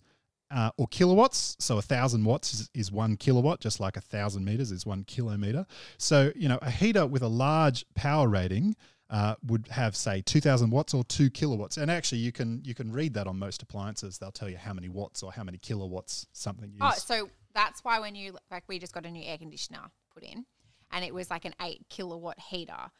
uh, 0.52 0.72
or 0.78 0.88
kilowatts. 0.88 1.56
So, 1.60 1.78
a 1.78 1.82
thousand 1.82 2.26
watts 2.26 2.54
is, 2.54 2.70
is 2.74 2.92
one 2.92 3.18
kilowatt, 3.18 3.60
just 3.60 3.80
like 3.80 3.98
a 3.98 4.02
thousand 4.02 4.46
meters 4.46 4.72
is 4.72 4.86
one 4.86 5.04
kilometer. 5.04 5.66
So, 5.98 6.32
you 6.36 6.50
know, 6.50 6.60
a 6.62 6.72
heater 6.72 7.06
with 7.06 7.22
a 7.22 7.28
large 7.28 7.86
power 7.96 8.28
rating. 8.28 8.76
Uh, 9.12 9.34
would 9.44 9.68
have 9.70 9.96
say 9.96 10.22
2000 10.22 10.70
watts 10.70 10.94
or 10.94 11.04
2 11.04 11.32
kilowatts 11.32 11.78
and 11.78 11.90
actually 11.90 12.20
you 12.20 12.32
can 12.32 12.62
you 12.64 12.76
can 12.76 12.92
read 12.92 13.16
that 13.16 13.26
on 13.26 13.40
most 13.40 13.64
appliances 13.64 14.20
they'll 14.20 14.32
tell 14.32 14.48
you 14.48 14.56
how 14.56 14.72
many 14.72 14.88
watts 14.88 15.24
or 15.24 15.32
how 15.32 15.44
many 15.44 15.58
kilowatts 15.58 16.28
something 16.32 16.70
is 16.70 16.80
Oh, 16.80 16.92
so 16.92 17.28
that's 17.54 17.84
why 17.84 18.00
when 18.00 18.16
you 18.16 18.38
like 18.52 18.64
we 18.68 18.80
just 18.80 18.94
got 18.94 19.06
a 19.06 19.12
new 19.12 19.24
air 19.24 19.38
conditioner 19.38 19.92
put 20.14 20.24
in, 20.24 20.46
and 20.92 21.04
it 21.04 21.14
was 21.14 21.30
like 21.30 21.46
an 21.46 21.54
eight 21.62 21.86
kilowatt 21.90 22.40
heater. 22.40 22.92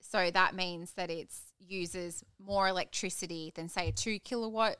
So 0.00 0.30
that 0.30 0.54
means 0.54 0.92
that 0.92 1.10
it 1.10 1.32
uses 1.58 2.24
more 2.38 2.68
electricity 2.68 3.52
than 3.54 3.68
say 3.68 3.88
a 3.88 3.92
two 3.92 4.18
kilowatt 4.18 4.76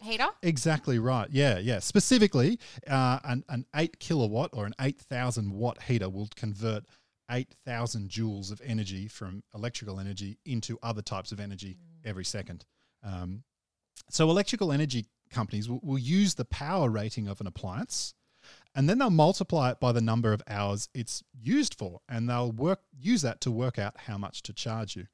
heater. 0.00 0.28
Exactly 0.42 0.98
right. 0.98 1.28
Yeah, 1.30 1.58
yeah. 1.58 1.78
Specifically, 1.78 2.58
uh, 2.88 3.20
an, 3.24 3.44
an 3.48 3.66
8 3.74 3.98
kilowatt 3.98 4.50
or 4.52 4.66
an 4.66 4.74
8,000 4.80 5.52
watt 5.52 5.82
heater 5.82 6.08
will 6.08 6.28
convert 6.36 6.84
8,000 7.30 8.08
joules 8.08 8.50
of 8.50 8.60
energy 8.64 9.06
from 9.06 9.42
electrical 9.54 10.00
energy 10.00 10.38
into 10.44 10.78
other 10.82 11.02
types 11.02 11.32
of 11.32 11.40
energy 11.40 11.76
every 12.04 12.24
second. 12.24 12.64
Um, 13.04 13.44
so, 14.08 14.28
electrical 14.28 14.72
energy 14.72 15.06
companies 15.30 15.68
will, 15.68 15.80
will 15.82 15.98
use 15.98 16.34
the 16.34 16.44
power 16.44 16.90
rating 16.90 17.28
of 17.28 17.40
an 17.40 17.46
appliance 17.46 18.14
and 18.74 18.88
then 18.88 18.98
they'll 18.98 19.10
multiply 19.10 19.70
it 19.70 19.80
by 19.80 19.92
the 19.92 20.00
number 20.00 20.32
of 20.32 20.42
hours 20.48 20.88
it's 20.94 21.22
used 21.32 21.74
for 21.74 22.00
and 22.08 22.28
they'll 22.28 22.52
work 22.52 22.80
use 22.98 23.22
that 23.22 23.40
to 23.40 23.50
work 23.50 23.78
out 23.78 23.94
how 24.06 24.16
much 24.16 24.42
to 24.42 24.52
charge 24.52 24.96
you. 24.96 25.06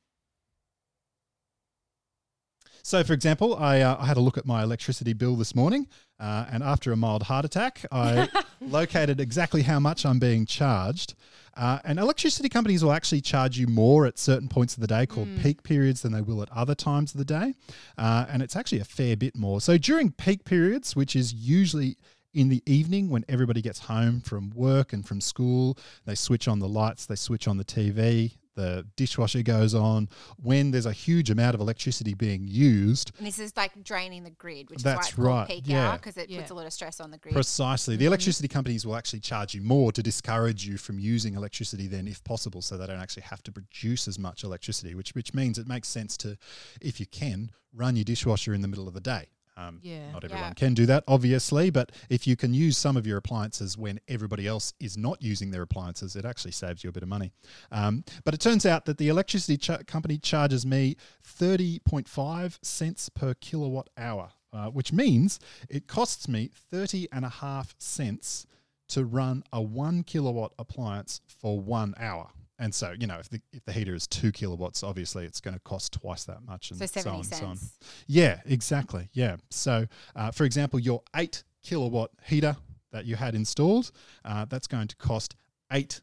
So, 2.86 3.02
for 3.02 3.14
example, 3.14 3.56
I, 3.56 3.80
uh, 3.80 3.96
I 3.98 4.06
had 4.06 4.16
a 4.16 4.20
look 4.20 4.38
at 4.38 4.46
my 4.46 4.62
electricity 4.62 5.12
bill 5.12 5.34
this 5.34 5.56
morning, 5.56 5.88
uh, 6.20 6.46
and 6.48 6.62
after 6.62 6.92
a 6.92 6.96
mild 6.96 7.24
heart 7.24 7.44
attack, 7.44 7.84
I 7.90 8.28
located 8.60 9.18
exactly 9.18 9.62
how 9.62 9.80
much 9.80 10.06
I'm 10.06 10.20
being 10.20 10.46
charged. 10.46 11.14
Uh, 11.56 11.80
and 11.84 11.98
electricity 11.98 12.48
companies 12.48 12.84
will 12.84 12.92
actually 12.92 13.22
charge 13.22 13.58
you 13.58 13.66
more 13.66 14.06
at 14.06 14.20
certain 14.20 14.46
points 14.46 14.74
of 14.74 14.82
the 14.82 14.86
day, 14.86 15.04
called 15.04 15.26
peak 15.42 15.64
periods, 15.64 16.02
than 16.02 16.12
they 16.12 16.20
will 16.20 16.40
at 16.42 16.52
other 16.52 16.76
times 16.76 17.12
of 17.12 17.18
the 17.18 17.24
day. 17.24 17.54
Uh, 17.98 18.26
and 18.28 18.40
it's 18.40 18.54
actually 18.54 18.78
a 18.78 18.84
fair 18.84 19.16
bit 19.16 19.34
more. 19.34 19.60
So, 19.60 19.76
during 19.78 20.12
peak 20.12 20.44
periods, 20.44 20.94
which 20.94 21.16
is 21.16 21.34
usually 21.34 21.96
in 22.37 22.51
the 22.51 22.62
evening 22.66 23.09
when 23.09 23.25
everybody 23.31 23.62
gets 23.62 23.81
home 23.81 24.20
from 24.20 24.51
work 24.51 24.92
and 24.92 25.07
from 25.09 25.22
school, 25.22 25.79
they 26.05 26.14
switch 26.14 26.46
on 26.46 26.59
the 26.59 26.68
lights, 26.68 27.07
they 27.07 27.16
switch 27.16 27.49
on 27.49 27.57
the 27.57 27.64
TV, 27.64 28.37
the 28.55 28.87
dishwasher 28.94 29.42
goes 29.42 29.75
on. 29.75 30.11
When 30.42 30.70
there's 30.70 30.85
a 30.85 30.92
huge 30.92 31.31
amount 31.31 31.55
of 31.55 31.62
electricity 31.62 32.12
being 32.12 32.46
used, 32.46 33.12
And 33.16 33.27
this 33.27 33.38
is 33.38 33.57
like 33.57 33.83
draining 33.83 34.22
the 34.25 34.31
grid, 34.31 34.68
which 34.68 34.83
That's 34.83 35.09
is 35.09 35.16
why 35.16 35.25
it's 35.25 35.31
right, 35.31 35.49
peak 35.49 35.64
yeah. 35.66 35.90
hour 35.90 35.96
because 35.96 36.18
it 36.18 36.29
Yeah. 36.29 36.40
puts 36.40 36.51
a 36.51 36.55
lot 36.55 36.66
of 36.66 36.75
stress 36.75 37.01
on 37.01 37.11
the 37.11 37.16
grid. 37.16 37.35
precisely, 37.35 37.96
the 37.96 38.05
mm-hmm. 38.05 38.09
electricity 38.09 38.49
companies 38.49 38.85
will 38.85 38.96
actually 38.96 39.20
charge 39.20 39.55
you 39.55 39.62
more 39.62 39.90
to 39.92 40.03
discourage 40.03 40.66
you 40.66 40.77
from 40.77 40.99
using 40.99 41.37
electricity 41.37 41.87
then, 41.87 42.07
if 42.07 42.22
possible, 42.22 42.61
so 42.61 42.77
they 42.77 42.87
don't 42.87 43.01
actually 43.01 43.22
have 43.22 43.42
to 43.44 43.53
produce 43.53 44.07
as 44.09 44.18
much 44.18 44.44
electricity, 44.44 44.94
which, 44.94 45.14
which 45.14 45.33
means 45.33 45.59
it 45.59 45.66
makes 45.66 45.88
sense 45.88 46.18
to, 46.18 46.37
if 46.82 47.01
you 47.01 47.07
can, 47.07 47.51
run 47.72 47.97
your 47.97 48.05
dishwasher 48.05 48.53
in 48.53 48.61
the 48.61 48.68
middle 48.68 48.89
of 48.89 48.93
the 48.93 49.01
day. 49.01 49.26
Um, 49.57 49.80
Yeah. 49.82 50.12
Not 50.12 50.22
Yeah. 50.22 50.30
everyone 50.30 50.54
can 50.54 50.74
do 50.74 50.84
that, 50.86 51.02
obviously, 51.09 51.70
but 51.70 51.90
if 52.11 52.26
you 52.26 52.36
can 52.36 52.52
use 52.52 52.76
some 52.76 52.96
of 52.96 53.07
your 53.07 53.16
appliances 53.16 53.76
when 53.78 54.00
everybody 54.07 54.46
else 54.46 54.74
is 54.78 54.96
not 54.98 55.22
using 55.22 55.50
their 55.50 55.62
appliances, 55.62 56.14
it 56.14 56.24
actually 56.24 56.52
saves 56.52 56.84
you 56.84 56.90
a 56.90 56.92
bit 56.92 57.02
of 57.02 57.09
money. 57.09 57.32
Um, 57.72 58.04
but 58.24 58.34
it 58.34 58.40
turns 58.40 58.66
out 58.66 58.84
that 58.84 58.98
the 58.98 59.09
electricity 59.09 59.57
cha- 59.57 59.78
company 59.86 60.18
charges 60.18 60.66
me 60.66 60.96
30.5 61.24 62.59
cents 62.62 63.09
per 63.09 63.34
kilowatt 63.34 63.88
hour, 63.96 64.32
uh, 64.52 64.68
which 64.70 64.92
means 64.92 65.38
it 65.68 65.86
costs 65.86 66.28
me 66.28 66.50
30 66.70 67.09
and 67.12 67.24
a 67.24 67.28
half 67.28 67.74
cents 67.78 68.46
to 68.88 69.04
run 69.04 69.42
a 69.52 69.61
one 69.61 70.02
kilowatt 70.04 70.52
appliance 70.59 71.20
for 71.26 71.59
one 71.61 71.94
hour. 71.98 72.30
And 72.59 72.74
so 72.74 72.94
you 72.98 73.07
know 73.07 73.18
if 73.18 73.28
the 73.28 73.40
if 73.52 73.64
the 73.64 73.72
heater 73.72 73.94
is 73.94 74.07
two 74.07 74.32
kilowatts, 74.32 74.82
obviously 74.82 75.24
it's 75.24 75.40
going 75.40 75.54
to 75.54 75.61
cost 75.61 75.92
twice 75.92 76.24
that 76.24 76.42
much, 76.44 76.70
and 76.70 76.78
So 76.78 76.86
so, 76.86 77.11
on 77.11 77.16
and 77.16 77.26
so 77.26 77.46
on. 77.46 77.57
cents. 77.57 77.78
Yeah, 78.07 78.40
exactly. 78.44 79.09
Yeah. 79.12 79.36
So, 79.50 79.86
uh, 80.14 80.30
for 80.30 80.44
example, 80.44 80.78
your 80.78 81.02
eight 81.14 81.44
kilowatt 81.62 82.11
heater 82.24 82.57
that 82.92 83.04
you 83.04 83.16
had 83.16 83.34
installed, 83.34 83.90
uh, 84.24 84.44
that's 84.46 84.66
going 84.66 84.88
to 84.88 84.96
cost 84.96 85.34
eight 85.72 86.00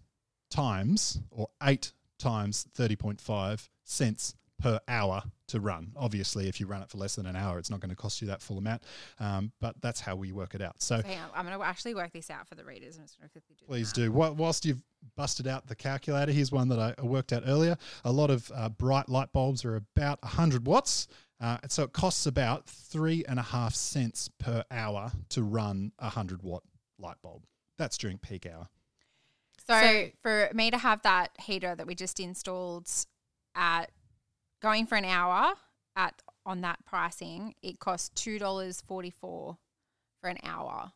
times 0.52 1.20
or 1.32 1.48
eight 1.64 1.94
times 2.20 2.68
30.5 2.78 3.70
cents 3.84 4.36
per 4.62 4.80
hour 4.88 5.24
to 5.48 5.60
run. 5.60 5.92
Obviously, 5.98 6.48
if 6.48 6.60
you 6.60 6.68
run 6.68 6.82
it 6.82 6.90
for 6.90 6.98
less 6.98 7.16
than 7.16 7.26
an 7.26 7.36
hour, 7.36 7.60
it's 7.60 7.70
not 7.70 7.80
going 7.80 7.90
to 7.90 7.96
cost 7.96 8.22
you 8.22 8.28
that 8.28 8.42
full 8.42 8.58
amount. 8.58 8.84
Um, 9.20 9.52
but 9.60 9.76
that's 9.82 10.00
how 10.00 10.16
we 10.16 10.32
work 10.32 10.56
it 10.56 10.62
out. 10.62 10.82
So, 10.82 11.02
So 11.02 11.08
hang 11.08 11.20
on, 11.20 11.30
I'm 11.36 11.46
going 11.46 11.58
to 11.58 11.64
actually 11.66 11.96
work 11.96 12.12
this 12.14 12.30
out 12.30 12.48
for 12.48 12.56
the 12.56 12.64
readers. 12.64 12.98
I'm 12.98 13.04
just 13.04 13.20
going 13.20 13.28
to 13.28 13.32
quickly 13.32 13.56
do 13.60 13.66
Please 13.66 13.88
math. 13.88 13.96
do. 13.96 14.12
Wh- 14.12 14.38
Whilst 14.40 14.66
you've 14.66 14.82
busted 15.18 15.48
out 15.48 15.68
the 15.68 15.76
calculator, 15.76 16.32
here's 16.32 16.52
one 16.52 16.70
that 16.70 16.80
I 16.80 16.94
I 16.98 17.02
worked 17.06 17.34
out 17.34 17.44
earlier. 17.46 17.76
A 18.06 18.12
lot 18.12 18.30
of 18.30 18.50
uh, 18.56 18.70
bright 18.70 19.10
light 19.10 19.32
bulbs 19.34 19.66
are 19.66 19.76
about 19.76 20.22
100 20.24 20.66
watts. 20.66 21.08
Uh, 21.42 21.58
so 21.68 21.84
it 21.84 21.92
costs 21.92 22.26
about 22.26 22.66
three 22.68 23.26
and 23.28 23.38
a 23.38 23.44
half 23.44 23.76
cents 23.76 24.30
per 24.40 24.64
hour 24.72 25.12
to 25.30 25.44
run 25.44 25.92
a 26.00 26.04
100 26.06 26.42
watt 26.42 26.64
light 26.98 27.18
bulb. 27.22 27.44
That's 27.78 27.98
during 27.98 28.18
peak 28.18 28.46
hour. 28.46 28.70
So, 29.68 29.74
So- 29.82 30.10
for 30.22 30.50
me 30.54 30.72
to 30.72 30.78
have 30.78 31.02
that 31.02 31.32
heater 31.42 31.76
that 31.76 31.86
we 31.86 31.96
just 31.96 32.20
installed 32.22 32.90
at 33.56 33.92
going 34.64 34.88
for 34.88 34.96
an 34.96 35.06
hour 35.06 35.54
at 35.96 36.20
on 36.46 36.62
that 36.62 36.84
pricing, 36.86 37.54
it 37.62 37.80
costs 37.80 38.10
two 38.16 38.40
dollars 38.40 38.82
forty 38.82 39.12
four 39.12 39.58
for 40.22 40.30
an 40.30 40.40
hour. 40.44 40.92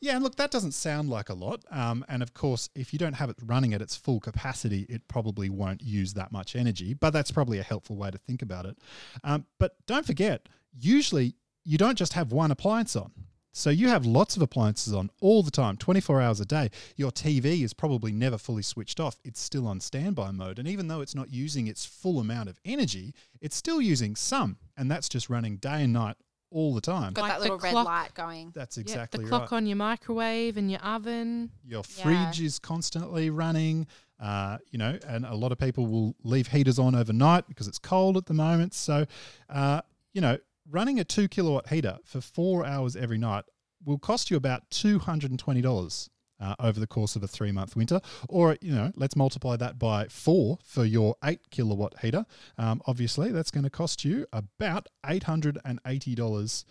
Yeah, 0.00 0.16
and 0.16 0.22
look, 0.22 0.36
that 0.36 0.50
doesn't 0.50 0.72
sound 0.72 1.08
like 1.08 1.30
a 1.30 1.34
lot. 1.34 1.64
Um, 1.70 2.04
and 2.08 2.22
of 2.22 2.34
course, 2.34 2.68
if 2.74 2.92
you 2.92 2.98
don't 2.98 3.14
have 3.14 3.30
it 3.30 3.36
running 3.46 3.72
at 3.72 3.80
its 3.80 3.96
full 3.96 4.20
capacity, 4.20 4.84
it 4.90 5.08
probably 5.08 5.48
won't 5.48 5.80
use 5.80 6.12
that 6.14 6.32
much 6.32 6.54
energy. 6.54 6.92
But 6.92 7.12
that's 7.12 7.30
probably 7.30 7.58
a 7.58 7.62
helpful 7.62 7.96
way 7.96 8.10
to 8.10 8.18
think 8.18 8.42
about 8.42 8.66
it. 8.66 8.76
Um, 9.24 9.46
but 9.58 9.76
don't 9.86 10.04
forget, 10.04 10.48
usually 10.78 11.34
you 11.64 11.78
don't 11.78 11.96
just 11.96 12.12
have 12.14 12.32
one 12.32 12.50
appliance 12.50 12.94
on. 12.96 13.12
So 13.52 13.70
you 13.70 13.88
have 13.88 14.06
lots 14.06 14.36
of 14.36 14.42
appliances 14.42 14.94
on 14.94 15.10
all 15.20 15.42
the 15.42 15.50
time, 15.50 15.76
24 15.76 16.20
hours 16.20 16.40
a 16.40 16.44
day. 16.44 16.70
Your 16.96 17.10
TV 17.10 17.62
is 17.62 17.74
probably 17.74 18.12
never 18.12 18.38
fully 18.38 18.62
switched 18.62 19.00
off. 19.00 19.16
It's 19.24 19.40
still 19.40 19.66
on 19.66 19.80
standby 19.80 20.30
mode. 20.30 20.58
And 20.60 20.68
even 20.68 20.86
though 20.88 21.00
it's 21.00 21.14
not 21.16 21.30
using 21.32 21.66
its 21.66 21.84
full 21.84 22.20
amount 22.20 22.48
of 22.48 22.60
energy, 22.64 23.12
it's 23.40 23.56
still 23.56 23.80
using 23.80 24.14
some. 24.14 24.56
And 24.76 24.88
that's 24.90 25.08
just 25.08 25.28
running 25.28 25.56
day 25.56 25.82
and 25.82 25.92
night 25.92 26.16
all 26.52 26.74
the 26.74 26.80
time. 26.80 27.12
Got 27.12 27.22
Like 27.22 27.32
that 27.32 27.40
little 27.40 27.58
red 27.58 27.72
clock- 27.72 27.86
light 27.86 28.14
going. 28.14 28.52
That's 28.54 28.76
Yeah, 28.76 28.82
exactly 28.82 29.24
the 29.24 29.30
right. 29.30 29.38
clock 29.38 29.52
on 29.52 29.66
your 29.66 29.76
microwave 29.76 30.56
and 30.56 30.70
your 30.70 30.80
oven. 30.80 31.50
Your 31.64 31.82
Yeah. 31.96 32.02
fridge 32.02 32.40
is 32.40 32.58
constantly 32.60 33.30
running, 33.30 33.86
uh, 34.20 34.58
you 34.70 34.78
know, 34.78 34.96
and 35.06 35.24
a 35.26 35.34
lot 35.34 35.50
of 35.50 35.58
people 35.58 35.86
will 35.86 36.14
leave 36.22 36.48
heaters 36.48 36.78
on 36.78 36.94
overnight 36.94 37.48
because 37.48 37.66
it's 37.66 37.78
cold 37.80 38.16
at 38.16 38.26
the 38.26 38.34
moment. 38.34 38.74
So, 38.74 39.06
uh, 39.48 39.82
you 40.12 40.20
know, 40.20 40.38
running 40.70 40.98
a 41.00 41.04
two 41.04 41.28
kilowatt 41.28 41.68
heater 41.68 41.98
for 42.04 42.20
four 42.20 42.64
hours 42.64 42.96
every 42.96 43.18
night 43.18 43.44
will 43.84 43.98
cost 43.98 44.30
you 44.30 44.36
about 44.36 44.68
$220 44.70 46.08
uh, 46.40 46.54
over 46.60 46.78
the 46.80 46.86
course 46.86 47.16
of 47.16 47.22
a 47.22 47.28
three 47.28 47.52
month 47.52 47.76
winter. 47.76 48.00
Or, 48.28 48.56
you 48.60 48.72
know, 48.72 48.92
let's 48.96 49.16
multiply 49.16 49.56
that 49.56 49.78
by 49.78 50.06
four 50.08 50.58
for 50.64 50.84
your 50.84 51.16
eight 51.24 51.40
kilowatt 51.50 51.98
heater. 52.00 52.24
Um, 52.58 52.80
obviously, 52.86 53.30
that's 53.32 53.50
going 53.50 53.64
to 53.64 53.70
cost 53.70 54.04
you 54.04 54.26
about 54.32 54.86
$880 55.04 56.64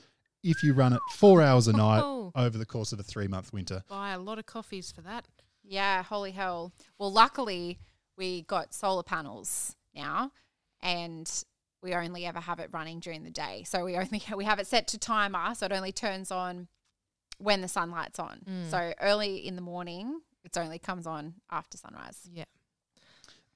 if 0.44 0.64
you 0.64 0.74
run 0.74 0.94
it 0.94 1.02
four 1.16 1.42
hours 1.42 1.68
a 1.68 1.74
night 1.74 2.02
Oh. 2.04 2.32
over 2.36 2.58
the 2.58 2.66
course 2.66 2.94
of 2.94 3.00
a 3.00 3.04
three 3.04 3.28
month 3.28 3.52
winter. 3.54 3.84
Buy 3.90 4.12
a 4.12 4.20
lot 4.20 4.40
of 4.40 4.46
coffees 4.46 4.92
for 4.92 5.02
that. 5.02 5.28
Yeah, 5.64 6.04
holy 6.04 6.32
hell. 6.32 6.72
Well, 6.98 7.12
luckily 7.12 7.80
we 8.18 8.44
got 8.44 8.74
solar 8.74 9.04
panels 9.04 9.76
now, 9.96 10.32
and 10.82 11.30
we 11.82 11.94
only 11.94 12.26
ever 12.26 12.40
have 12.40 12.60
it 12.60 12.70
running 12.72 13.00
during 13.00 13.24
the 13.24 13.30
day. 13.30 13.64
So 13.66 13.86
we 13.86 13.96
only 13.96 14.22
we 14.36 14.46
have 14.46 14.60
it 14.60 14.68
set 14.68 14.88
to 14.90 14.98
timer, 14.98 15.54
so 15.56 15.66
it 15.66 15.72
only 15.72 15.92
turns 15.92 16.32
on 16.32 16.68
when 17.38 17.62
the 17.62 17.68
sunlight's 17.68 18.20
on. 18.20 18.42
Mm. 18.50 18.70
So 18.70 18.94
early 19.02 19.38
in 19.38 19.56
the 19.56 19.62
morning, 19.62 20.22
it 20.44 20.58
only 20.58 20.80
comes 20.80 21.08
on 21.08 21.36
after 21.52 21.78
sunrise. 21.78 22.28
Yeah. 22.32 22.46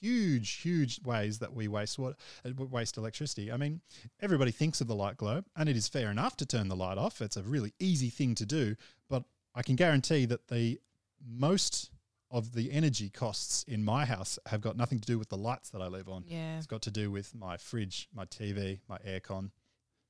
huge, 0.00 0.54
huge 0.54 1.00
ways 1.04 1.38
that 1.38 1.52
we 1.52 1.68
waste 1.68 1.98
water, 1.98 2.16
uh, 2.44 2.64
waste 2.66 2.96
electricity. 2.96 3.50
I 3.52 3.56
mean, 3.56 3.80
everybody 4.20 4.50
thinks 4.50 4.80
of 4.80 4.86
the 4.86 4.94
light 4.94 5.16
globe, 5.16 5.44
and 5.56 5.68
it 5.68 5.76
is 5.76 5.88
fair 5.88 6.10
enough 6.10 6.36
to 6.38 6.46
turn 6.46 6.68
the 6.68 6.76
light 6.76 6.98
off. 6.98 7.20
It's 7.20 7.36
a 7.36 7.42
really 7.42 7.74
easy 7.78 8.10
thing 8.10 8.34
to 8.36 8.46
do, 8.46 8.76
but 9.08 9.24
I 9.54 9.62
can 9.62 9.76
guarantee 9.76 10.24
that 10.26 10.48
the 10.48 10.80
most 11.26 11.90
of 12.30 12.52
the 12.52 12.70
energy 12.72 13.08
costs 13.08 13.64
in 13.64 13.82
my 13.82 14.04
house 14.04 14.38
have 14.46 14.60
got 14.60 14.76
nothing 14.76 15.00
to 15.00 15.06
do 15.06 15.18
with 15.18 15.30
the 15.30 15.36
lights 15.36 15.70
that 15.70 15.80
I 15.80 15.86
live 15.86 16.08
on. 16.08 16.24
Yeah. 16.26 16.58
It's 16.58 16.66
got 16.66 16.82
to 16.82 16.90
do 16.90 17.10
with 17.10 17.34
my 17.34 17.56
fridge, 17.56 18.08
my 18.14 18.26
TV, 18.26 18.80
my 18.88 18.98
aircon, 18.98 19.50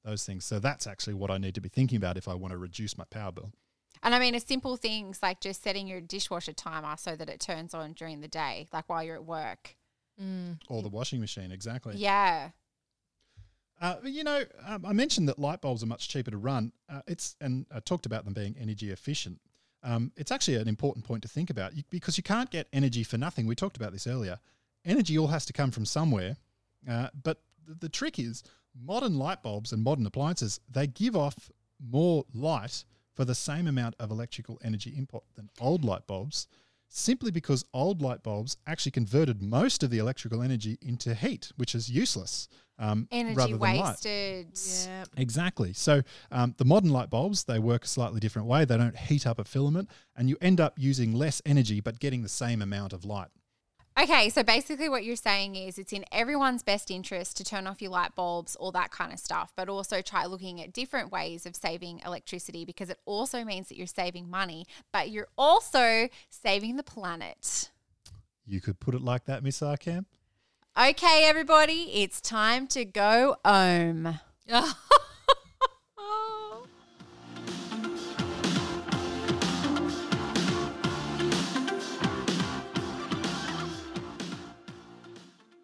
those 0.05 0.25
things. 0.25 0.45
So 0.45 0.59
that's 0.59 0.87
actually 0.87 1.15
what 1.15 1.31
I 1.31 1.39
need 1.39 1.55
to 1.55 1.61
be 1.61 1.69
thinking 1.69 1.97
about 1.97 2.17
if 2.17 2.27
I 2.27 2.35
want 2.35 2.53
to 2.53 2.59
reduce 2.59 2.99
my 2.99 3.05
power 3.05 3.33
bill. 3.33 3.53
And 4.03 4.15
I 4.15 4.19
mean, 4.19 4.35
it's 4.35 4.47
simple 4.47 4.77
things 4.77 5.21
like 5.23 5.41
just 5.41 5.63
setting 5.63 5.87
your 5.87 6.01
dishwasher 6.01 6.53
timer 6.53 6.97
so 6.97 7.17
that 7.17 7.29
it 7.29 7.41
turns 7.41 7.75
on 7.75 7.93
during 7.93 8.21
the 8.21 8.29
day, 8.29 8.69
like 8.73 8.89
while 8.89 9.03
you're 9.03 9.17
at 9.17 9.25
work. 9.25 9.77
Mm. 10.21 10.59
Or 10.69 10.83
the 10.83 10.89
washing 10.89 11.21
machine, 11.21 11.53
exactly. 11.53 11.97
Yeah. 11.97 12.51
Uh, 13.81 13.97
you 14.05 14.25
know, 14.25 14.43
um, 14.67 14.85
I 14.85 14.93
mentioned 14.93 15.29
that 15.29 15.39
light 15.39 15.61
bulbs 15.61 15.83
are 15.83 15.87
much 15.87 16.09
cheaper 16.09 16.31
to 16.31 16.37
run. 16.37 16.73
Uh, 16.89 17.03
it's 17.07 17.37
and 17.41 17.67
I 17.73 17.81
talked 17.81 18.07
about 18.07 18.25
them 18.25 18.35
being 18.35 18.57
energy 18.61 18.91
efficient. 18.91 19.41
Um, 19.85 20.11
it's 20.17 20.33
actually 20.33 20.57
an 20.57 20.67
important 20.67 21.05
point 21.05 21.23
to 21.23 21.29
think 21.29 21.51
about 21.51 21.73
because 21.89 22.17
you 22.17 22.25
can't 22.25 22.51
get 22.51 22.67
energy 22.73 23.05
for 23.05 23.17
nothing. 23.17 23.47
We 23.47 23.55
talked 23.55 23.77
about 23.77 23.93
this 23.93 24.07
earlier. 24.07 24.41
Energy 24.85 25.17
all 25.17 25.29
has 25.29 25.47
to 25.47 25.53
come 25.53 25.71
from 25.71 25.85
somewhere. 25.85 26.37
Uh, 26.89 27.09
but 27.23 27.41
the, 27.67 27.75
the 27.75 27.89
trick 27.89 28.19
is, 28.19 28.43
modern 28.81 29.17
light 29.17 29.43
bulbs 29.43 29.73
and 29.73 29.83
modern 29.83 30.07
appliances 30.07 30.61
they 30.71 30.87
give 30.87 31.17
off 31.17 31.51
more 31.81 32.25
light 32.35 32.85
for 33.15 33.25
the 33.25 33.35
same 33.35 33.67
amount 33.67 33.95
of 33.99 34.11
electrical 34.11 34.61
energy 34.63 34.91
input 34.91 35.25
than 35.35 35.51
old 35.61 35.85
light 35.85 36.07
bulbs. 36.07 36.47
Simply 36.89 37.31
because 37.31 37.65
old 37.75 38.01
light 38.01 38.23
bulbs 38.23 38.57
actually 38.67 38.93
converted 38.93 39.43
most 39.43 39.83
of 39.83 39.91
the 39.91 39.99
electrical 39.99 40.43
energy 40.43 40.79
into 40.81 41.15
heat, 41.15 41.53
which 41.57 41.75
is 41.75 41.91
useless. 41.91 42.49
Um, 42.81 43.09
Energy 43.11 43.35
rather 43.37 43.53
than 43.59 43.61
light. 43.61 43.81
wasted. 44.05 44.47
Yeah. 44.87 45.05
Exactly. 45.17 45.73
So 45.73 46.03
um, 46.31 46.55
the 46.59 46.65
modern 46.65 46.91
light 46.91 47.11
bulbs 47.11 47.45
they 47.45 47.59
work 47.59 47.85
a 47.85 47.89
slightly 47.89 48.21
different 48.21 48.47
way. 48.47 48.65
They 48.65 48.77
don't 48.77 48.97
heat 48.97 49.27
up 49.27 49.39
a 49.41 49.45
filament, 49.45 49.91
and 50.17 50.29
you 50.29 50.37
end 50.41 50.61
up 50.61 50.75
using 50.77 51.13
less 51.13 51.43
energy 51.45 51.81
but 51.81 51.99
getting 51.99 52.23
the 52.23 52.29
same 52.29 52.63
amount 52.63 52.93
of 52.93 53.05
light. 53.05 53.29
Okay, 54.01 54.29
so 54.29 54.45
basically 54.45 54.89
what 54.89 55.05
you're 55.05 55.17
saying 55.17 55.57
is 55.57 55.77
it's 55.77 55.93
in 55.93 56.05
everyone's 56.13 56.63
best 56.63 56.89
interest 56.89 57.37
to 57.39 57.45
turn 57.45 57.67
off 57.67 57.83
your 57.83 57.91
light 57.91 58.15
bulbs, 58.15 58.55
all 58.55 58.71
that 58.71 58.93
kind 58.93 59.13
of 59.13 59.19
stuff, 59.19 59.53
but 59.57 59.69
also 59.69 60.03
try 60.03 60.25
looking 60.25 60.63
at 60.63 60.73
different 60.73 61.11
ways 61.11 61.47
of 61.47 61.57
saving 61.57 62.01
electricity 62.07 62.65
because 62.65 62.91
it 62.91 62.99
also 63.07 63.43
means 63.43 63.69
that 63.69 63.77
you're 63.77 63.89
saving 63.89 64.31
money, 64.31 64.67
but 64.93 65.11
you're 65.11 65.27
also 65.37 66.09
saving 66.31 66.77
the 66.77 66.85
planet. 66.85 67.71
You 68.47 68.61
could 68.61 68.79
put 68.79 68.95
it 68.95 69.03
like 69.03 69.25
that, 69.25 69.43
Miss 69.43 69.59
Arkham. 69.59 70.05
Okay, 70.81 71.25
everybody, 71.25 71.91
it's 71.95 72.21
time 72.21 72.69
to 72.69 72.85
go 72.85 73.35
home. 73.45 74.21
Oh, 74.49 74.75